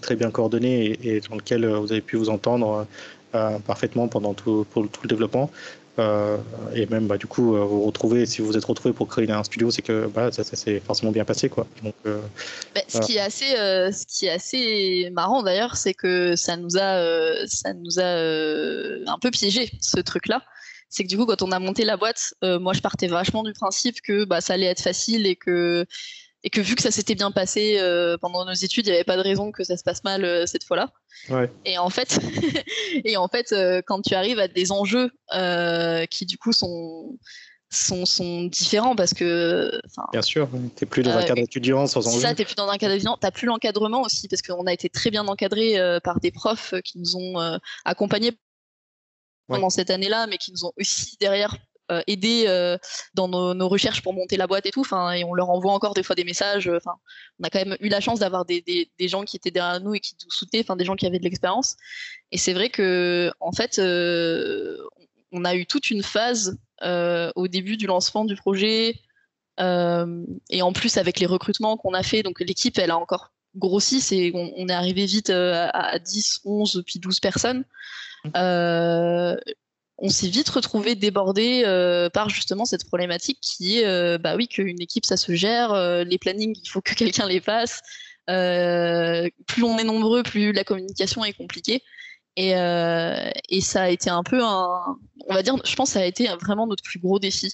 très 0.01 0.15
bien 0.15 0.31
coordonné 0.31 0.85
et, 0.85 1.15
et, 1.15 1.21
dans 1.21 1.35
lequel 1.35 1.65
vous 1.65 1.91
avez 1.91 2.01
pu 2.01 2.15
vous 2.15 2.29
entendre 2.29 2.87
euh, 3.35 3.59
parfaitement 3.59 4.07
pendant 4.07 4.33
tout, 4.33 4.65
pour 4.71 4.89
tout 4.89 5.01
le 5.03 5.07
développement. 5.07 5.51
Euh, 5.99 6.37
et 6.73 6.85
même 6.85 7.07
bah, 7.07 7.17
du 7.17 7.27
coup 7.27 7.55
euh, 7.55 7.65
vous 7.65 7.83
retrouvez 7.83 8.25
si 8.25 8.41
vous 8.41 8.47
vous 8.47 8.57
êtes 8.57 8.63
retrouvé 8.65 8.93
pour 8.93 9.07
créer 9.07 9.29
un 9.29 9.43
studio 9.43 9.69
c'est 9.69 9.81
que 9.81 10.07
bah, 10.07 10.31
ça, 10.31 10.43
s'est 10.43 10.79
forcément 10.79 11.11
bien 11.11 11.25
passé 11.25 11.49
quoi. 11.49 11.67
Donc 11.83 11.93
bah, 12.05 12.81
ce 12.87 12.99
qui 12.99 13.17
est 13.17 13.19
assez 13.19 13.55
ce 13.55 14.05
qui 14.05 14.27
est 14.27 14.31
assez 14.31 15.09
marrant 15.11 15.43
d'ailleurs 15.43 15.75
c'est 15.75 15.93
que 15.93 16.35
ça 16.35 16.55
nous 16.55 16.77
a 16.77 17.45
ça 17.47 17.73
nous 17.73 17.99
a 17.99 19.11
un 19.11 19.19
peu 19.19 19.29
piégé 19.29 19.71
ce 19.81 19.99
truc 19.99 20.27
là 20.27 20.41
c'est 20.89 21.03
que 21.03 21.09
du 21.09 21.17
coup 21.17 21.25
quand 21.25 21.41
on 21.41 21.51
a 21.51 21.59
monté 21.59 21.83
la 21.83 21.97
boîte 21.97 22.33
moi 22.41 22.73
je 22.73 22.81
partais 22.81 23.07
vachement 23.07 23.43
du 23.43 23.53
principe 23.53 24.01
que 24.01 24.23
bah, 24.23 24.41
ça 24.41 24.53
allait 24.53 24.67
être 24.67 24.81
facile 24.81 25.27
et 25.27 25.35
que 25.35 25.85
et 26.43 26.49
que 26.49 26.61
vu 26.61 26.75
que 26.75 26.81
ça 26.81 26.91
s'était 26.91 27.15
bien 27.15 27.31
passé 27.31 27.77
euh, 27.79 28.17
pendant 28.17 28.45
nos 28.45 28.53
études, 28.53 28.87
il 28.87 28.91
n'y 28.91 28.95
avait 28.95 29.03
pas 29.03 29.17
de 29.17 29.21
raison 29.21 29.51
que 29.51 29.63
ça 29.63 29.75
se 29.75 29.83
passe 29.83 30.03
mal 30.03 30.23
euh, 30.23 30.45
cette 30.45 30.63
fois-là. 30.63 30.91
Ouais. 31.29 31.51
Et 31.65 31.77
en 31.77 31.89
fait, 31.89 32.19
et 33.05 33.17
en 33.17 33.27
fait 33.27 33.51
euh, 33.51 33.81
quand 33.85 34.01
tu 34.01 34.13
arrives 34.13 34.39
à 34.39 34.47
des 34.47 34.71
enjeux 34.71 35.11
qui 36.09 36.25
du 36.25 36.37
coup 36.37 36.53
sont, 36.53 37.17
sont, 37.69 38.05
sont 38.05 38.45
différents 38.45 38.95
parce 38.95 39.13
que. 39.13 39.71
Bien 40.11 40.21
sûr, 40.21 40.49
tu 40.77 40.83
n'es 40.83 40.89
plus 40.89 41.03
dans 41.03 41.11
un 41.11 41.23
cadre 41.23 41.41
étudiant 41.41 41.87
sans 41.87 42.07
enjeu. 42.07 42.21
ça, 42.21 42.33
tu 42.33 42.41
n'es 42.41 42.45
plus 42.45 42.55
dans 42.55 42.69
un 42.69 42.77
cadre 42.77 42.93
étudiant. 42.93 43.17
Tu 43.19 43.25
n'as 43.25 43.31
plus 43.31 43.47
l'encadrement 43.47 44.01
aussi 44.01 44.27
parce 44.29 44.41
qu'on 44.41 44.65
a 44.65 44.73
été 44.73 44.89
très 44.89 45.11
bien 45.11 45.27
encadré 45.27 45.77
par 46.03 46.19
des 46.19 46.31
profs 46.31 46.73
qui 46.85 46.99
nous 46.99 47.17
ont 47.17 47.59
accompagnés 47.83 48.31
pendant 49.47 49.69
cette 49.69 49.89
année-là, 49.89 50.27
mais 50.27 50.37
qui 50.37 50.51
nous 50.51 50.65
ont 50.65 50.71
aussi 50.77 51.17
derrière 51.19 51.57
euh, 51.91 52.01
aider 52.07 52.45
euh, 52.47 52.77
dans 53.13 53.27
nos, 53.27 53.67
recherches 53.67 54.01
pour 54.01 54.13
monter 54.13 54.37
la 54.37 54.47
boîte 54.47 54.65
et 54.65 54.71
tout. 54.71 54.81
Enfin, 54.81 55.11
et 55.11 55.23
on 55.23 55.33
leur 55.33 55.49
envoie 55.49 55.73
encore 55.73 55.93
des 55.93 56.03
fois 56.03 56.15
des 56.15 56.23
messages. 56.23 56.67
Euh, 56.67 56.77
enfin, 56.77 56.95
on 57.39 57.43
a 57.43 57.49
quand 57.49 57.59
même 57.59 57.77
eu 57.79 57.89
la 57.89 57.99
chance 57.99 58.19
d'avoir 58.19 58.45
des, 58.45 58.61
des, 58.61 59.07
gens 59.07 59.23
qui 59.23 59.37
étaient 59.37 59.51
derrière 59.51 59.79
nous 59.81 59.95
et 59.95 59.99
qui 59.99 60.15
nous 60.23 60.31
soutenaient, 60.31 60.63
enfin 60.63 60.75
des 60.75 60.85
gens 60.85 60.95
qui 60.95 61.07
avaient 61.07 61.19
de 61.19 61.23
l'expérience. 61.23 61.77
Et 62.31 62.37
c'est 62.37 62.53
vrai 62.53 62.69
que 62.69 63.31
en 63.39 63.51
fait, 63.51 63.79
on 65.31 65.45
a 65.45 65.55
eu 65.55 65.65
toute 65.65 65.89
une 65.89 66.03
phase 66.03 66.57
au 67.35 67.47
début 67.47 67.77
du 67.77 67.87
lancement 67.87 68.25
du 68.25 68.35
projet. 68.35 68.95
et 69.59 70.61
en 70.61 70.73
plus 70.73 70.97
avec 70.97 71.19
les 71.19 71.25
recrutements 71.25 71.77
qu'on 71.77 71.93
a 71.93 72.03
fait, 72.03 72.23
donc 72.23 72.39
l'équipe 72.39 72.77
elle 72.77 72.91
a 72.91 72.97
encore 72.97 73.31
grossi, 73.55 73.99
c'est 73.99 74.31
on, 74.35 74.67
est 74.67 74.73
arrivé 74.73 75.05
vite 75.05 75.31
à, 75.31 75.69
à, 75.69 75.99
10, 75.99 76.41
11 76.45 76.83
puis 76.85 76.99
12 76.99 77.19
personnes. 77.19 77.65
Euh, 78.35 79.37
on 80.01 80.09
s'est 80.09 80.29
vite 80.29 80.49
retrouvé 80.49 80.95
débordé 80.95 81.63
euh, 81.65 82.09
par 82.09 82.29
justement 82.29 82.65
cette 82.65 82.85
problématique 82.85 83.39
qui 83.41 83.79
est, 83.79 83.85
euh, 83.85 84.17
bah 84.17 84.35
oui, 84.35 84.47
qu'une 84.47 84.81
équipe 84.81 85.05
ça 85.05 85.17
se 85.17 85.33
gère, 85.33 85.73
euh, 85.73 86.03
les 86.03 86.17
plannings 86.17 86.55
il 86.61 86.69
faut 86.69 86.81
que 86.81 86.93
quelqu'un 86.95 87.27
les 87.27 87.41
fasse. 87.41 87.81
plus 88.27 89.63
on 89.63 89.77
est 89.77 89.83
nombreux, 89.83 90.23
plus 90.23 90.51
la 90.53 90.63
communication 90.63 91.23
est 91.25 91.33
compliquée. 91.33 91.83
Et, 92.37 92.51
ça 93.61 93.83
a 93.83 93.89
été 93.89 94.09
un 94.09 94.23
peu 94.23 94.41
un, 94.41 94.97
on 95.27 95.33
va 95.33 95.43
dire, 95.43 95.55
je 95.65 95.75
pense, 95.75 95.89
que 95.89 95.93
ça 95.93 95.99
a 95.99 96.05
été 96.05 96.27
vraiment 96.41 96.67
notre 96.67 96.83
plus 96.83 96.99
gros 96.99 97.19
défi 97.19 97.51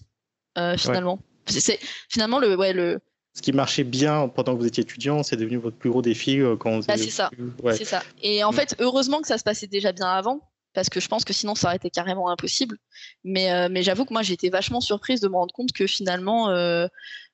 finalement. 0.77 1.19
C'est 1.47 1.79
finalement 2.09 2.39
le, 2.39 2.55
ouais, 2.55 2.73
le, 2.73 2.99
ce 3.33 3.41
qui 3.41 3.51
marchait 3.51 3.83
bien 3.83 4.27
pendant 4.27 4.53
que 4.53 4.59
vous 4.59 4.67
étiez 4.67 4.83
étudiant, 4.83 5.23
c'est 5.23 5.37
devenu 5.37 5.57
votre 5.57 5.75
plus 5.75 5.89
gros 5.89 6.03
défi 6.03 6.39
quand 6.59 6.79
vous 6.79 6.85
bah, 6.85 6.97
C'est 6.97 7.09
ça. 7.09 7.31
C'est 7.71 7.85
ça. 7.85 8.03
Et 8.21 8.43
en 8.43 8.51
mm. 8.51 8.55
fait, 8.55 8.75
heureusement 8.79 9.21
que 9.21 9.27
ça 9.27 9.39
se 9.39 9.43
passait 9.43 9.67
déjà 9.67 9.91
bien 9.91 10.07
avant, 10.07 10.41
parce 10.75 10.89
que 10.89 10.99
je 10.99 11.07
pense 11.07 11.25
que 11.25 11.33
sinon 11.33 11.55
ça 11.55 11.67
aurait 11.67 11.77
été 11.77 11.89
carrément 11.89 12.29
impossible. 12.29 12.77
Mais, 13.23 13.51
euh, 13.51 13.69
mais 13.71 13.81
j'avoue 13.81 14.05
que 14.05 14.13
moi 14.13 14.21
j'ai 14.21 14.33
été 14.33 14.49
vachement 14.49 14.81
surprise 14.81 15.21
de 15.21 15.27
me 15.27 15.35
rendre 15.35 15.53
compte 15.53 15.71
que 15.71 15.87
finalement 15.87 16.49
euh, 16.49 16.87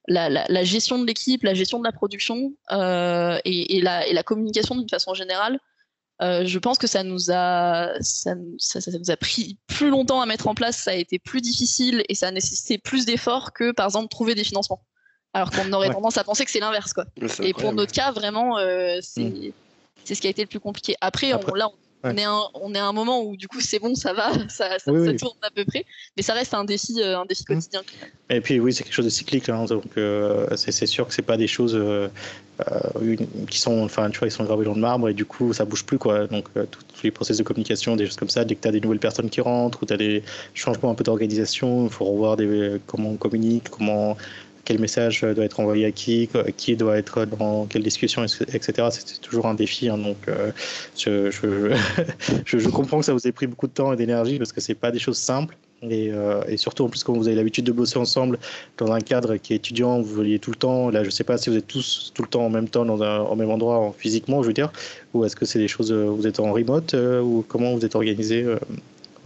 la, 0.07 0.63
gestion 0.63 0.99
de 0.99 1.05
l'équipe, 1.05 1.43
la 1.43 1.53
gestion 1.53 1.79
de 1.79 1.83
la 1.83 1.91
production 1.91 2.53
euh, 2.71 3.39
et, 3.43 3.81
la, 3.81 4.07
et, 4.07 4.13
la, 4.13 4.23
communication 4.23 4.75
d'une 4.75 4.89
façon 4.89 5.13
générale, 5.13 5.59
je 6.21 6.59
pense 6.59 6.77
que 6.77 6.85
ça 6.85 7.01
nous, 7.03 7.31
a, 7.31 7.93
ça, 7.99 8.35
nous 8.35 9.11
a 9.11 9.17
pris 9.17 9.57
plus 9.65 9.89
longtemps 9.89 10.21
à 10.21 10.27
mettre 10.27 10.47
en 10.47 10.53
place, 10.53 10.77
ça 10.77 10.91
a 10.91 10.93
été 10.93 11.17
plus 11.17 11.41
difficile 11.41 12.03
et 12.09 12.15
ça 12.15 12.27
a 12.27 12.31
nécessité 12.31 12.77
plus 12.77 13.05
d'efforts 13.05 13.53
que 13.53 13.71
par 13.71 13.87
exemple 13.87 14.07
trouver 14.07 14.35
des 14.35 14.43
financements. 14.43 14.83
Alors 15.33 15.49
qu'on 15.49 15.71
aurait 15.73 15.89
tendance 15.89 16.17
à 16.17 16.23
penser 16.23 16.45
que 16.45 16.51
c'est 16.51 16.59
l'inverse. 16.59 16.93
quoi. 16.93 17.05
Et 17.41 17.53
pour 17.53 17.73
notre 17.73 17.93
cas, 17.93 18.11
vraiment, 18.11 18.57
mm. 18.57 19.01
c'est 19.01 20.15
ce 20.15 20.21
qui 20.21 20.27
a 20.27 20.29
été 20.29 20.43
le 20.43 20.47
plus 20.47 20.59
compliqué. 20.59 20.95
Après, 21.01 21.33
On, 21.33 21.55
là, 21.55 21.69
on, 21.69 21.75
est 22.03 22.25
on 22.53 22.73
est 22.73 22.79
à 22.79 22.85
un 22.85 22.93
moment 22.93 23.23
où 23.23 23.35
du 23.35 23.47
coup 23.47 23.61
c'est 23.61 23.79
bon, 23.79 23.95
ça 23.95 24.13
va, 24.13 24.31
ça, 24.49 24.77
tourne 24.79 25.37
à 25.41 25.51
peu 25.51 25.65
près, 25.65 25.85
mais 26.17 26.23
ça 26.23 26.33
reste 26.33 26.53
un 26.53 26.63
défi, 26.63 27.01
euh, 27.01 27.19
un 27.19 27.25
défi 27.25 27.43
mmh. 27.43 27.53
quotidien. 27.53 27.81
Et 28.29 28.41
puis 28.41 28.59
oui, 28.59 28.73
c'est 28.73 28.83
quelque 28.83 28.93
chose 28.93 29.05
de 29.05 29.11
cyclique, 29.11 29.49
hein, 29.49 29.65
donc 29.65 29.85
euh, 29.97 30.47
c'est 30.55 30.85
sûr 30.85 31.07
que 31.07 31.13
c'est 31.13 31.21
pas 31.21 31.37
des 31.37 31.47
choses 31.47 31.75
euh, 31.75 32.07
qui 33.49 33.59
sont, 33.59 33.83
enfin 33.83 34.09
tu 34.09 34.19
vois, 34.19 34.27
ils 34.27 34.31
sont 34.31 34.43
gravés 34.43 34.65
dans 34.65 34.73
le 34.73 34.81
marbre 34.81 35.09
et 35.09 35.13
du 35.13 35.25
coup 35.25 35.53
ça 35.53 35.65
bouge 35.65 35.83
plus 35.83 35.97
quoi. 35.97 36.27
Donc 36.27 36.45
tous 36.53 37.03
les 37.03 37.11
process 37.11 37.37
de 37.37 37.43
communication, 37.43 37.95
des 37.95 38.05
choses 38.05 38.17
comme 38.17 38.29
ça, 38.29 38.45
dès 38.45 38.55
que 38.55 38.61
tu 38.61 38.67
as 38.67 38.71
des 38.71 38.81
nouvelles 38.81 38.99
personnes 38.99 39.29
qui 39.29 39.41
rentrent 39.41 39.83
ou 39.83 39.85
tu 39.85 39.93
as 39.93 39.97
des 39.97 40.23
changements 40.53 40.91
un 40.91 40.95
peu 40.95 41.03
d'organisation, 41.03 41.85
il 41.85 41.91
faut 41.91 42.05
revoir 42.05 42.37
des, 42.37 42.77
comment 42.87 43.09
on 43.09 43.17
communique, 43.17 43.69
comment 43.69 44.17
quel 44.71 44.79
message 44.79 45.21
doit 45.21 45.43
être 45.43 45.59
envoyé 45.59 45.85
à 45.85 45.91
qui, 45.91 46.29
qui 46.55 46.77
doit 46.77 46.97
être 46.97 47.25
dans 47.25 47.65
quelle 47.65 47.83
discussion, 47.83 48.23
etc. 48.23 48.87
C'est 48.89 49.19
toujours 49.19 49.45
un 49.45 49.53
défi. 49.53 49.89
Hein, 49.89 49.97
donc, 49.97 50.15
euh, 50.29 50.51
je, 50.95 52.69
comprends 52.69 52.99
que 52.99 53.05
ça 53.05 53.11
vous 53.11 53.27
ait 53.27 53.33
pris 53.33 53.47
beaucoup 53.47 53.67
de 53.67 53.73
temps 53.73 53.91
et 53.91 53.97
d'énergie 53.97 54.37
parce 54.37 54.53
que 54.53 54.61
c'est 54.61 54.75
pas 54.75 54.91
des 54.91 54.99
choses 54.99 55.17
simples. 55.17 55.57
Et, 55.81 56.09
euh, 56.13 56.41
surtout, 56.55 56.85
en 56.85 56.87
plus, 56.87 57.03
quand 57.03 57.11
vous 57.11 57.27
avez 57.27 57.35
l'habitude 57.35 57.65
de 57.65 57.73
bosser 57.73 57.99
ensemble 57.99 58.39
dans 58.77 58.93
un 58.93 59.01
cadre 59.01 59.35
qui 59.35 59.51
est 59.51 59.57
étudiant, 59.57 59.99
vous 59.99 60.15
voyez 60.15 60.39
tout 60.39 60.51
le 60.51 60.55
temps. 60.55 60.89
Là, 60.89 61.03
je 61.03 61.09
sais 61.09 61.25
pas 61.25 61.37
si 61.37 61.49
vous 61.49 61.57
êtes 61.57 61.67
tous 61.67 62.13
tout 62.15 62.21
le 62.21 62.29
temps 62.29 62.45
en 62.45 62.49
même 62.49 62.69
temps 62.69 62.85
dans 62.85 63.03
un, 63.03 63.19
au 63.19 63.35
même 63.35 63.51
endroit 63.51 63.93
physiquement, 63.97 64.41
je 64.41 64.47
veux 64.47 64.53
dire, 64.53 64.71
ou 65.13 65.25
est-ce 65.25 65.35
que 65.35 65.45
c'est 65.45 65.59
des 65.59 65.67
choses, 65.67 65.91
vous 65.91 66.27
êtes 66.27 66.39
en 66.39 66.53
remote 66.53 66.93
ou 66.93 67.43
comment 67.45 67.75
vous 67.75 67.83
êtes 67.83 67.95
organisé 67.95 68.45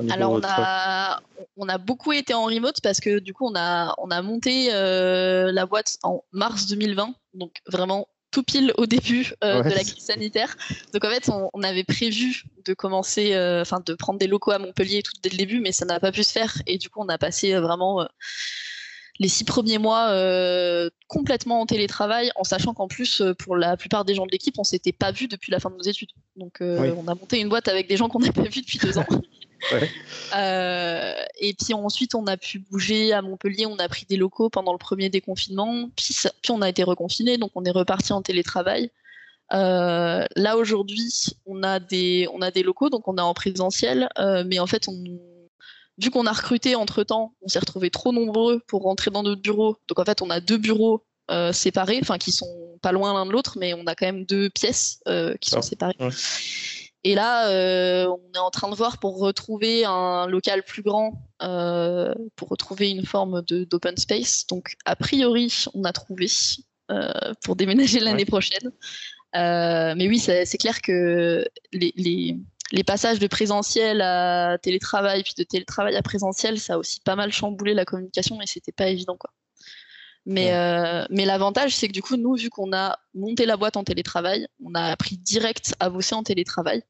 alors 0.10 0.34
on 0.34 0.42
a, 0.44 1.22
on 1.58 1.70
a 1.70 1.78
beaucoup 1.78 2.12
été 2.12 2.34
en 2.34 2.46
remote 2.46 2.82
parce 2.82 3.00
que 3.00 3.20
du 3.20 3.34
coup 3.34 3.48
on 3.48 3.56
a, 3.56 3.96
on 3.98 4.10
a 4.12 4.22
monté 4.22 4.70
euh, 4.72 5.52
la 5.52 5.66
boîte 5.66 5.98
en 6.04 6.24
mars 6.32 6.68
2020, 6.68 7.14
donc 7.34 7.52
vraiment 7.68 8.08
tout 8.32 8.44
pile 8.44 8.74
au 8.78 8.86
début 8.86 9.32
euh, 9.44 9.64
de 9.64 9.70
la 9.70 9.84
crise 9.84 10.04
sanitaire. 10.04 10.58
Donc 10.94 11.06
en 11.06 11.10
fait 11.10 11.30
on, 11.30 11.64
avait 11.64 11.86
prévu 11.86 12.44
de 12.66 12.74
commencer, 12.74 13.34
euh, 13.34 13.62
enfin 13.62 13.82
de 13.86 13.94
prendre 13.94 14.20
des 14.20 14.28
locaux 14.28 14.52
à 14.52 14.60
Montpellier 14.60 15.02
tout 15.02 15.14
dès 15.24 15.30
le 15.30 15.38
début, 15.38 15.60
mais 15.60 15.72
ça 15.72 15.86
n'a 15.86 16.00
pas 16.00 16.12
pu 16.12 16.24
se 16.24 16.32
faire 16.32 16.62
et 16.68 16.78
du 16.78 16.90
coup 16.90 17.02
on 17.02 17.10
a 17.10 17.18
passé 17.18 17.54
vraiment 17.56 18.06
les 19.20 19.30
six 19.30 19.46
premiers 19.46 19.78
mois 19.78 20.12
complètement 21.08 21.62
en 21.62 21.66
télétravail, 21.66 22.32
en 22.36 22.44
sachant 22.44 22.74
qu'en 22.74 22.90
plus, 22.90 23.24
pour 23.40 23.56
la 23.56 23.78
plupart 23.78 24.04
des 24.04 24.14
gens 24.14 24.26
de 24.26 24.32
l'équipe, 24.32 24.56
on 24.58 24.66
s'était 24.66 24.92
pas 24.92 25.14
vu 25.14 25.30
depuis 25.30 25.54
la 25.54 25.62
fin 25.62 25.70
de 25.70 25.76
nos 25.78 25.84
études. 25.84 26.10
Donc, 26.36 26.58
on 26.60 27.08
a 27.08 27.16
monté 27.16 27.40
une 27.40 27.48
boîte 27.48 27.70
avec 27.70 27.88
des 27.88 27.96
gens 27.96 28.10
qu'on 28.10 28.20
n'a 28.20 28.34
pas 28.34 28.42
vus 28.42 28.62
depuis 28.62 28.78
deux 28.78 28.98
ans. 28.98 29.06
et 30.34 31.54
puis 31.54 31.74
ensuite, 31.74 32.16
on 32.16 32.28
a 32.28 32.38
pu 32.38 32.60
bouger 32.60 33.14
à 33.14 33.22
Montpellier, 33.22 33.66
on 33.66 33.78
a 33.78 33.88
pris 33.88 34.06
des 34.08 34.18
locaux 34.18 34.50
pendant 34.50 34.72
le 34.72 34.78
premier 34.78 35.10
déconfinement, 35.10 35.90
puis, 35.96 36.16
puis 36.42 36.52
on 36.52 36.62
a 36.62 36.70
été 36.70 36.84
reconfiné, 36.84 37.38
donc 37.38 37.52
on 37.56 37.66
est 37.66 37.72
reparti 37.72 38.14
en 38.14 38.22
télétravail. 38.22 38.92
Euh, 39.54 40.26
là 40.36 40.58
aujourd'hui, 40.58 41.14
on 41.46 41.62
a 41.64 41.80
des 41.80 42.28
on 42.34 42.42
a 42.42 42.52
des 42.52 42.64
locaux, 42.64 42.90
donc 42.90 43.08
on 43.08 43.18
est 43.18 43.22
en 43.22 43.34
présentiel, 43.34 44.10
euh, 44.18 44.44
mais 44.46 44.60
en 44.60 44.68
fait, 44.68 44.88
on, 44.88 44.96
vu 45.98 46.10
qu'on 46.10 46.26
a 46.26 46.32
recruté 46.32 46.76
entre 46.76 47.04
temps, 47.04 47.34
on 47.42 47.48
s'est 47.48 47.60
retrouvé 47.60 47.90
trop 47.90 48.12
nombreux 48.12 48.62
pour 48.68 48.84
rentrer 48.84 49.12
dans 49.12 49.24
notre 49.24 49.42
bureau. 49.42 49.78
Donc 49.88 50.00
en 50.00 50.06
fait, 50.06 50.22
on 50.22 50.30
a 50.30 50.40
deux 50.40 50.58
bureaux 50.58 51.06
euh, 51.30 51.54
séparés, 51.54 52.00
enfin 52.02 52.18
qui 52.18 52.32
sont 52.32 52.80
pas 52.82 52.92
loin 52.92 53.14
l'un 53.14 53.26
de 53.26 53.32
l'autre, 53.32 53.58
mais 53.60 53.74
on 53.74 53.86
a 53.86 53.96
quand 53.96 54.08
même 54.08 54.26
deux 54.26 54.50
pièces 54.50 55.00
qui 55.40 55.50
sont 55.50 55.60
ah, 55.60 55.62
séparées. 55.62 55.96
Et 57.08 57.14
là, 57.14 57.50
on 58.10 58.20
est 58.34 58.40
en 58.40 58.50
train 58.50 58.70
de 58.70 58.76
voir 58.76 58.98
pour 58.98 59.20
retrouver 59.20 59.86
un 59.86 60.26
local 60.26 60.64
plus 60.64 60.82
grand, 60.82 61.22
pour 61.40 62.50
retrouver 62.50 62.90
une 62.90 63.06
forme 63.06 63.44
d'open 63.44 63.96
space. 63.96 64.48
Donc, 64.48 64.76
a 64.86 64.96
priori, 64.96 65.66
on 65.76 65.84
a 65.84 65.94
trouvé 65.94 66.26
pour 67.44 67.56
déménager 67.56 68.00
l'année 68.00 68.26
prochaine. 68.26 68.72
Euh, 69.36 69.94
mais 69.98 70.08
oui, 70.08 70.20
c'est 70.20 70.58
clair 70.58 70.82
que 70.82 71.46
les, 71.74 72.84
passages 72.86 73.20
de 73.20 73.28
présentiel 73.28 74.02
à 74.02 74.58
télétravail, 74.62 75.24
puis 75.24 75.34
de 75.38 75.44
télétravail 75.44 75.96
à 75.96 76.02
présentiel, 76.02 76.60
ça 76.60 76.76
a 76.76 76.78
aussi 76.78 77.02
pas 77.02 77.16
mal 77.16 77.32
chamboulé 77.32 77.74
la 77.74 77.86
communication 77.86 78.42
et 78.42 78.48
c'était 78.48 78.72
pas 78.72 78.88
évident. 78.88 79.18
Quoi. 79.18 79.32
Mais, 80.28 80.54
euh, 80.54 81.06
mais 81.12 81.26
l'avantage, 81.26 81.76
c'est 81.76 81.88
que 81.88 81.94
du 81.94 82.02
coup, 82.02 82.18
nous, 82.18 82.36
vu 82.36 82.50
qu'on 82.50 82.74
a 82.74 82.98
monté 83.14 83.46
la 83.46 83.58
boîte 83.58 83.78
en 83.78 83.84
télétravail, 83.84 84.48
on 84.64 84.74
a 84.74 84.82
appris 84.82 85.18
direct 85.18 85.76
à 85.80 85.90
bosser 85.90 86.16
en 86.16 86.24
télétravail. 86.24 86.82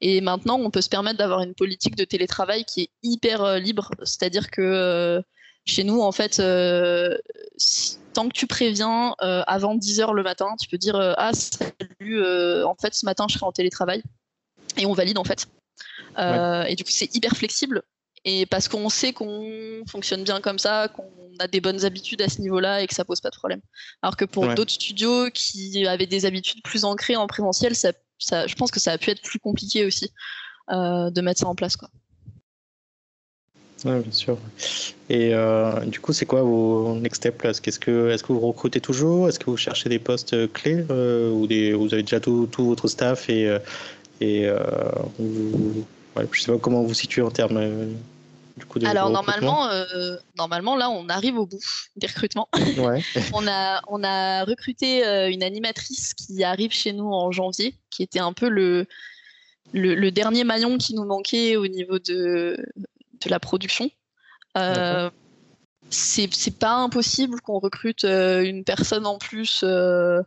Et 0.00 0.20
maintenant, 0.20 0.58
on 0.58 0.70
peut 0.70 0.80
se 0.80 0.88
permettre 0.88 1.18
d'avoir 1.18 1.40
une 1.42 1.54
politique 1.54 1.94
de 1.94 2.04
télétravail 2.04 2.64
qui 2.64 2.82
est 2.82 2.90
hyper 3.04 3.42
euh, 3.42 3.58
libre. 3.58 3.90
C'est-à-dire 4.02 4.50
que 4.50 5.22
chez 5.66 5.84
nous, 5.84 6.00
en 6.00 6.12
fait, 6.12 6.40
euh, 6.40 7.16
tant 8.12 8.28
que 8.28 8.34
tu 8.34 8.46
préviens 8.46 9.14
euh, 9.22 9.42
avant 9.46 9.74
10 9.74 10.00
h 10.00 10.12
le 10.12 10.22
matin, 10.22 10.54
tu 10.60 10.68
peux 10.68 10.78
dire 10.78 10.96
euh, 10.96 11.12
Ah, 11.16 11.32
salut, 11.32 12.24
en 12.64 12.74
fait, 12.74 12.94
ce 12.94 13.04
matin, 13.04 13.26
je 13.28 13.34
serai 13.34 13.46
en 13.46 13.52
télétravail. 13.52 14.02
Et 14.76 14.86
on 14.86 14.92
valide, 14.92 15.18
en 15.18 15.24
fait. 15.24 15.46
Et 16.18 16.74
du 16.76 16.84
coup, 16.84 16.90
c'est 16.90 17.14
hyper 17.14 17.32
flexible. 17.36 17.82
Et 18.24 18.46
parce 18.46 18.68
qu'on 18.68 18.88
sait 18.88 19.12
qu'on 19.12 19.82
fonctionne 19.88 20.24
bien 20.24 20.40
comme 20.40 20.58
ça, 20.58 20.88
qu'on 20.88 21.10
a 21.38 21.48
des 21.48 21.60
bonnes 21.60 21.84
habitudes 21.84 22.20
à 22.20 22.28
ce 22.28 22.40
niveau-là 22.40 22.82
et 22.82 22.86
que 22.86 22.94
ça 22.94 23.04
pose 23.04 23.20
pas 23.20 23.30
de 23.30 23.36
problème. 23.36 23.60
Alors 24.02 24.16
que 24.16 24.26
pour 24.26 24.46
d'autres 24.54 24.72
studios 24.72 25.30
qui 25.32 25.86
avaient 25.86 26.06
des 26.06 26.26
habitudes 26.26 26.62
plus 26.62 26.84
ancrées 26.84 27.16
en 27.16 27.26
présentiel, 27.26 27.74
ça, 27.74 27.92
je 28.20 28.54
pense 28.54 28.70
que 28.70 28.80
ça 28.80 28.92
a 28.92 28.98
pu 28.98 29.10
être 29.10 29.22
plus 29.22 29.38
compliqué 29.38 29.86
aussi 29.86 30.12
de 30.68 31.20
mettre 31.20 31.40
ça 31.40 31.46
en 31.46 31.54
place. 31.54 31.76
Quoi. 31.76 31.88
Oui, 33.84 34.00
bien 34.00 34.12
sûr. 34.12 34.38
Et 35.08 35.34
euh, 35.34 35.84
du 35.86 36.00
coup, 36.00 36.12
c'est 36.12 36.26
quoi 36.26 36.42
vos 36.42 36.94
next 36.96 37.22
steps 37.22 37.44
Est-ce 37.44 37.80
que, 37.80 38.10
est 38.10 38.22
que 38.22 38.32
vous 38.32 38.40
recrutez 38.40 38.80
toujours? 38.80 39.28
Est-ce 39.28 39.38
que 39.38 39.46
vous 39.46 39.56
cherchez 39.56 39.88
des 39.88 39.98
postes 39.98 40.34
euh, 40.34 40.48
clés 40.52 40.84
euh, 40.90 41.30
ou 41.30 41.46
des, 41.46 41.72
vous 41.72 41.92
avez 41.94 42.02
déjà 42.02 42.20
tout, 42.20 42.48
tout 42.50 42.66
votre 42.66 42.88
staff 42.88 43.30
et, 43.30 43.58
et 44.20 44.50
vous, 45.18 45.86
je 46.32 46.40
sais 46.40 46.52
pas 46.52 46.58
comment 46.58 46.82
vous 46.82 46.94
situez 46.94 47.22
en 47.22 47.30
termes 47.30 47.60
du 48.56 48.64
coup 48.66 48.78
de 48.78 48.86
Alors 48.86 49.10
normalement, 49.10 49.68
normalement 50.36 50.76
là, 50.76 50.90
on 50.90 51.08
arrive 51.08 51.36
au 51.36 51.46
bout 51.46 51.60
des 51.96 52.06
recrutements. 52.06 52.48
Ouais. 52.78 53.02
on 53.32 53.46
a 53.46 53.80
on 53.88 54.02
a 54.02 54.44
recruté 54.44 55.04
une 55.30 55.42
animatrice 55.42 56.14
qui 56.14 56.44
arrive 56.44 56.72
chez 56.72 56.92
nous 56.92 57.10
en 57.12 57.32
janvier, 57.32 57.74
qui 57.90 58.02
était 58.02 58.20
un 58.20 58.32
peu 58.32 58.48
le 58.48 58.86
le, 59.72 60.10
dernier 60.10 60.44
maillon 60.44 60.78
qui 60.78 60.94
nous 60.94 61.04
manquait 61.04 61.56
au 61.56 61.66
niveau 61.66 61.98
de, 61.98 62.56
de 62.76 63.30
la 63.30 63.40
production. 63.40 63.90
Euh, 64.56 65.10
c'est 65.90 66.58
pas 66.58 66.74
impossible 66.74 67.40
qu'on 67.40 67.58
recrute 67.58 68.04
euh, 68.04 68.42
une 68.42 68.64
personne 68.64 69.06
en 69.06 69.18
plus, 69.18 69.62
euh, 69.64 70.22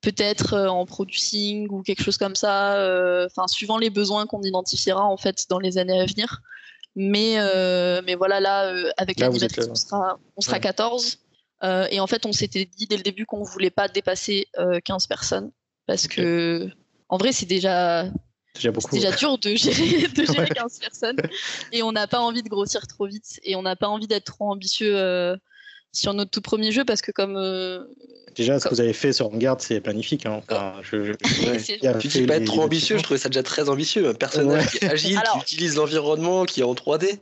peut-être 0.00 0.54
euh, 0.54 0.68
en 0.68 0.86
producing 0.86 1.68
ou 1.70 1.82
quelque 1.82 2.02
chose 2.02 2.18
comme 2.18 2.36
ça, 2.36 2.72
enfin 3.26 3.46
suivant 3.48 3.78
les 3.78 3.90
besoins 3.90 4.26
qu'on 4.26 4.42
identifiera 4.42 5.04
en 5.04 5.16
fait 5.16 5.46
dans 5.48 5.58
les 5.58 5.78
années 5.78 6.00
à 6.00 6.06
venir. 6.06 6.40
Mais, 6.94 7.36
mais 8.04 8.14
voilà, 8.14 8.40
là, 8.40 8.72
avec 8.96 9.20
la 9.20 9.30
on 9.30 9.74
sera, 9.74 10.18
on 10.36 10.40
sera 10.40 10.58
14. 10.60 11.18
et 11.90 12.00
en 12.00 12.06
fait, 12.06 12.24
on 12.24 12.32
s'était 12.32 12.64
dit 12.64 12.86
dès 12.86 12.96
le 12.96 13.02
début 13.02 13.26
qu'on 13.26 13.42
voulait 13.42 13.70
pas 13.70 13.88
dépasser 13.88 14.46
15 14.84 15.06
personnes. 15.06 15.50
Parce 15.86 16.08
que, 16.08 16.70
en 17.08 17.18
vrai, 17.18 17.32
c'est 17.32 17.46
déjà 17.46 18.10
déjà 18.56 18.72
C'est 18.80 18.96
déjà 18.96 19.12
dur 19.12 19.38
de 19.38 19.54
gérer, 19.54 20.08
de 20.14 20.24
gérer 20.24 20.48
15 20.48 20.78
personnes. 20.78 21.16
Et 21.72 21.82
on 21.82 21.92
n'a 21.92 22.06
pas 22.06 22.20
envie 22.20 22.42
de 22.42 22.48
grossir 22.48 22.86
trop 22.86 23.06
vite. 23.06 23.40
Et 23.44 23.56
on 23.56 23.62
n'a 23.62 23.76
pas 23.76 23.88
envie 23.88 24.06
d'être 24.06 24.24
trop 24.24 24.50
ambitieux 24.50 24.96
euh, 24.96 25.36
sur 25.96 26.14
notre 26.14 26.30
tout 26.30 26.40
premier 26.40 26.72
jeu 26.72 26.84
parce 26.84 27.02
que 27.02 27.10
comme. 27.10 27.36
Euh, 27.36 27.84
déjà, 28.34 28.60
ce 28.60 28.68
que 28.68 28.74
vous 28.74 28.80
avez 28.80 28.92
fait 28.92 29.12
sur 29.12 29.28
Vanguard, 29.30 29.60
c'est 29.60 29.84
magnifique. 29.84 30.26
Hein. 30.26 30.42
Enfin, 30.48 30.74
je, 30.82 31.12
tu 31.98 32.08
dis 32.08 32.26
pas 32.26 32.36
être 32.36 32.44
trop 32.44 32.62
ambitieux, 32.62 32.98
je 32.98 33.02
trouvais 33.02 33.18
ça 33.18 33.28
déjà 33.28 33.42
très 33.42 33.68
ambitieux. 33.68 34.08
Un 34.08 34.14
personnage 34.14 34.70
qui 34.70 34.84
est 34.84 34.90
agile, 34.90 35.20
qui 35.32 35.54
utilise 35.54 35.76
l'environnement, 35.76 36.44
qui 36.44 36.60
est 36.60 36.64
en 36.64 36.74
3D. 36.74 37.18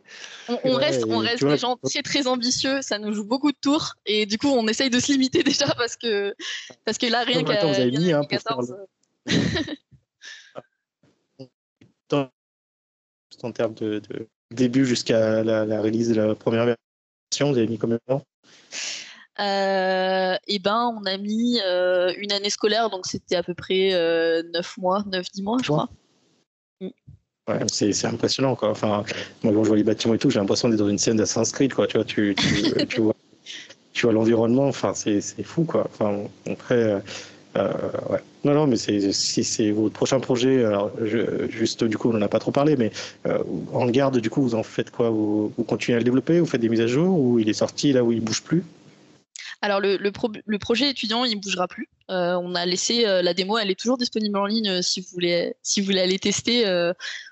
On, 0.48 0.74
reste, 0.74 1.04
on 1.08 1.18
reste 1.18 1.44
des 1.44 1.56
gens 1.56 1.76
très 1.82 2.02
très 2.02 2.26
ambitieux, 2.26 2.82
ça 2.82 2.98
nous 2.98 3.14
joue 3.14 3.24
beaucoup 3.24 3.50
de 3.50 3.56
tours 3.58 3.94
et 4.04 4.26
du 4.26 4.36
coup 4.36 4.48
on 4.48 4.68
essaye 4.68 4.90
de 4.90 5.00
se 5.00 5.10
limiter 5.10 5.42
déjà 5.44 5.66
parce 5.74 5.96
que, 5.96 6.34
parce 6.84 6.98
que 6.98 7.06
là 7.06 7.22
rien 7.24 7.42
qu'à. 7.44 7.64
Vous 7.64 7.80
avez 7.80 7.90
mis 7.90 8.12
hein, 8.12 8.24
14. 8.28 8.74
en 13.42 13.52
termes 13.52 13.74
de, 13.74 14.00
début 14.50 14.86
jusqu'à 14.86 15.42
la, 15.42 15.80
release 15.80 16.08
de 16.08 16.14
la 16.14 16.34
première 16.34 16.64
version 16.66 17.52
Vous 17.52 17.58
avez 17.58 17.66
mis 17.66 17.78
combien 17.78 17.96
de 17.96 18.02
temps? 18.06 18.24
Euh, 19.40 20.36
eh 20.46 20.58
ben, 20.60 20.94
on 20.96 21.04
a 21.06 21.16
mis 21.16 21.60
euh, 21.64 22.12
une 22.18 22.32
année 22.32 22.50
scolaire, 22.50 22.90
donc 22.90 23.06
c'était 23.06 23.36
à 23.36 23.42
peu 23.42 23.54
près 23.54 23.92
euh, 23.92 24.42
9 24.52 24.78
mois, 24.78 25.02
9-10 25.08 25.42
mois, 25.42 25.58
je 25.60 25.68
crois. 25.68 25.88
Mm. 26.80 26.88
Ouais, 27.48 27.58
c'est 27.68 28.06
impressionnant, 28.06 28.54
quoi. 28.54 28.70
Enfin, 28.70 29.04
moi, 29.42 29.52
quand 29.52 29.64
je 29.64 29.68
vois 29.68 29.76
les 29.76 29.84
bâtiments 29.84 30.14
et 30.14 30.18
tout, 30.18 30.30
j'ai 30.30 30.38
l'impression 30.38 30.68
d'être 30.68 30.78
dans 30.78 30.88
une 30.88 30.98
scène 30.98 31.16
d'Assassin's 31.16 31.52
Creed, 31.52 31.74
quoi. 31.74 31.86
Tu 31.86 31.98
vois, 31.98 32.04
tu, 32.04 32.34
tu, 32.88 33.00
vois, 33.00 33.14
tu 33.92 34.06
vois 34.06 34.12
l'environnement, 34.12 34.66
enfin, 34.68 34.94
c'est 34.94 35.20
fou, 35.42 35.64
quoi. 35.64 35.86
Enfin, 35.92 36.24
après, 36.50 36.74
euh, 36.74 37.00
euh, 37.56 37.72
ouais. 38.10 38.22
Non, 38.44 38.52
non, 38.52 38.66
mais 38.66 38.76
si 38.76 39.42
c'est 39.42 39.70
votre 39.70 39.94
prochain 39.94 40.20
projet, 40.20 40.64
alors 40.64 40.90
juste 41.48 41.82
du 41.82 41.96
coup, 41.96 42.10
on 42.10 42.12
n'en 42.12 42.22
a 42.22 42.28
pas 42.28 42.38
trop 42.38 42.50
parlé, 42.50 42.76
mais 42.76 42.92
euh, 43.26 43.42
en 43.72 43.86
garde, 43.86 44.18
du 44.18 44.28
coup, 44.28 44.42
vous 44.42 44.54
en 44.54 44.62
faites 44.62 44.90
quoi? 44.90 45.08
Vous, 45.08 45.52
continuez 45.66 45.96
à 45.96 45.98
le 45.98 46.04
développer? 46.04 46.40
Vous 46.40 46.46
faites 46.46 46.60
des 46.60 46.68
mises 46.68 46.82
à 46.82 46.86
jour? 46.86 47.18
Ou 47.18 47.38
il 47.38 47.48
est 47.48 47.54
sorti 47.54 47.92
là 47.92 48.04
où 48.04 48.12
il 48.12 48.20
bouge 48.20 48.42
plus? 48.42 48.62
Alors 49.62 49.80
le, 49.80 49.96
le, 49.96 50.58
projet 50.58 50.90
étudiant, 50.90 51.24
il 51.24 51.40
bougera 51.40 51.66
plus. 51.66 51.88
Euh, 52.10 52.34
on 52.34 52.54
a 52.54 52.66
laissé 52.66 53.04
la 53.04 53.32
démo, 53.32 53.56
elle 53.56 53.70
est 53.70 53.80
toujours 53.80 53.96
disponible 53.96 54.36
en 54.36 54.44
ligne 54.44 54.82
si 54.82 55.00
vous 55.00 55.08
voulez, 55.12 55.54
si 55.62 55.80
vous 55.80 55.86
voulez 55.86 56.00
aller 56.00 56.18
tester. 56.18 56.66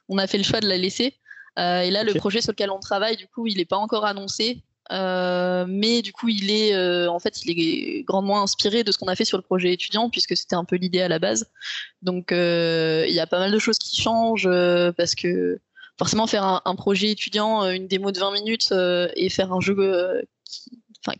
on 0.08 0.16
a 0.16 0.26
fait 0.26 0.38
le 0.38 0.44
choix 0.44 0.60
de 0.60 0.68
la 0.68 0.78
laisser. 0.78 1.14
et 1.58 1.90
là, 1.90 2.04
le 2.04 2.14
projet 2.14 2.40
sur 2.40 2.52
lequel 2.52 2.70
on 2.70 2.80
travaille, 2.80 3.18
du 3.18 3.26
coup, 3.26 3.46
il 3.46 3.58
n'est 3.58 3.66
pas 3.66 3.76
encore 3.76 4.06
annoncé. 4.06 4.62
Euh, 4.92 5.64
mais 5.66 6.02
du 6.02 6.12
coup, 6.12 6.28
il 6.28 6.50
est 6.50 6.74
euh, 6.74 7.10
en 7.10 7.18
fait, 7.18 7.44
il 7.44 7.58
est 7.58 8.02
grandement 8.02 8.42
inspiré 8.42 8.84
de 8.84 8.92
ce 8.92 8.98
qu'on 8.98 9.06
a 9.06 9.16
fait 9.16 9.24
sur 9.24 9.38
le 9.38 9.42
projet 9.42 9.72
étudiant, 9.72 10.10
puisque 10.10 10.36
c'était 10.36 10.54
un 10.54 10.64
peu 10.64 10.76
l'idée 10.76 11.00
à 11.00 11.08
la 11.08 11.18
base. 11.18 11.46
Donc, 12.02 12.30
euh, 12.30 13.04
il 13.08 13.14
y 13.14 13.20
a 13.20 13.26
pas 13.26 13.38
mal 13.38 13.52
de 13.52 13.58
choses 13.58 13.78
qui 13.78 14.00
changent 14.00 14.48
parce 14.96 15.14
que 15.14 15.58
forcément, 15.98 16.26
faire 16.26 16.62
un, 16.64 16.74
projet 16.74 17.10
étudiant, 17.10 17.64
une 17.70 17.86
démo 17.86 18.12
de 18.12 18.18
20 18.18 18.32
minutes 18.32 18.72
et 19.16 19.28
faire 19.30 19.52
un 19.52 19.60
jeu 19.60 19.76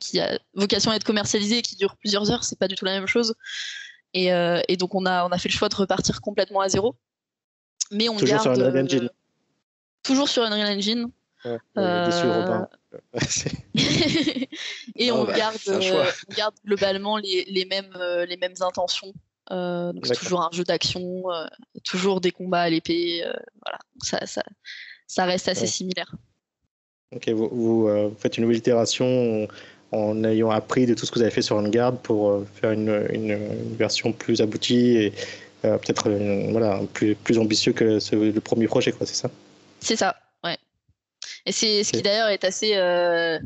qui, 0.00 0.20
a 0.20 0.38
vocation 0.54 0.90
à 0.90 0.96
être 0.96 1.04
commercialisé 1.04 1.58
et 1.58 1.62
qui 1.62 1.76
dure 1.76 1.96
plusieurs 1.96 2.30
heures, 2.30 2.44
c'est 2.44 2.58
pas 2.58 2.68
du 2.68 2.74
tout 2.74 2.84
la 2.84 2.92
même 2.92 3.06
chose. 3.06 3.34
Et, 4.12 4.26
et, 4.68 4.76
donc, 4.76 4.94
on 4.94 5.06
a, 5.06 5.26
on 5.26 5.30
a 5.30 5.38
fait 5.38 5.48
le 5.48 5.54
choix 5.54 5.68
de 5.68 5.76
repartir 5.76 6.20
complètement 6.20 6.60
à 6.60 6.68
zéro. 6.68 6.94
Mais 7.90 8.08
on 8.08 8.16
toujours 8.16 8.28
garde. 8.28 8.42
Sur 8.42 8.66
Unreal 8.66 8.84
Engine. 8.84 9.10
Toujours 10.02 10.28
sur 10.28 10.42
Unreal 10.42 10.76
Engine. 10.76 11.10
Ouais, 11.44 11.58
et 14.97 15.12
on, 15.12 15.24
garde, 15.24 15.57
euh, 15.68 16.05
garde 16.36 16.55
globalement 16.64 17.16
les, 17.16 17.45
les 17.49 17.64
mêmes, 17.64 17.95
euh, 17.97 18.26
les 18.26 18.36
mêmes 18.36 18.55
intentions. 18.61 19.12
Euh, 19.51 19.93
donc 19.93 20.07
c'est 20.07 20.14
toujours 20.14 20.43
un 20.43 20.51
jeu 20.53 20.64
d'action, 20.64 21.24
toujours 21.84 22.20
des 22.20 22.30
combats 22.30 22.62
à 22.62 22.70
l'épée. 22.70 23.22
voilà, 23.62 23.78
ça, 24.03 24.24
ça, 24.26 24.43
ça, 25.07 25.24
reste 25.24 25.49
assez 25.49 25.66
similaire. 25.66 26.14
Ok, 27.14 27.28
vous, 27.30 27.49
vous, 27.51 28.14
faites 28.18 28.38
une 28.38 28.43
nouvelle 28.43 28.59
itération 28.59 29.49
en, 29.90 30.24
ayant 30.24 30.51
appris 30.51 30.86
de 30.86 30.95
tout 30.95 31.05
ce 31.05 31.11
que 31.11 31.16
vous 31.16 31.22
avez 31.22 31.30
fait 31.30 31.43
sur 31.43 31.57
Vanguard 31.57 31.97
pour 31.99 32.45
faire 32.55 32.70
une, 32.70 33.07
une, 33.11 33.76
version 33.76 34.12
plus 34.12 34.40
aboutie 34.40 34.97
et 34.97 35.12
peut-être 35.62 36.09
voilà, 36.51 36.80
plus, 36.93 37.14
plus 37.14 37.38
ambitieux 37.38 37.72
que 37.72 37.99
le 38.14 38.40
premier 38.40 38.68
projet, 38.68 38.95
c'est 39.01 39.14
ça? 39.14 39.30
C'est 39.80 39.97
ça, 39.97 40.14
et 41.47 41.53
c'est 41.53 41.84
ce 41.84 41.93
qui 41.93 42.03
d'ailleurs 42.03 42.28
est 42.28 42.45
assez, 42.45 42.76
euh, 42.76 43.38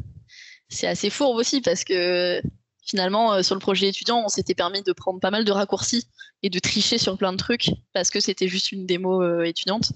c'est 0.69 0.87
assez 0.87 1.11
fourbe 1.11 1.37
aussi 1.37 1.61
parce 1.61 1.85
que 1.85 2.41
finalement, 2.87 3.43
sur 3.43 3.55
le 3.55 3.61
projet 3.61 3.89
étudiant, 3.89 4.23
on 4.25 4.29
s'était 4.29 4.55
permis 4.55 4.83
de 4.83 4.93
prendre 4.93 5.21
pas 5.21 5.31
mal 5.31 5.45
de 5.45 5.53
raccourcis 5.53 6.07
et 6.43 6.51
de 6.51 6.59
tricher 6.59 6.99
sur 6.99 7.17
plein 7.19 7.33
de 7.33 7.39
trucs 7.39 7.71
parce 7.93 8.11
que 8.11 8.21
c'était 8.21 8.49
juste 8.49 8.71
une 8.73 8.87
démo 8.87 9.43
étudiante. 9.43 9.93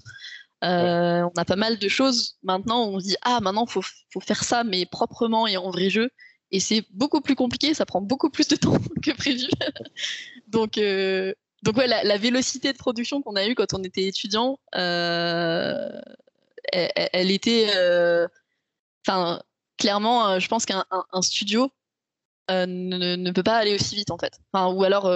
On 0.61 1.31
a 1.37 1.45
pas 1.45 1.55
mal 1.55 1.79
de 1.79 1.87
choses. 1.87 2.37
Maintenant, 2.43 2.89
on 2.89 2.99
se 2.99 3.05
dit 3.05 3.15
ah 3.21 3.39
maintenant 3.41 3.65
faut 3.65 3.83
faut 4.11 4.19
faire 4.19 4.43
ça 4.43 4.63
mais 4.63 4.85
proprement 4.85 5.47
et 5.47 5.57
en 5.57 5.71
vrai 5.71 5.89
jeu. 5.89 6.09
Et 6.51 6.59
c'est 6.59 6.83
beaucoup 6.91 7.21
plus 7.21 7.35
compliqué, 7.35 7.73
ça 7.73 7.85
prend 7.85 8.01
beaucoup 8.01 8.29
plus 8.29 8.47
de 8.47 8.55
temps 8.55 8.77
que 9.03 9.11
prévu. 9.11 9.47
donc, 10.47 10.77
euh, 10.77 11.33
donc 11.63 11.77
ouais, 11.77 11.87
la, 11.87 12.17
vélocité 12.17 12.73
de 12.73 12.77
production 12.77 13.21
qu'on 13.21 13.35
a 13.35 13.47
eue 13.47 13.55
quand 13.55 13.73
on 13.73 13.83
était 13.83 14.05
étudiant, 14.05 14.59
euh, 16.75 16.87
elle, 16.95 17.31
était, 17.31 17.67
euh, 17.75 18.27
enfin, 19.05 19.41
clairement, 19.77 20.39
je 20.39 20.47
pense 20.47 20.65
qu'un 20.65 20.85
studio 21.21 21.71
ne, 22.49 23.31
peut 23.31 23.43
pas 23.43 23.57
aller 23.57 23.75
aussi 23.75 23.95
vite 23.95 24.11
en 24.11 24.17
fait. 24.17 24.39
Enfin, 24.51 24.73
ou 24.73 24.83
alors, 24.83 25.11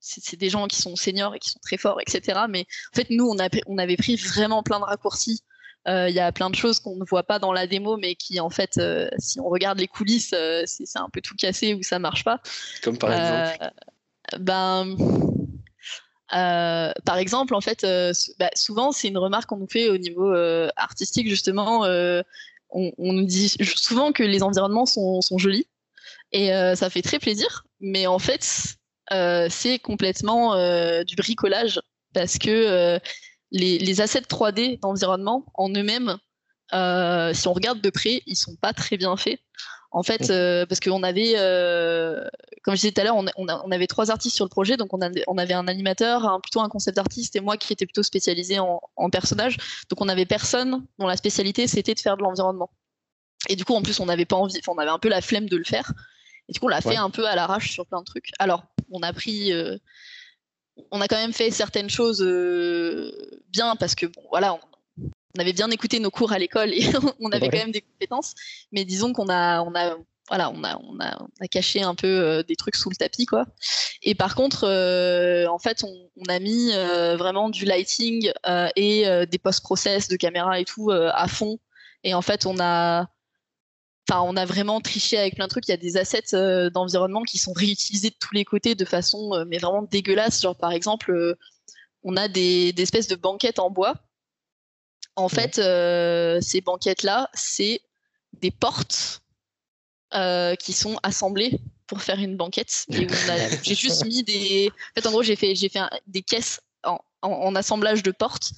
c'est 0.00 0.36
des 0.36 0.50
gens 0.50 0.66
qui 0.66 0.80
sont 0.80 0.96
seniors 0.96 1.34
et 1.34 1.38
qui 1.38 1.50
sont 1.50 1.60
très 1.62 1.76
forts, 1.76 2.00
etc. 2.00 2.42
Mais 2.48 2.66
en 2.92 2.96
fait, 2.96 3.08
nous, 3.10 3.26
on, 3.26 3.38
a, 3.38 3.48
on 3.66 3.78
avait 3.78 3.96
pris 3.96 4.16
vraiment 4.16 4.62
plein 4.62 4.80
de 4.80 4.84
raccourcis 4.84 5.42
euh, 5.86 6.08
il 6.08 6.14
y 6.14 6.20
a 6.20 6.32
plein 6.32 6.48
de 6.48 6.54
choses 6.54 6.80
qu'on 6.80 6.96
ne 6.96 7.04
voit 7.04 7.24
pas 7.24 7.38
dans 7.38 7.52
la 7.52 7.66
démo, 7.66 7.96
mais 7.96 8.14
qui 8.14 8.40
en 8.40 8.50
fait, 8.50 8.78
euh, 8.78 9.08
si 9.18 9.38
on 9.40 9.48
regarde 9.48 9.78
les 9.78 9.88
coulisses, 9.88 10.32
euh, 10.32 10.62
c'est 10.66 10.98
un 10.98 11.08
peu 11.12 11.20
tout 11.20 11.34
cassé 11.36 11.74
ou 11.74 11.82
ça 11.82 11.98
marche 11.98 12.24
pas. 12.24 12.40
Comme 12.82 12.96
par 12.96 13.12
exemple. 13.12 13.72
Ben. 14.38 14.96
Par 16.30 17.18
exemple, 17.18 17.54
en 17.54 17.60
fait, 17.60 17.86
bah, 18.38 18.50
souvent 18.54 18.92
c'est 18.92 19.08
une 19.08 19.18
remarque 19.18 19.48
qu'on 19.48 19.58
nous 19.58 19.68
fait 19.68 19.88
au 19.88 19.98
niveau 19.98 20.32
artistique 20.76 21.28
justement. 21.28 21.84
On, 22.70 22.92
nous 22.98 23.24
dit 23.24 23.54
souvent 23.76 24.12
que 24.12 24.24
les 24.24 24.42
environnements 24.42 24.86
sont, 24.86 25.20
sont 25.20 25.38
jolis 25.38 25.68
et 26.32 26.48
ça 26.74 26.90
fait 26.90 27.02
très 27.02 27.18
plaisir, 27.18 27.64
mais 27.80 28.06
en 28.06 28.18
fait, 28.18 28.76
c'est 29.50 29.78
complètement 29.78 30.54
du 31.04 31.16
bricolage 31.16 31.80
parce 32.12 32.38
que 32.38 33.00
les, 33.54 34.00
assets 34.00 34.20
3D 34.20 34.80
d'environnement 34.80 35.46
en 35.54 35.70
eux-mêmes, 35.70 36.16
euh, 36.74 37.32
si 37.34 37.48
on 37.48 37.52
regarde 37.52 37.80
de 37.80 37.90
près, 37.90 38.22
ils 38.26 38.36
sont 38.36 38.56
pas 38.56 38.72
très 38.72 38.96
bien 38.96 39.16
faits. 39.16 39.40
En 39.90 40.02
fait, 40.02 40.30
euh, 40.30 40.66
parce 40.66 40.80
qu'on 40.80 41.04
avait, 41.04 41.34
euh, 41.36 42.26
comme 42.64 42.74
je 42.74 42.80
disais 42.80 42.92
tout 42.92 43.00
à 43.00 43.04
l'heure, 43.04 43.16
on, 43.16 43.70
avait 43.70 43.86
trois 43.86 44.10
artistes 44.10 44.34
sur 44.34 44.44
le 44.44 44.48
projet, 44.48 44.76
donc 44.76 44.92
on, 44.92 45.00
avait 45.38 45.54
un 45.54 45.68
animateur, 45.68 46.24
un, 46.24 46.40
plutôt 46.40 46.60
un 46.60 46.68
concept 46.68 46.98
artiste 46.98 47.36
et 47.36 47.40
moi 47.40 47.56
qui 47.56 47.72
était 47.72 47.86
plutôt 47.86 48.02
spécialisé 48.02 48.58
en, 48.58 49.10
personnage. 49.10 49.56
Donc 49.88 50.00
on 50.00 50.08
avait 50.08 50.26
personne 50.26 50.84
dont 50.98 51.06
la 51.06 51.16
spécialité 51.16 51.68
c'était 51.68 51.94
de 51.94 52.00
faire 52.00 52.16
de 52.16 52.22
l'environnement. 52.22 52.70
Et 53.48 53.54
du 53.54 53.64
coup, 53.64 53.74
en 53.74 53.82
plus, 53.82 54.00
on 54.00 54.06
n'avait 54.06 54.24
pas 54.24 54.36
envie, 54.36 54.60
on 54.66 54.78
avait 54.78 54.90
un 54.90 54.98
peu 54.98 55.08
la 55.08 55.20
flemme 55.20 55.48
de 55.48 55.56
le 55.56 55.64
faire. 55.64 55.92
Et 56.48 56.52
du 56.52 56.58
coup, 56.58 56.66
on 56.66 56.70
l'a 56.70 56.80
fait 56.80 56.96
un 56.96 57.10
peu 57.10 57.26
à 57.28 57.36
l'arrache 57.36 57.70
sur 57.70 57.86
plein 57.86 58.00
de 58.00 58.04
trucs. 58.04 58.32
Alors, 58.40 58.64
on 58.90 59.00
a 59.02 59.12
pris 59.12 59.52
on 60.90 61.00
a 61.00 61.08
quand 61.08 61.16
même 61.16 61.32
fait 61.32 61.50
certaines 61.50 61.90
choses 61.90 62.22
euh, 62.22 63.42
bien 63.48 63.76
parce 63.76 63.94
que 63.94 64.06
bon, 64.06 64.22
voilà, 64.30 64.58
on, 65.36 65.40
avait 65.40 65.52
bien 65.52 65.70
écouté 65.70 66.00
nos 66.00 66.10
cours 66.10 66.32
à 66.32 66.38
l'école 66.38 66.72
et 66.72 66.84
on 67.20 67.30
avait 67.30 67.48
quand 67.48 67.58
même 67.58 67.72
des 67.72 67.82
compétences. 67.82 68.34
Mais 68.72 68.84
disons 68.84 69.12
qu'on 69.12 69.28
a, 69.28 69.62
on 69.62 69.74
a, 69.74 69.96
voilà, 70.28 70.50
on 70.50 70.64
a, 70.64 70.78
on 70.78 70.98
a, 71.00 71.48
caché 71.48 71.82
un 71.82 71.94
peu 71.94 72.06
euh, 72.06 72.42
des 72.42 72.56
trucs 72.56 72.76
sous 72.76 72.90
le 72.90 72.96
tapis, 72.96 73.26
quoi. 73.26 73.46
Et 74.02 74.14
par 74.14 74.34
contre, 74.34 74.64
euh, 74.64 75.46
en 75.48 75.58
fait, 75.58 75.84
on, 75.84 76.24
a 76.28 76.38
mis 76.38 76.70
vraiment 77.16 77.50
du 77.50 77.64
lighting 77.64 78.30
et 78.76 79.04
des 79.30 79.38
post-process 79.38 80.08
de 80.08 80.16
caméra 80.16 80.60
et 80.60 80.64
tout 80.64 80.90
à 80.90 81.28
fond. 81.28 81.58
Et 82.02 82.14
en 82.14 82.22
fait, 82.22 82.46
on 82.46 82.58
a, 82.60 83.08
Enfin, 84.08 84.20
on 84.22 84.36
a 84.36 84.44
vraiment 84.44 84.80
triché 84.80 85.16
avec 85.16 85.34
plein 85.34 85.46
de 85.46 85.50
trucs. 85.50 85.66
Il 85.66 85.70
y 85.70 85.74
a 85.74 85.78
des 85.78 85.96
assets 85.96 86.34
euh, 86.34 86.68
d'environnement 86.68 87.22
qui 87.22 87.38
sont 87.38 87.54
réutilisés 87.54 88.10
de 88.10 88.16
tous 88.20 88.34
les 88.34 88.44
côtés 88.44 88.74
de 88.74 88.84
façon, 88.84 89.32
euh, 89.32 89.44
mais 89.46 89.58
vraiment 89.58 89.82
dégueulasse. 89.82 90.42
Genre, 90.42 90.56
par 90.56 90.72
exemple, 90.72 91.10
euh, 91.12 91.38
on 92.02 92.16
a 92.16 92.28
des, 92.28 92.74
espèces 92.76 93.08
de 93.08 93.14
banquettes 93.16 93.58
en 93.58 93.70
bois. 93.70 93.94
En 95.16 95.28
fait, 95.28 95.56
ces 96.42 96.60
banquettes-là, 96.60 97.30
c'est 97.34 97.80
des 98.40 98.50
portes 98.50 99.22
qui 100.58 100.72
sont 100.72 100.98
assemblées 101.02 101.60
pour 101.86 102.02
faire 102.02 102.18
une 102.18 102.36
banquette. 102.36 102.86
j'ai 103.62 103.74
juste 103.74 104.04
mis 104.04 104.22
des. 104.22 104.70
En 104.70 105.00
fait, 105.00 105.06
en 105.06 105.10
gros, 105.10 105.22
j'ai 105.22 105.36
fait, 105.36 105.54
j'ai 105.54 105.68
fait 105.68 105.80
des 106.06 106.22
caisses 106.22 106.60
en, 107.22 107.54
assemblage 107.54 108.02
de 108.02 108.10
portes 108.10 108.52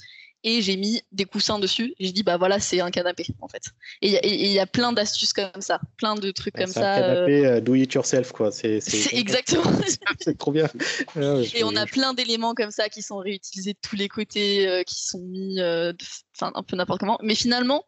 et 0.44 0.62
j'ai 0.62 0.76
mis 0.76 1.02
des 1.12 1.24
coussins 1.24 1.58
dessus. 1.58 1.94
J'ai 1.98 2.12
dit 2.12 2.22
bah 2.22 2.36
voilà 2.36 2.60
c'est 2.60 2.80
un 2.80 2.90
canapé 2.90 3.26
en 3.40 3.48
fait. 3.48 3.62
Et 4.02 4.26
il 4.26 4.52
y, 4.52 4.58
a 4.58 4.66
plein 4.66 4.92
d'astuces 4.92 5.32
comme 5.32 5.60
ça, 5.60 5.80
plein 5.96 6.14
de 6.14 6.30
trucs 6.30 6.54
comme 6.54 6.66
ça. 6.66 6.94
Un 6.94 7.00
canapé 7.00 7.46
euh, 7.46 7.60
do 7.60 7.74
it 7.74 7.92
yourself 7.92 8.32
quoi. 8.32 8.52
C'est 8.52 8.80
exactement. 9.12 9.64
c'est 10.20 10.38
trop 10.38 10.52
bien. 10.52 10.68
Ah 11.16 11.36
et 11.54 11.64
on 11.64 11.74
a 11.76 11.86
plein 11.86 12.14
d'éléments 12.14 12.54
comme 12.54 12.70
ça 12.70 12.88
qui 12.88 13.02
sont 13.02 13.18
réutilisés 13.18 13.72
de 13.72 13.78
tous 13.82 13.96
les 13.96 14.08
côtés, 14.08 14.68
euh, 14.68 14.82
qui 14.82 15.04
sont 15.04 15.20
mis, 15.20 15.60
euh, 15.60 15.92
enfin 16.36 16.52
un 16.54 16.62
peu 16.62 16.76
n'importe 16.76 17.00
comment. 17.00 17.18
Mais 17.22 17.34
finalement. 17.34 17.84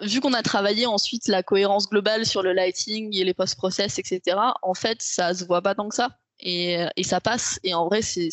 vu 0.00 0.20
qu'on 0.20 0.32
a 0.32 0.42
travaillé 0.42 0.86
ensuite 0.86 1.28
la 1.28 1.42
cohérence 1.42 1.88
globale 1.88 2.26
sur 2.26 2.42
le 2.42 2.52
lighting 2.52 3.16
et 3.16 3.24
les 3.24 3.34
post-process, 3.34 3.98
etc., 3.98 4.36
en 4.62 4.74
fait, 4.74 5.02
ça 5.02 5.34
se 5.34 5.44
voit 5.44 5.62
pas 5.62 5.74
tant 5.74 5.88
que 5.88 5.94
ça. 5.94 6.18
Et, 6.40 6.84
et 6.96 7.04
ça 7.04 7.20
passe. 7.20 7.60
Et 7.62 7.74
en 7.74 7.86
vrai, 7.86 8.02
c'est 8.02 8.30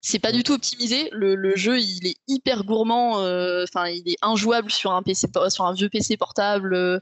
c'est 0.00 0.18
pas 0.18 0.32
du 0.32 0.42
tout 0.42 0.52
optimisé. 0.52 1.08
Le, 1.12 1.56
jeu, 1.56 1.78
il 1.78 2.06
est 2.06 2.16
hyper 2.26 2.64
gourmand. 2.64 3.20
Euh, 3.20 3.64
enfin, 3.64 3.88
il 3.88 4.08
est 4.08 4.16
injouable 4.22 4.70
sur 4.70 4.92
un 4.92 5.02
PC, 5.02 5.28
sur 5.48 5.64
un 5.64 5.74
vieux 5.74 5.88
PC 5.88 6.16
portable. 6.16 6.74
Euh, 6.74 7.00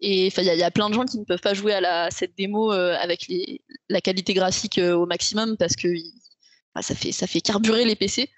et 0.00 0.28
il 0.28 0.44
y, 0.44 0.62
a 0.62 0.70
plein 0.70 0.88
de 0.88 0.94
gens 0.94 1.04
qui 1.04 1.18
ne 1.18 1.24
peuvent 1.24 1.40
pas 1.40 1.54
jouer 1.54 1.74
à 1.74 1.80
la, 1.80 2.08
cette 2.12 2.36
démo 2.36 2.72
euh, 2.72 2.96
avec 3.00 3.26
les, 3.26 3.62
la 3.88 4.00
qualité 4.00 4.32
graphique 4.32 4.78
au 4.78 5.06
maximum 5.06 5.56
parce 5.56 5.74
que 5.74 5.88
ça 6.80 6.94
fait 6.94 7.10
ça 7.10 7.26
fait 7.26 7.40
carburer 7.40 7.84
les 7.84 7.96
PC. 7.96 8.30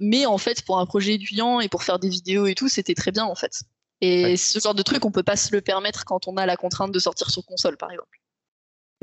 mais 0.00 0.26
en 0.26 0.38
fait, 0.38 0.62
pour 0.62 0.80
un 0.80 0.86
projet 0.86 1.14
étudiant 1.14 1.60
et 1.60 1.68
pour 1.68 1.84
faire 1.84 2.00
des 2.00 2.08
vidéos 2.08 2.46
et 2.46 2.56
tout, 2.56 2.68
c'était 2.68 2.94
très 2.96 3.12
bien 3.12 3.24
en 3.24 3.36
fait. 3.36 3.62
Et 4.00 4.36
ce 4.36 4.58
genre 4.58 4.74
de 4.74 4.82
truc, 4.82 5.04
on 5.04 5.12
peut 5.12 5.22
pas 5.22 5.36
se 5.36 5.52
le 5.52 5.60
permettre 5.60 6.04
quand 6.04 6.26
on 6.26 6.36
a 6.36 6.46
la 6.46 6.56
contrainte 6.56 6.90
de 6.90 6.98
sortir 6.98 7.30
sur 7.30 7.46
console, 7.46 7.76
par 7.76 7.92
exemple. 7.92 8.20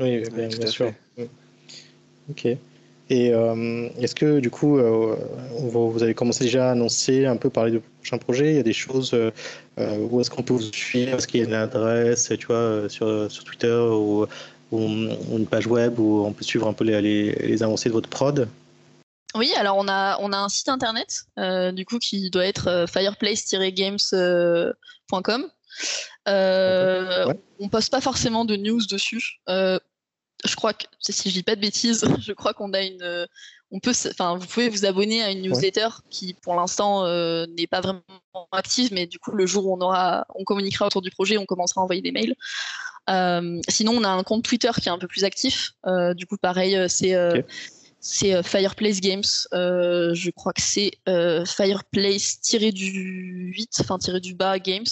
Oui, 0.00 0.20
bien, 0.28 0.48
bien 0.48 0.66
sûr. 0.66 0.92
Ok. 2.28 2.46
Et 3.10 3.34
euh, 3.34 3.90
est-ce 3.98 4.14
que 4.14 4.38
du 4.38 4.48
coup, 4.50 4.78
euh, 4.78 5.16
vous 5.58 6.00
avez 6.00 6.14
commencé 6.14 6.44
déjà 6.44 6.68
à 6.68 6.70
annoncer 6.70 7.26
un 7.26 7.36
peu 7.36 7.50
parler 7.50 7.72
de 7.72 7.82
prochains 7.98 8.18
projets? 8.18 8.50
Il 8.50 8.56
y 8.56 8.60
a 8.60 8.62
des 8.62 8.72
choses 8.72 9.12
euh, 9.12 9.32
où 9.76 10.20
est-ce 10.20 10.30
qu'on 10.30 10.44
peut 10.44 10.54
vous 10.54 10.72
suivre? 10.72 11.18
Est-ce 11.18 11.26
qu'il 11.26 11.40
y 11.40 11.42
a 11.42 11.46
une 11.46 11.54
adresse, 11.54 12.32
tu 12.38 12.46
vois, 12.46 12.88
sur, 12.88 13.28
sur 13.30 13.42
Twitter 13.42 13.72
ou, 13.72 14.26
une 14.72 15.46
page 15.50 15.66
web 15.66 15.98
où 15.98 16.24
on 16.24 16.32
peut 16.32 16.44
suivre 16.44 16.68
un 16.68 16.72
peu 16.72 16.84
les, 16.84 17.02
les, 17.02 17.62
avancées 17.64 17.88
de 17.88 17.94
votre 17.94 18.08
prod? 18.08 18.48
Oui, 19.34 19.52
alors 19.56 19.76
on 19.76 19.88
a, 19.88 20.16
on 20.20 20.32
a 20.32 20.36
un 20.36 20.48
site 20.48 20.68
internet 20.68 21.24
du 21.72 21.84
coup 21.84 21.98
qui 21.98 22.30
doit 22.30 22.46
être 22.46 22.86
fireplace-games.com. 22.88 25.50
Euh, 26.28 27.34
On 27.58 27.68
poste 27.68 27.90
pas 27.90 28.00
forcément 28.00 28.44
de 28.44 28.54
news 28.54 28.86
dessus 28.88 29.40
je 30.44 30.56
crois 30.56 30.72
que 30.72 30.84
si 31.00 31.28
je 31.28 31.34
dis 31.34 31.42
pas 31.42 31.56
de 31.56 31.60
bêtises, 31.60 32.04
je 32.20 32.32
crois 32.32 32.54
qu'on 32.54 32.72
a 32.72 32.82
une, 32.82 33.26
on 33.72 33.78
peut, 33.78 33.92
enfin, 34.10 34.36
vous 34.36 34.46
pouvez 34.46 34.68
vous 34.68 34.84
abonner 34.84 35.22
à 35.22 35.30
une 35.30 35.42
newsletter 35.42 35.88
qui, 36.10 36.34
pour 36.34 36.56
l'instant, 36.56 37.04
euh, 37.04 37.46
n'est 37.56 37.68
pas 37.68 37.80
vraiment 37.80 38.02
active, 38.52 38.90
mais 38.92 39.06
du 39.06 39.18
coup, 39.18 39.32
le 39.32 39.46
jour 39.46 39.66
où 39.66 39.76
on 39.76 39.80
aura, 39.80 40.26
on 40.34 40.44
communiquera 40.44 40.86
autour 40.86 41.02
du 41.02 41.10
projet, 41.10 41.38
on 41.38 41.46
commencera 41.46 41.80
à 41.80 41.84
envoyer 41.84 42.02
des 42.02 42.10
mails. 42.10 42.34
Euh, 43.08 43.60
sinon, 43.68 43.92
on 43.92 44.02
a 44.02 44.08
un 44.08 44.22
compte 44.24 44.44
Twitter 44.44 44.70
qui 44.80 44.88
est 44.88 44.92
un 44.92 44.98
peu 44.98 45.06
plus 45.06 45.24
actif. 45.24 45.72
Euh, 45.86 46.14
du 46.14 46.26
coup, 46.26 46.36
pareil, 46.36 46.76
c'est 46.88 47.14
c'est 48.02 48.42
Fireplace 48.42 49.00
Games. 49.00 49.22
je 49.52 50.30
crois 50.30 50.52
que 50.52 50.62
c'est 50.62 50.92
Fireplace-du 51.46 53.52
8, 53.54 53.70
enfin 53.80 53.98
tiré 53.98 54.20
du 54.20 54.34
bas 54.34 54.58
Games. 54.58 54.86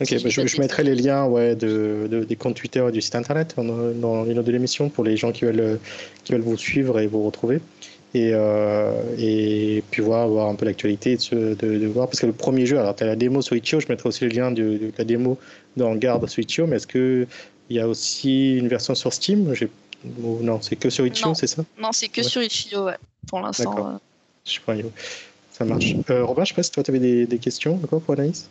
Ok, 0.00 0.22
bah, 0.22 0.28
je, 0.28 0.60
mettrai 0.60 0.84
les 0.84 0.94
liens 0.94 1.24
ouais, 1.26 1.56
de, 1.56 2.26
des 2.28 2.36
comptes 2.36 2.56
Twitter 2.56 2.84
et 2.86 2.92
du 2.92 3.00
site 3.00 3.14
internet 3.14 3.54
dans, 3.56 4.22
autre 4.22 4.42
de 4.42 4.52
l'émission 4.52 4.90
pour 4.90 5.04
les 5.04 5.16
gens 5.16 5.32
qui 5.32 5.46
veulent, 5.46 5.78
qui 6.24 6.32
veulent 6.32 6.42
vous 6.42 6.58
suivre 6.58 7.00
et 7.00 7.06
vous 7.06 7.22
retrouver. 7.24 7.60
Et, 8.14 8.30
euh, 8.32 8.92
et 9.18 9.82
puis 9.90 10.02
voir, 10.02 10.28
voir 10.28 10.48
un 10.48 10.54
peu 10.54 10.64
l'actualité, 10.64 11.16
de, 11.16 11.54
de, 11.54 11.86
voir. 11.86 12.08
Parce 12.08 12.20
que 12.20 12.26
le 12.26 12.32
premier 12.32 12.66
jeu, 12.66 12.78
alors 12.78 12.94
tu 12.94 13.04
as 13.04 13.06
la 13.06 13.16
démo 13.16 13.42
sur 13.42 13.56
Itch.io, 13.56 13.80
je 13.80 13.88
mettrai 13.88 14.08
aussi 14.08 14.24
le 14.24 14.30
lien 14.30 14.50
de, 14.50 14.92
la 14.96 15.04
démo 15.04 15.38
dans 15.76 15.94
Garde 15.94 16.26
sur 16.28 16.42
Itch.io, 16.42 16.66
mais 16.66 16.76
est-ce 16.76 16.86
qu'il 16.86 17.26
y 17.70 17.80
a 17.80 17.88
aussi 17.88 18.56
une 18.56 18.68
version 18.68 18.94
sur 18.94 19.12
Steam? 19.12 19.52
Non, 20.20 20.60
c'est 20.62 20.76
que 20.76 20.88
sur 20.88 21.06
Itch.io, 21.06 21.34
c'est 21.34 21.46
ça? 21.46 21.64
Non, 21.78 21.90
c'est 21.92 22.08
que 22.08 22.22
sur 22.22 22.42
Itch.io, 22.42 22.84
ouais, 22.84 22.96
pour 23.28 23.40
l'instant. 23.40 23.94
Euh... 23.94 23.98
Ça 25.56 25.64
marche. 25.64 25.94
Euh, 26.10 26.22
Robin, 26.22 26.44
je 26.44 26.50
sais 26.50 26.54
pas 26.54 26.62
si 26.62 26.70
toi 26.70 26.82
tu 26.82 26.90
avais 26.90 27.00
des, 27.00 27.26
des 27.26 27.38
questions 27.38 27.80
encore 27.82 28.02
pour 28.02 28.12
Anaïs? 28.12 28.50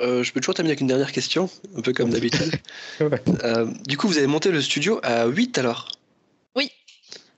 Euh, 0.00 0.22
je 0.22 0.32
peux 0.32 0.40
toujours 0.40 0.54
terminer 0.54 0.70
avec 0.70 0.80
une 0.80 0.86
dernière 0.86 1.12
question, 1.12 1.50
un 1.76 1.82
peu 1.82 1.92
comme 1.92 2.08
d'habitude. 2.08 2.54
Euh, 3.44 3.70
du 3.86 3.98
coup, 3.98 4.08
vous 4.08 4.16
avez 4.16 4.26
monté 4.26 4.50
le 4.50 4.62
studio 4.62 4.98
à 5.02 5.26
8 5.26 5.58
alors? 5.58 5.88
Oui. 6.54 6.70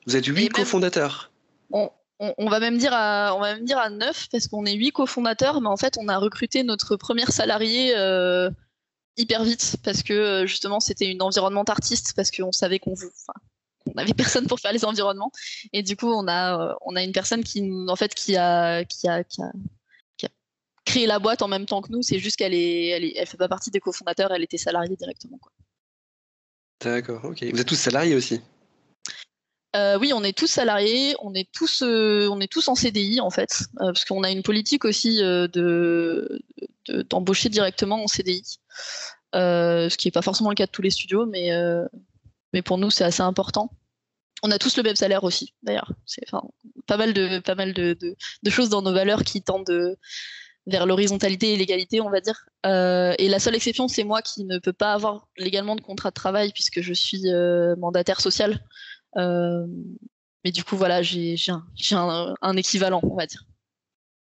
Vous 0.06 0.14
êtes 0.14 0.24
8 0.24 0.50
cofondateurs 0.50 1.32
on, 1.72 1.90
on, 2.20 2.48
va 2.48 2.60
même 2.60 2.78
dire 2.78 2.92
à, 2.92 3.34
on 3.34 3.40
va 3.40 3.54
même 3.54 3.64
dire 3.64 3.78
à 3.78 3.90
9 3.90 4.28
parce 4.30 4.46
qu'on 4.46 4.64
est 4.66 4.74
8 4.74 4.92
cofondateurs, 4.92 5.60
mais 5.60 5.68
en 5.68 5.76
fait, 5.76 5.96
on 5.98 6.06
a 6.06 6.16
recruté 6.16 6.62
notre 6.62 6.94
première 6.94 7.32
salariée 7.32 7.96
euh, 7.96 8.50
hyper 9.16 9.42
vite 9.42 9.76
parce 9.82 10.04
que 10.04 10.46
justement 10.46 10.78
c'était 10.78 11.10
une 11.10 11.22
environnement 11.22 11.64
artiste 11.64 12.12
parce 12.14 12.30
qu'on 12.30 12.52
savait 12.52 12.78
qu'on 12.78 12.92
on 12.92 12.94
n'avait 13.98 14.14
personne 14.42 14.46
pour 14.46 14.60
faire 14.60 14.72
les 14.72 14.84
environnements. 14.84 15.32
Et 15.72 15.82
du 15.82 15.96
coup 15.96 16.10
on 16.10 16.26
a 16.28 16.76
on 16.82 16.96
a 16.96 17.02
une 17.02 17.12
personne 17.12 17.44
qui 17.44 17.62
en 17.88 17.96
fait 17.96 18.14
qui 18.14 18.36
a 18.36 18.84
qui 18.84 19.08
a, 19.08 19.24
qui 19.24 19.42
a 19.42 19.50
créé 20.84 21.06
la 21.06 21.18
boîte 21.18 21.42
en 21.42 21.48
même 21.48 21.66
temps 21.66 21.82
que 21.82 21.92
nous. 21.92 22.02
C'est 22.02 22.18
juste 22.18 22.36
qu'elle 22.36 22.54
est, 22.54 22.86
elle, 22.86 23.12
elle 23.14 23.26
fait 23.26 23.36
pas 23.36 23.48
partie 23.48 23.70
des 23.70 23.80
cofondateurs 23.80 24.32
elle 24.32 24.42
était 24.42 24.56
salariée 24.58 24.96
directement 24.96 25.38
quoi. 25.38 25.52
D'accord 26.80 27.24
ok. 27.24 27.44
Vous 27.44 27.60
êtes 27.60 27.68
tous 27.68 27.74
salariés 27.74 28.14
aussi? 28.14 28.40
Euh, 29.76 29.98
oui, 29.98 30.12
on 30.14 30.24
est 30.24 30.36
tous 30.36 30.46
salariés, 30.46 31.14
on 31.20 31.34
est 31.34 31.50
tous, 31.52 31.82
euh, 31.82 32.26
on 32.30 32.40
est 32.40 32.50
tous 32.50 32.68
en 32.68 32.74
CDI 32.74 33.20
en 33.20 33.30
fait, 33.30 33.64
euh, 33.80 33.92
parce 33.92 34.06
qu'on 34.06 34.22
a 34.22 34.30
une 34.30 34.42
politique 34.42 34.84
aussi 34.84 35.18
de 35.18 36.40
d'embaucher 37.10 37.50
directement 37.50 38.02
en 38.02 38.06
CDI, 38.06 38.58
ce 39.34 39.96
qui 39.96 40.08
n'est 40.08 40.12
pas 40.12 40.22
forcément 40.22 40.48
le 40.48 40.54
cas 40.54 40.64
de 40.64 40.70
tous 40.70 40.80
les 40.80 40.90
studios, 40.90 41.26
mais 41.26 41.50
mais 42.54 42.62
pour 42.62 42.78
nous 42.78 42.90
c'est 42.90 43.04
assez 43.04 43.22
important. 43.22 43.70
On 44.42 44.50
a 44.50 44.58
tous 44.58 44.76
le 44.76 44.82
même 44.82 44.96
salaire 44.96 45.24
aussi, 45.24 45.54
d'ailleurs. 45.62 45.92
C'est 46.06 46.24
pas 46.86 46.96
mal 46.96 47.12
de 47.12 47.40
pas 47.40 47.54
mal 47.54 47.72
de, 47.74 47.96
de, 48.00 48.50
choses 48.50 48.68
dans 48.68 48.82
nos 48.82 48.92
valeurs 48.92 49.24
qui 49.24 49.42
tendent 49.42 49.96
vers 50.66 50.86
l'horizontalité 50.86 51.54
et 51.54 51.56
l'égalité, 51.56 52.00
on 52.00 52.10
va 52.10 52.20
dire. 52.20 52.48
et 52.64 53.28
la 53.28 53.38
seule 53.38 53.56
exception, 53.56 53.88
c'est 53.88 54.04
moi 54.04 54.22
qui 54.22 54.44
ne 54.44 54.58
peux 54.58 54.72
pas 54.72 54.92
avoir 54.92 55.28
légalement 55.36 55.76
de 55.76 55.80
contrat 55.80 56.10
de 56.10 56.14
travail 56.14 56.52
puisque 56.52 56.80
je 56.80 56.92
suis 56.92 57.24
mandataire 57.78 58.20
social. 58.20 58.60
Euh, 59.16 59.66
mais 60.44 60.52
du 60.52 60.64
coup, 60.64 60.76
voilà, 60.76 61.02
j'ai 61.02 61.36
un, 61.50 62.34
un, 62.40 62.56
équivalent, 62.56 63.00
on 63.02 63.16
va 63.16 63.26
dire. 63.26 63.44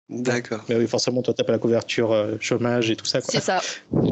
D'accord. 0.08 0.64
Mais 0.68 0.76
oui, 0.76 0.86
forcément, 0.86 1.20
toi, 1.22 1.34
tu 1.34 1.44
pas 1.44 1.52
la 1.52 1.58
couverture 1.58 2.12
euh, 2.12 2.36
chômage 2.40 2.90
et 2.90 2.96
tout 2.96 3.04
ça. 3.04 3.20
C'est 3.20 3.40
ça. 3.40 3.60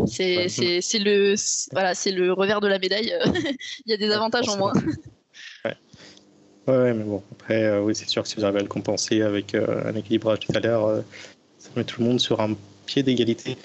C'est 0.06 0.98
le, 0.98 1.34
voilà, 1.72 1.92
le 2.06 2.32
revers 2.32 2.60
de 2.60 2.68
la 2.68 2.78
médaille. 2.78 3.14
Il 3.86 3.90
y 3.90 3.94
a 3.94 3.96
des 3.96 4.10
avantages 4.10 4.48
en 4.48 4.58
moins. 4.58 4.72
Ouais. 6.66 6.94
mais 6.94 7.04
bon, 7.04 7.22
après, 7.32 7.64
euh, 7.64 7.80
oui, 7.80 7.94
c'est 7.94 8.08
sûr 8.08 8.22
que 8.22 8.28
si 8.28 8.36
vous 8.36 8.44
arrivez 8.44 8.60
à 8.60 8.62
le 8.62 8.68
compenser 8.68 9.22
avec 9.22 9.54
un 9.54 9.94
équilibrage 9.94 10.40
de 10.40 10.52
salaire, 10.52 10.80
ça 11.58 11.70
met 11.76 11.84
tout 11.84 12.00
le 12.00 12.06
monde 12.08 12.20
sur 12.20 12.40
un 12.40 12.54
pied 12.86 13.02
d'égalité. 13.02 13.58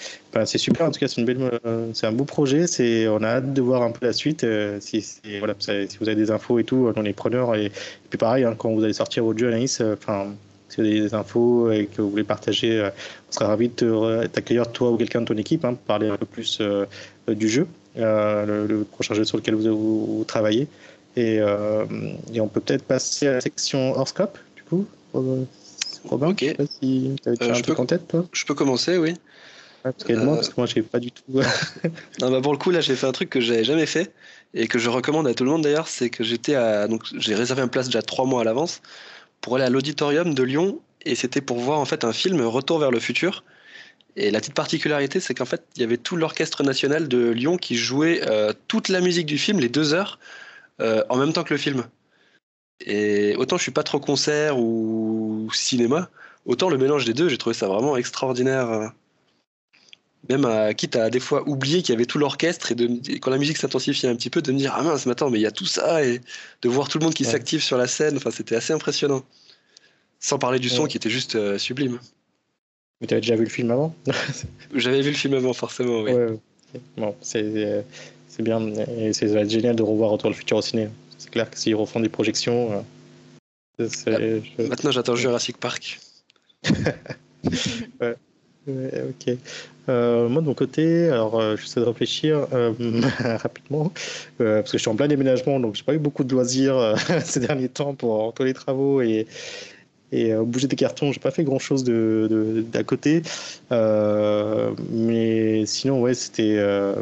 c'est 0.44 0.58
super, 0.58 0.86
en 0.86 0.90
tout 0.90 1.00
cas, 1.00 1.08
c'est 1.08 1.20
une 1.20 1.26
belle, 1.26 1.58
euh, 1.64 1.88
c'est 1.94 2.06
un 2.06 2.12
beau 2.12 2.24
projet. 2.24 2.66
C'est, 2.66 3.08
on 3.08 3.22
a 3.22 3.28
hâte 3.28 3.54
de 3.54 3.62
voir 3.62 3.82
un 3.82 3.92
peu 3.92 4.04
la 4.04 4.12
suite. 4.12 4.44
Euh, 4.44 4.78
si, 4.80 5.20
voilà, 5.38 5.54
si 5.58 5.96
vous 5.98 6.08
avez 6.08 6.16
des 6.16 6.30
infos 6.30 6.58
et 6.58 6.64
tout, 6.64 6.92
on 6.94 7.04
est 7.04 7.12
preneurs. 7.12 7.54
Et, 7.54 7.72
puis 8.10 8.18
pareil, 8.18 8.44
hein, 8.44 8.54
quand 8.58 8.70
vous 8.72 8.84
allez 8.84 8.92
sortir 8.92 9.24
votre 9.24 9.38
jeu, 9.38 9.48
Anaïs, 9.48 9.80
euh, 9.80 9.96
si 10.68 10.80
vous 10.80 10.86
avez 10.86 11.00
des 11.00 11.14
infos 11.14 11.70
et 11.70 11.86
que 11.86 12.02
vous 12.02 12.10
voulez 12.10 12.24
partager, 12.24 12.82
on 13.28 13.32
sera 13.32 13.46
ravi 13.46 13.68
de 13.68 14.26
t'accueillir 14.26 14.70
toi 14.72 14.90
ou 14.90 14.96
quelqu'un 14.96 15.20
de 15.20 15.26
ton 15.26 15.36
équipe, 15.36 15.64
hein, 15.64 15.74
pour 15.74 15.84
parler 15.84 16.08
un 16.08 16.16
peu 16.16 16.26
plus 16.26 16.60
du 17.28 17.48
jeu, 17.48 17.66
le, 17.94 18.84
prochain 18.90 19.14
jeu 19.14 19.24
sur 19.24 19.36
lequel 19.36 19.54
vous, 19.54 20.24
travaillez. 20.26 20.66
Et, 21.16 21.36
et, 21.36 22.40
on 22.40 22.48
peut 22.48 22.60
peut-être 22.60 22.84
passer 22.84 23.26
à 23.26 23.32
la 23.32 23.40
section 23.40 23.92
hors 23.92 24.08
scope, 24.08 24.38
du 24.56 24.62
coup. 24.62 24.86
Robin, 26.04 26.28
ok. 26.28 26.44
Je, 26.58 26.64
si 26.80 27.16
euh, 27.26 27.34
je 27.54 27.62
peux, 27.62 27.74
en 27.76 27.86
tête, 27.86 28.08
toi 28.08 28.24
Je 28.32 28.44
peux 28.44 28.54
commencer, 28.54 28.96
oui. 28.98 29.14
parce, 29.82 30.04
que 30.04 30.12
moi, 30.14 30.36
parce 30.36 30.48
que 30.48 30.54
moi, 30.56 30.66
je 30.66 30.80
pas 30.80 31.00
du 31.00 31.12
tout. 31.12 31.22
non, 32.20 32.30
bah 32.30 32.40
pour 32.40 32.52
le 32.52 32.58
coup, 32.58 32.70
là, 32.70 32.80
j'ai 32.80 32.96
fait 32.96 33.06
un 33.06 33.12
truc 33.12 33.30
que 33.30 33.40
j'avais 33.40 33.64
jamais 33.64 33.86
fait 33.86 34.12
et 34.54 34.66
que 34.66 34.78
je 34.78 34.88
recommande 34.88 35.26
à 35.26 35.34
tout 35.34 35.44
le 35.44 35.50
monde 35.50 35.62
d'ailleurs, 35.62 35.88
c'est 35.88 36.10
que 36.10 36.24
j'étais 36.24 36.54
à. 36.54 36.88
Donc, 36.88 37.04
j'ai 37.16 37.34
réservé 37.34 37.62
une 37.62 37.68
place 37.68 37.86
déjà 37.86 38.02
trois 38.02 38.24
mois 38.24 38.42
à 38.42 38.44
l'avance 38.44 38.80
pour 39.40 39.56
aller 39.56 39.64
à 39.64 39.70
l'auditorium 39.70 40.34
de 40.34 40.42
Lyon 40.42 40.80
et 41.04 41.14
c'était 41.14 41.40
pour 41.40 41.58
voir 41.58 41.78
en 41.78 41.84
fait 41.84 42.04
un 42.04 42.12
film 42.12 42.40
Retour 42.42 42.78
vers 42.78 42.90
le 42.90 43.00
futur. 43.00 43.44
Et 44.14 44.30
la 44.30 44.40
petite 44.40 44.54
particularité, 44.54 45.20
c'est 45.20 45.32
qu'en 45.32 45.46
fait, 45.46 45.64
il 45.76 45.80
y 45.80 45.84
avait 45.84 45.96
tout 45.96 46.16
l'orchestre 46.16 46.62
national 46.62 47.08
de 47.08 47.30
Lyon 47.30 47.56
qui 47.56 47.76
jouait 47.76 48.20
euh, 48.28 48.52
toute 48.68 48.90
la 48.90 49.00
musique 49.00 49.24
du 49.24 49.38
film, 49.38 49.58
les 49.58 49.70
deux 49.70 49.94
heures, 49.94 50.18
euh, 50.80 51.04
en 51.08 51.16
même 51.16 51.32
temps 51.32 51.44
que 51.44 51.54
le 51.54 51.58
film. 51.58 51.84
Et 52.84 53.36
autant 53.36 53.56
je 53.56 53.62
suis 53.62 53.72
pas 53.72 53.82
trop 53.82 54.00
concert 54.00 54.58
ou 54.58 55.48
cinéma, 55.52 56.10
autant 56.46 56.68
le 56.68 56.78
mélange 56.78 57.04
des 57.04 57.14
deux, 57.14 57.28
j'ai 57.28 57.38
trouvé 57.38 57.54
ça 57.54 57.68
vraiment 57.68 57.96
extraordinaire. 57.96 58.92
Même 60.28 60.44
à, 60.44 60.72
quitte 60.72 60.94
à 60.94 61.10
des 61.10 61.18
fois 61.18 61.48
oublier 61.48 61.82
qu'il 61.82 61.92
y 61.92 61.96
avait 61.96 62.06
tout 62.06 62.18
l'orchestre 62.18 62.70
et 62.70 62.74
de, 62.76 63.18
quand 63.18 63.30
la 63.30 63.38
musique 63.38 63.56
s'intensifiait 63.56 64.08
un 64.08 64.14
petit 64.14 64.30
peu, 64.30 64.40
de 64.40 64.52
me 64.52 64.58
dire 64.58 64.72
Ah 64.76 64.82
mince, 64.82 65.04
mais 65.06 65.12
attends, 65.12 65.30
mais 65.30 65.38
il 65.38 65.42
y 65.42 65.46
a 65.46 65.50
tout 65.50 65.66
ça 65.66 66.04
et 66.04 66.20
de 66.62 66.68
voir 66.68 66.88
tout 66.88 66.98
le 66.98 67.04
monde 67.04 67.14
qui 67.14 67.24
s'active 67.24 67.62
sur 67.62 67.76
la 67.76 67.88
scène, 67.88 68.16
enfin, 68.16 68.30
c'était 68.30 68.54
assez 68.54 68.72
impressionnant. 68.72 69.24
Sans 70.20 70.38
parler 70.38 70.60
du 70.60 70.68
son 70.68 70.86
qui 70.86 70.96
était 70.96 71.10
juste 71.10 71.34
euh, 71.34 71.58
sublime. 71.58 71.98
Mais 73.00 73.08
tu 73.08 73.14
avais 73.14 73.20
déjà 73.20 73.34
vu 73.34 73.42
le 73.42 73.50
film 73.50 73.72
avant? 73.72 73.92
J'avais 74.74 75.02
vu 75.02 75.10
le 75.10 75.16
film 75.16 75.34
avant, 75.34 75.52
forcément, 75.52 76.02
oui. 76.02 76.12
Bon, 76.96 77.16
c'est 77.20 77.84
bien. 78.40 78.60
Et 78.96 79.12
c'est 79.12 79.48
génial 79.48 79.76
de 79.76 79.82
revoir 79.82 80.12
Autour 80.12 80.30
le 80.30 80.36
futur 80.36 80.56
au 80.56 80.62
ciné 80.62 80.88
c'est 81.22 81.30
clair 81.30 81.48
que 81.48 81.58
s'ils 81.58 81.76
refont 81.76 82.00
des 82.00 82.08
projections. 82.08 82.84
Euh, 83.80 84.40
ah, 84.58 84.62
maintenant, 84.62 84.90
j'attends 84.90 85.14
Jurassic 85.14 85.56
Park. 85.56 86.00
ouais. 88.00 88.16
ok. 88.66 89.36
Euh, 89.88 90.28
moi 90.28 90.42
de 90.42 90.46
mon 90.46 90.54
côté, 90.54 91.08
alors 91.08 91.40
euh, 91.40 91.56
j'essaie 91.56 91.80
de 91.80 91.84
réfléchir 91.84 92.46
rapidement 93.20 93.92
parce 94.38 94.70
que 94.70 94.78
je 94.78 94.82
suis 94.82 94.88
en 94.88 94.96
plein 94.96 95.08
déménagement, 95.08 95.60
donc 95.60 95.76
j'ai 95.76 95.84
pas 95.84 95.94
eu 95.94 95.98
beaucoup 95.98 96.24
de 96.24 96.32
loisirs 96.32 96.96
ces 97.24 97.40
derniers 97.40 97.68
temps 97.68 97.94
pour 97.94 98.34
tous 98.34 98.44
les 98.44 98.54
travaux 98.54 99.00
et, 99.00 99.26
et 100.12 100.32
euh, 100.32 100.42
bouger 100.42 100.68
des 100.68 100.76
cartons, 100.76 101.10
j'ai 101.10 101.20
pas 101.20 101.30
fait 101.30 101.42
grand 101.42 101.58
chose 101.58 101.84
de, 101.84 102.64
d'à 102.70 102.84
côté. 102.84 103.22
Euh, 103.72 104.70
mais 104.90 105.64
sinon, 105.66 106.00
ouais, 106.02 106.14
c'était. 106.14 106.56
Euh, 106.58 106.94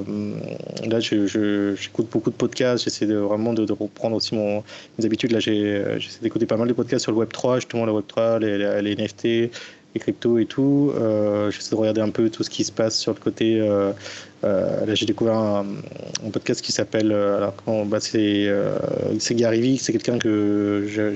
là, 0.86 1.00
j'écoute 1.00 2.08
beaucoup 2.10 2.30
de 2.30 2.36
podcasts. 2.36 2.84
J'essaie 2.84 3.06
de, 3.06 3.16
vraiment 3.16 3.52
de, 3.52 3.70
reprendre 3.72 4.16
aussi 4.16 4.34
mon, 4.34 4.62
mes 4.98 5.04
habitudes. 5.04 5.32
Là, 5.32 5.40
j'essaie 5.40 6.20
d'écouter 6.22 6.46
pas 6.46 6.56
mal 6.56 6.68
de 6.68 6.72
podcasts 6.72 7.02
sur 7.02 7.12
le 7.12 7.18
Web3, 7.18 7.56
justement, 7.56 7.84
le 7.84 7.92
Web3, 7.92 8.38
les, 8.38 8.80
les 8.82 8.96
NFT, 8.96 9.24
les 9.24 10.00
cryptos 10.00 10.38
et 10.38 10.46
tout. 10.46 10.92
j'essaie 11.50 11.70
de 11.70 11.76
regarder 11.76 12.00
un 12.00 12.10
peu 12.10 12.30
tout 12.30 12.44
ce 12.44 12.50
qui 12.50 12.62
se 12.62 12.72
passe 12.72 12.96
sur 12.96 13.12
le 13.12 13.18
côté 13.18 13.60
là, 14.42 14.94
j'ai 14.94 15.06
découvert 15.06 15.36
un, 15.36 15.66
podcast 16.32 16.62
qui 16.62 16.72
s'appelle. 16.72 17.12
Euh, 17.12 17.36
alors, 17.36 17.86
bah, 17.86 17.98
c'est 18.00 18.46
euh, 18.46 18.78
Gary 19.32 19.78
c'est 19.78 19.92
quelqu'un 19.92 20.18
que 20.18 20.86
je, 20.88 21.14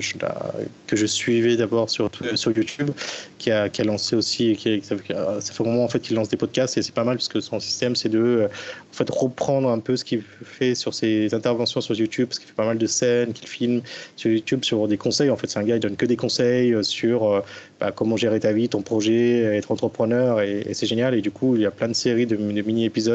que 0.87 0.95
je 0.95 1.05
suivais 1.05 1.57
d'abord 1.57 1.89
sur, 1.89 2.09
sur 2.35 2.51
YouTube, 2.51 2.91
qui 3.37 3.51
a, 3.51 3.69
qui 3.69 3.81
a 3.81 3.85
lancé 3.85 4.15
aussi. 4.15 4.55
Qui, 4.55 4.81
ça, 4.83 4.95
fait 4.97 5.13
un 5.15 5.63
moment 5.63 5.83
en 5.83 5.87
fait 5.87 5.99
qu'il 5.99 6.15
lance 6.15 6.29
des 6.29 6.37
podcasts 6.37 6.77
et 6.77 6.81
c'est 6.81 6.93
pas 6.93 7.03
mal 7.03 7.17
parce 7.17 7.27
que 7.27 7.39
son 7.39 7.59
système, 7.59 7.95
c'est 7.95 8.09
de 8.09 8.47
en 8.91 8.93
fait, 8.93 9.09
reprendre 9.09 9.69
un 9.69 9.79
peu 9.79 9.95
ce 9.95 10.05
qu'il 10.05 10.23
fait 10.43 10.75
sur 10.75 10.93
ses 10.93 11.33
interventions 11.33 11.81
sur 11.81 11.95
YouTube, 11.95 12.27
parce 12.27 12.39
qu'il 12.39 12.47
fait 12.47 12.55
pas 12.55 12.65
mal 12.65 12.77
de 12.77 12.87
scènes 12.87 13.33
qu'il 13.33 13.47
filme 13.47 13.81
sur 14.15 14.31
YouTube 14.31 14.63
sur 14.63 14.87
des 14.87 14.97
conseils. 14.97 15.29
En 15.29 15.35
fait, 15.35 15.47
c'est 15.47 15.59
un 15.59 15.63
gars, 15.63 15.75
il 15.75 15.81
donne 15.81 15.97
que 15.97 16.05
des 16.05 16.15
conseils 16.15 16.75
sur 16.83 17.43
bah, 17.79 17.91
comment 17.91 18.17
gérer 18.17 18.39
ta 18.39 18.53
vie, 18.53 18.69
ton 18.69 18.81
projet, 18.81 19.41
être 19.57 19.71
entrepreneur 19.71 20.41
et, 20.41 20.73
c'est 20.73 20.85
génial. 20.85 21.15
Et 21.15 21.21
du 21.21 21.31
coup, 21.31 21.55
il 21.55 21.61
y 21.61 21.65
a 21.65 21.71
plein 21.71 21.87
de 21.87 21.93
séries 21.93 22.25
de, 22.25 22.35
de 22.35 22.61
mini-épisodes 22.61 23.14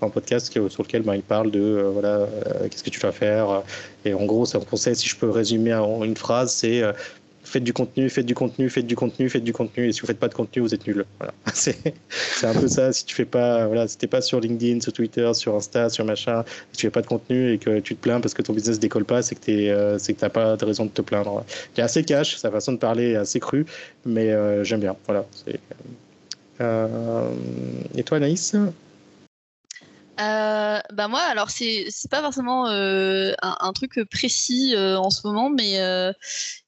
en 0.00 0.10
podcast 0.10 0.52
sur 0.52 0.82
lequel 0.82 1.02
bah, 1.02 1.16
il 1.16 1.22
parle 1.22 1.50
de 1.50 1.60
euh, 1.60 1.90
voilà, 1.90 2.08
euh, 2.08 2.68
qu'est-ce 2.68 2.84
que 2.84 2.90
tu 2.90 3.00
vas 3.00 3.12
faire. 3.12 3.62
Et 4.04 4.14
en 4.14 4.24
gros, 4.24 4.46
c'est 4.46 4.58
un 4.58 4.60
conseil, 4.60 4.96
si 4.96 5.08
je 5.08 5.16
peux 5.16 5.30
résumer 5.30 5.74
en 5.74 6.04
une 6.04 6.16
phrase, 6.16 6.52
c'est 6.52 6.82
euh, 6.82 6.92
faites 7.50 7.64
du 7.64 7.72
contenu, 7.72 8.08
faites 8.08 8.26
du 8.26 8.34
contenu, 8.34 8.70
faites 8.70 8.86
du 8.86 8.96
contenu, 8.96 9.28
faites 9.28 9.44
du 9.44 9.52
contenu. 9.52 9.88
Et 9.88 9.92
si 9.92 10.00
vous 10.00 10.06
faites 10.06 10.18
pas 10.18 10.28
de 10.28 10.34
contenu, 10.34 10.62
vous 10.62 10.74
êtes 10.74 10.86
nul. 10.86 11.04
Voilà. 11.18 11.34
C'est 11.54 12.46
un 12.46 12.54
peu 12.54 12.68
ça. 12.68 12.92
Si 12.92 13.04
tu 13.04 13.14
fais 13.14 13.24
pas, 13.24 13.66
voilà, 13.66 13.88
si 13.88 13.98
t'es 13.98 14.06
pas 14.06 14.20
sur 14.22 14.40
LinkedIn, 14.40 14.80
sur 14.80 14.92
Twitter, 14.92 15.30
sur 15.34 15.54
Insta, 15.54 15.88
sur 15.90 16.04
machin, 16.04 16.44
si 16.72 16.78
tu 16.78 16.86
fais 16.86 16.90
pas 16.90 17.02
de 17.02 17.06
contenu 17.06 17.52
et 17.52 17.58
que 17.58 17.80
tu 17.80 17.96
te 17.96 18.00
plains 18.00 18.20
parce 18.20 18.34
que 18.34 18.42
ton 18.42 18.52
business 18.52 18.78
décolle 18.78 19.04
pas, 19.04 19.22
c'est 19.22 19.34
que 19.34 19.44
tu 19.44 19.50
euh, 19.50 19.98
c'est 19.98 20.14
pas 20.28 20.56
de 20.56 20.64
raison 20.64 20.84
de 20.84 20.90
te 20.90 21.02
plaindre. 21.02 21.44
Il 21.76 21.80
est 21.80 21.82
assez 21.82 22.04
cash, 22.04 22.36
sa 22.36 22.50
façon 22.50 22.72
de 22.72 22.78
parler 22.78 23.10
est 23.10 23.16
assez 23.16 23.40
crue, 23.40 23.66
mais 24.06 24.30
euh, 24.30 24.64
j'aime 24.64 24.80
bien. 24.80 24.96
Voilà. 25.06 25.26
Euh... 26.60 27.30
Et 27.96 28.02
toi, 28.02 28.18
Anaïs? 28.18 28.54
Euh, 30.20 30.80
bah 30.92 31.08
moi, 31.08 31.20
alors 31.20 31.50
c'est 31.50 31.86
c'est 31.88 32.10
pas 32.10 32.20
forcément 32.20 32.68
euh, 32.68 33.32
un, 33.42 33.72
truc 33.72 34.00
précis 34.10 34.74
euh, 34.76 34.98
en 34.98 35.10
ce 35.10 35.26
moment, 35.26 35.50
mais 35.50 35.78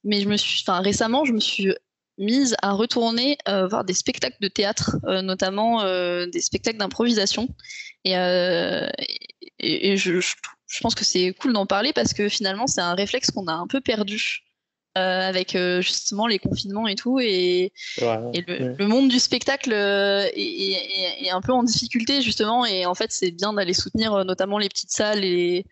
mais 0.03 0.21
je 0.21 0.27
me 0.27 0.37
suis, 0.37 0.63
enfin 0.65 0.81
récemment, 0.81 1.25
je 1.25 1.33
me 1.33 1.39
suis 1.39 1.73
mise 2.17 2.55
à 2.61 2.71
retourner 2.71 3.37
voir 3.47 3.83
des 3.85 3.93
spectacles 3.93 4.37
de 4.41 4.47
théâtre, 4.47 4.97
notamment 5.21 5.83
des 6.25 6.41
spectacles 6.41 6.77
d'improvisation, 6.77 7.47
et, 8.05 8.13
et, 9.59 9.97
je, 9.97 10.19
je 10.19 10.79
pense 10.81 10.95
que 10.95 11.05
c'est 11.05 11.33
cool 11.33 11.53
d'en 11.53 11.65
parler 11.65 11.93
parce 11.93 12.13
que 12.13 12.29
finalement 12.29 12.67
c'est 12.67 12.81
un 12.81 12.95
réflexe 12.95 13.31
qu'on 13.31 13.47
a 13.47 13.53
un 13.53 13.67
peu 13.67 13.81
perdu. 13.81 14.43
Euh, 14.95 15.27
avec 15.27 15.55
euh, 15.55 15.81
justement 15.81 16.27
les 16.27 16.37
confinements 16.37 16.87
et 16.87 16.93
tout. 16.93 17.19
Et, 17.19 17.73
le, 17.99 18.85
monde 18.85 19.09
du 19.09 19.17
spectacle 19.17 19.73
euh, 19.73 20.27
est, 20.35 21.31
un 21.31 21.41
peu 21.41 21.51
en 21.51 21.63
difficulté 21.63 22.21
justement. 22.21 22.63
Et 22.63 22.85
en 22.85 22.93
fait, 22.93 23.11
c'est 23.11 23.31
bien 23.31 23.53
d'aller 23.53 23.73
soutenir 23.73 24.23
notamment 24.23 24.59
les 24.59 24.69
petites 24.69 24.91
salles 24.91 25.23
et, 25.23 25.65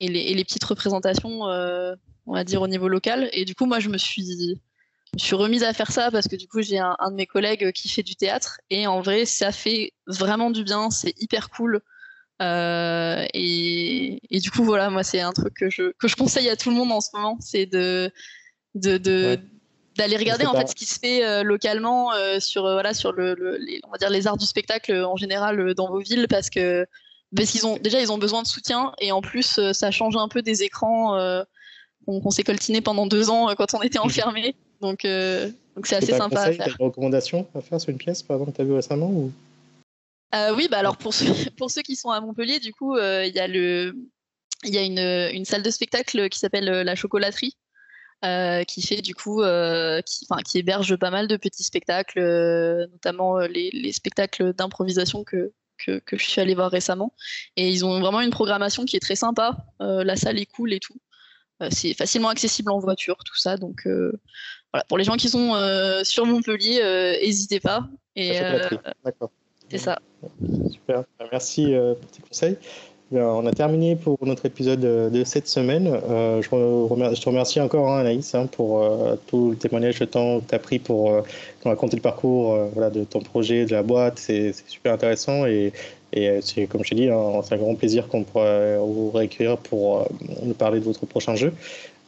les, 0.00 0.44
petites 0.44 0.64
représentations, 0.64 1.42
on 1.42 2.32
va 2.32 2.44
dire, 2.44 2.62
au 2.62 2.66
niveau 2.66 2.88
local. 2.88 3.28
Et 3.34 3.44
du 3.44 3.54
coup, 3.54 3.66
moi, 3.66 3.78
je 3.78 3.90
me 3.90 3.98
suis, 3.98 4.56
je 5.18 5.22
suis 5.22 5.36
remise 5.36 5.64
à 5.64 5.74
faire 5.74 5.92
ça 5.92 6.10
parce 6.10 6.26
que 6.26 6.36
du 6.36 6.48
coup, 6.48 6.62
j'ai 6.62 6.78
un, 6.78 6.96
un, 6.98 7.10
de 7.10 7.16
mes 7.16 7.26
collègues 7.26 7.72
qui 7.72 7.90
fait 7.90 8.02
du 8.02 8.16
théâtre. 8.16 8.58
Et 8.70 8.86
en 8.86 9.02
vrai, 9.02 9.26
ça 9.26 9.52
fait 9.52 9.92
vraiment 10.06 10.50
du 10.50 10.64
bien. 10.64 10.88
C'est 10.88 11.12
hyper 11.20 11.50
cool. 11.50 11.82
Et, 12.40 14.18
et, 14.30 14.40
du 14.40 14.50
coup, 14.50 14.64
voilà, 14.64 14.88
moi, 14.88 15.02
c'est 15.04 15.20
un 15.20 15.32
truc 15.32 15.52
que 15.52 15.68
je, 15.68 15.92
que 15.98 16.08
je 16.08 16.16
conseille 16.16 16.48
à 16.48 16.56
tout 16.56 16.70
le 16.70 16.76
monde 16.76 16.90
en 16.90 17.02
ce 17.02 17.10
moment, 17.12 17.36
c'est 17.38 17.66
de, 17.66 18.10
de, 18.74 18.98
de 18.98 19.38
d'aller 19.96 20.16
regarder 20.16 20.46
en 20.46 20.54
fait 20.54 20.68
ce 20.68 20.74
qui 20.74 20.86
se 20.86 20.98
fait 20.98 21.44
localement 21.44 22.12
sur 22.38 22.62
voilà 22.62 22.94
sur 22.94 23.12
le, 23.12 23.34
les, 23.60 23.80
on 23.86 23.90
va 23.90 23.98
dire 23.98 24.08
les 24.08 24.26
arts 24.26 24.38
du 24.38 24.46
spectacle 24.46 24.94
en 25.04 25.16
général 25.16 25.74
dans 25.74 25.88
vos 25.88 25.98
villes 25.98 26.26
parce 26.28 26.48
que 26.48 26.86
parce 27.36 27.50
qu'ils 27.50 27.66
ont 27.66 27.76
déjà 27.76 28.00
ils 28.00 28.10
ont 28.10 28.16
besoin 28.16 28.40
de 28.40 28.46
soutien 28.46 28.92
et 29.00 29.12
en 29.12 29.20
plus 29.20 29.60
ça 29.72 29.90
change 29.90 30.16
un 30.16 30.28
peu 30.28 30.40
des 30.40 30.62
écrans 30.62 31.44
qu'on 32.06 32.30
s'est 32.30 32.42
coltiné 32.42 32.80
pendant 32.80 33.06
deux 33.06 33.28
ans 33.28 33.54
quand 33.54 33.74
on 33.74 33.82
était 33.82 33.98
enfermé 33.98 34.54
donc 34.80 35.04
donc 35.76 35.86
c'est 35.86 35.96
assez 35.96 36.12
sympa 36.12 36.40
à 36.40 36.52
faire. 36.52 36.76
Une 36.78 36.86
recommandation 36.86 37.46
à 37.54 37.60
faire 37.60 37.80
sur 37.80 37.90
une 37.90 37.98
pièce 37.98 38.22
par 38.22 38.36
exemple 38.36 38.52
que 38.52 38.56
tu 38.56 38.62
as 38.62 38.64
vu 38.64 38.72
récemment 38.72 39.10
ou? 39.10 39.32
Euh, 40.34 40.54
oui, 40.54 40.68
bah 40.70 40.78
alors 40.78 40.96
pour 40.96 41.12
ceux, 41.12 41.26
pour 41.58 41.70
ceux 41.70 41.82
qui 41.82 41.96
sont 41.96 42.10
à 42.10 42.20
Montpellier, 42.20 42.58
du 42.58 42.72
coup, 42.72 42.96
euh, 42.96 43.26
il 43.26 43.34
y 43.34 43.38
a 43.38 43.46
le, 43.46 43.94
il 44.64 44.74
y 44.74 44.78
a 44.78 44.82
une, 44.82 45.36
une, 45.36 45.44
salle 45.44 45.62
de 45.62 45.70
spectacle 45.70 46.28
qui 46.30 46.38
s'appelle 46.38 46.68
euh, 46.68 46.84
la 46.84 46.94
Chocolaterie, 46.94 47.56
qui 48.66 48.82
fait 48.82 49.02
du 49.02 49.14
coup, 49.14 49.42
qui, 50.06 50.26
qui, 50.46 50.58
héberge 50.58 50.96
pas 50.96 51.10
mal 51.10 51.28
de 51.28 51.36
petits 51.36 51.64
spectacles, 51.64 52.20
notamment 52.92 53.38
les, 53.40 53.70
les, 53.72 53.92
spectacles 53.92 54.52
d'improvisation 54.52 55.24
que, 55.24 55.52
que, 55.78 55.98
que, 55.98 56.16
je 56.16 56.24
suis 56.24 56.40
allée 56.40 56.54
voir 56.54 56.70
récemment. 56.70 57.12
Et 57.56 57.68
ils 57.68 57.84
ont 57.84 58.00
vraiment 58.00 58.20
une 58.20 58.30
programmation 58.30 58.84
qui 58.84 58.96
est 58.96 59.00
très 59.00 59.16
sympa. 59.16 59.56
la 59.80 60.16
salle 60.16 60.38
est 60.38 60.46
cool 60.46 60.72
et 60.72 60.80
tout. 60.80 60.96
c'est 61.70 61.94
facilement 61.94 62.28
accessible 62.28 62.70
en 62.70 62.78
voiture, 62.78 63.16
tout 63.24 63.38
ça. 63.38 63.56
Donc 63.56 63.86
voilà, 63.86 64.84
pour 64.88 64.98
les 64.98 65.04
gens 65.04 65.16
qui 65.16 65.28
sont 65.28 65.54
sur 66.04 66.26
Montpellier, 66.26 67.18
n'hésitez 67.22 67.60
pas. 67.60 67.88
Et, 68.14 68.38
D'accord. 69.04 69.30
C'est 69.72 69.78
ça. 69.78 69.98
Super. 70.70 71.04
Merci 71.30 71.74
euh, 71.74 71.94
pour 71.94 72.10
tes 72.10 72.20
conseils. 72.20 72.58
On 73.12 73.46
a 73.46 73.52
terminé 73.52 73.96
pour 73.96 74.18
notre 74.22 74.46
épisode 74.46 74.84
euh, 74.84 75.10
de 75.10 75.24
cette 75.24 75.48
semaine. 75.48 75.86
Euh, 75.86 76.42
je, 76.42 76.48
te 76.48 77.28
remercie 77.28 77.60
encore, 77.60 77.90
hein, 77.90 78.00
Anaïs, 78.00 78.34
hein, 78.34 78.46
pour 78.46 78.84
tout 79.26 79.50
le 79.50 79.56
témoignage, 79.56 80.00
le 80.00 80.06
temps 80.06 80.40
que 80.40 80.48
tu 80.48 80.54
as 80.54 80.58
pris 80.58 80.78
pour 80.78 81.22
raconter 81.64 81.96
le 81.96 82.02
parcours 82.02 82.56
de 82.74 83.04
ton 83.04 83.20
projet, 83.20 83.64
de 83.64 83.72
la 83.72 83.82
boîte. 83.82 84.18
C'est 84.18 84.52
super 84.66 84.92
intéressant 84.94 85.46
et, 85.46 85.72
c'est, 86.14 86.66
comme 86.66 86.84
je 86.84 86.90
t'ai 86.90 86.94
dit, 86.94 87.08
hein, 87.08 87.40
c'est 87.42 87.54
un 87.54 87.58
grand 87.58 87.74
plaisir 87.74 88.06
qu'on 88.08 88.22
pourra 88.22 88.76
vous 88.78 89.10
réécrire 89.10 89.56
pour 89.56 90.06
nous 90.42 90.54
parler 90.54 90.78
de 90.78 90.84
votre 90.84 91.06
prochain 91.06 91.36
jeu. 91.36 91.54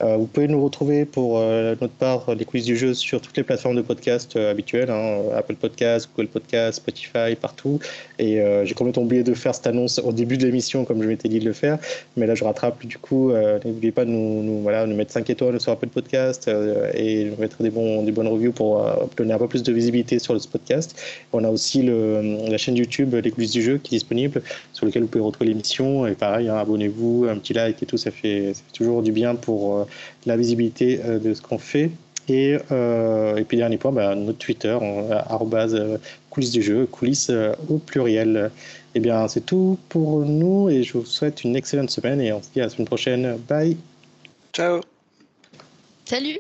Euh, 0.03 0.17
vous 0.17 0.27
pouvez 0.27 0.49
nous 0.49 0.63
retrouver 0.63 1.05
pour 1.05 1.39
euh, 1.39 1.77
notre 1.81 1.95
part 1.95 2.35
les 2.35 2.45
quiz 2.45 2.65
du 2.65 2.77
jeu 2.77 2.95
sur 2.95 3.21
toutes 3.21 3.37
les 3.37 3.45
plateformes 3.45 3.77
de 3.77 3.83
podcast 3.83 4.35
euh, 4.35 4.51
habituelles, 4.51 4.91
hein, 4.91 5.21
Apple 5.37 5.55
Podcast, 5.55 6.11
Google 6.17 6.29
Podcast, 6.29 6.79
Spotify, 6.79 7.37
partout. 7.41 7.79
Et 8.19 8.41
j'ai 8.65 8.75
complètement 8.75 9.03
oublié 9.03 9.23
de 9.23 9.35
faire 9.35 9.55
cette 9.55 9.67
annonce 9.67 9.99
au 9.99 10.13
début 10.13 10.37
de 10.37 10.47
l'émission, 10.47 10.85
comme 10.85 11.03
je 11.03 11.09
m'étais 11.09 11.29
dit 11.29 11.41
de 11.41 11.45
le 11.45 11.53
faire. 11.53 11.79
Mais 12.17 12.27
là, 12.27 12.35
je 12.35 12.45
rattrape. 12.45 12.85
Du 12.87 12.99
coup, 12.99 13.33
n'oubliez 13.65 13.93
pas 13.93 14.05
de 14.05 14.11
nous, 14.11 14.61
voilà, 14.63 14.87
nous 14.87 14.95
mettre 14.95 15.13
5 15.13 15.29
étoiles 15.31 15.61
sur 15.61 15.73
Apple 15.73 15.89
Podcast 15.89 16.49
et 16.95 17.25
nous 17.25 17.37
mettre 17.37 17.63
des, 17.63 17.71
bonnes 17.71 18.29
reviews 18.29 18.53
pour 18.53 18.85
donner 19.17 19.33
un 19.33 19.39
peu 19.39 19.49
plus 19.49 19.63
de 19.63 19.73
visibilité 19.73 20.19
sur 20.19 20.41
ce 20.41 20.47
podcast. 20.47 20.97
On 21.33 21.43
a 21.45 21.49
aussi 21.49 21.83
le, 21.83 22.49
la 22.49 22.59
chaîne 22.59 22.77
YouTube 22.77 23.15
Les 23.15 23.31
coulisses 23.31 23.53
du 23.53 23.63
jeu 23.63 23.79
qui 23.79 23.95
est 23.95 23.99
disponible, 23.99 24.43
sur 24.73 24.87
lequel 24.87 25.03
vous 25.03 25.09
pouvez 25.09 25.25
retrouver 25.25 25.51
l'émission. 25.51 26.07
Et 26.07 26.13
pareil, 26.13 26.49
hein, 26.49 26.57
abonnez-vous, 26.57 27.27
un 27.29 27.37
petit 27.37 27.53
like 27.53 27.83
et 27.83 27.87
tout, 27.87 27.97
ça 27.97 28.11
fait 28.11 28.53
toujours 28.73 29.03
du 29.03 29.13
bien 29.13 29.35
pour 29.35 29.84
la 30.26 30.37
visibilité 30.37 31.01
euh, 31.05 31.18
de 31.18 31.35
ce 31.35 31.43
qu'on 31.43 31.59
fait. 31.59 31.91
Et, 32.28 32.57
euh, 32.72 33.37
et, 33.37 33.45
puis 33.45 33.59
dernier 33.59 33.76
point, 33.76 33.93
bah, 33.93 34.14
notre 34.14 34.39
Twitter, 34.39 34.76
arrobase 35.28 35.74
euh, 35.74 35.99
coulisses 36.30 36.53
du 36.53 36.62
jeu, 36.62 36.87
coulisses 36.87 37.30
au 37.68 37.78
pluriel. 37.78 38.51
Et 38.95 38.99
eh 38.99 39.01
bien, 39.01 39.26
c'est 39.28 39.45
tout 39.45 39.76
pour 39.89 40.20
nous 40.20 40.70
et 40.70 40.85
je 40.85 40.93
vous 40.93 41.05
souhaite 41.05 41.43
une 41.43 41.57
excellente 41.57 41.91
semaine 41.91 42.20
et 42.20 42.32
on 42.32 42.41
se 42.41 42.49
dit 42.55 42.61
à 42.61 42.64
la 42.64 42.70
semaine 42.70 42.87
prochaine. 42.87 43.39
Bye. 43.49 43.76
Ciao. 44.53 44.80
Salut. 46.05 46.39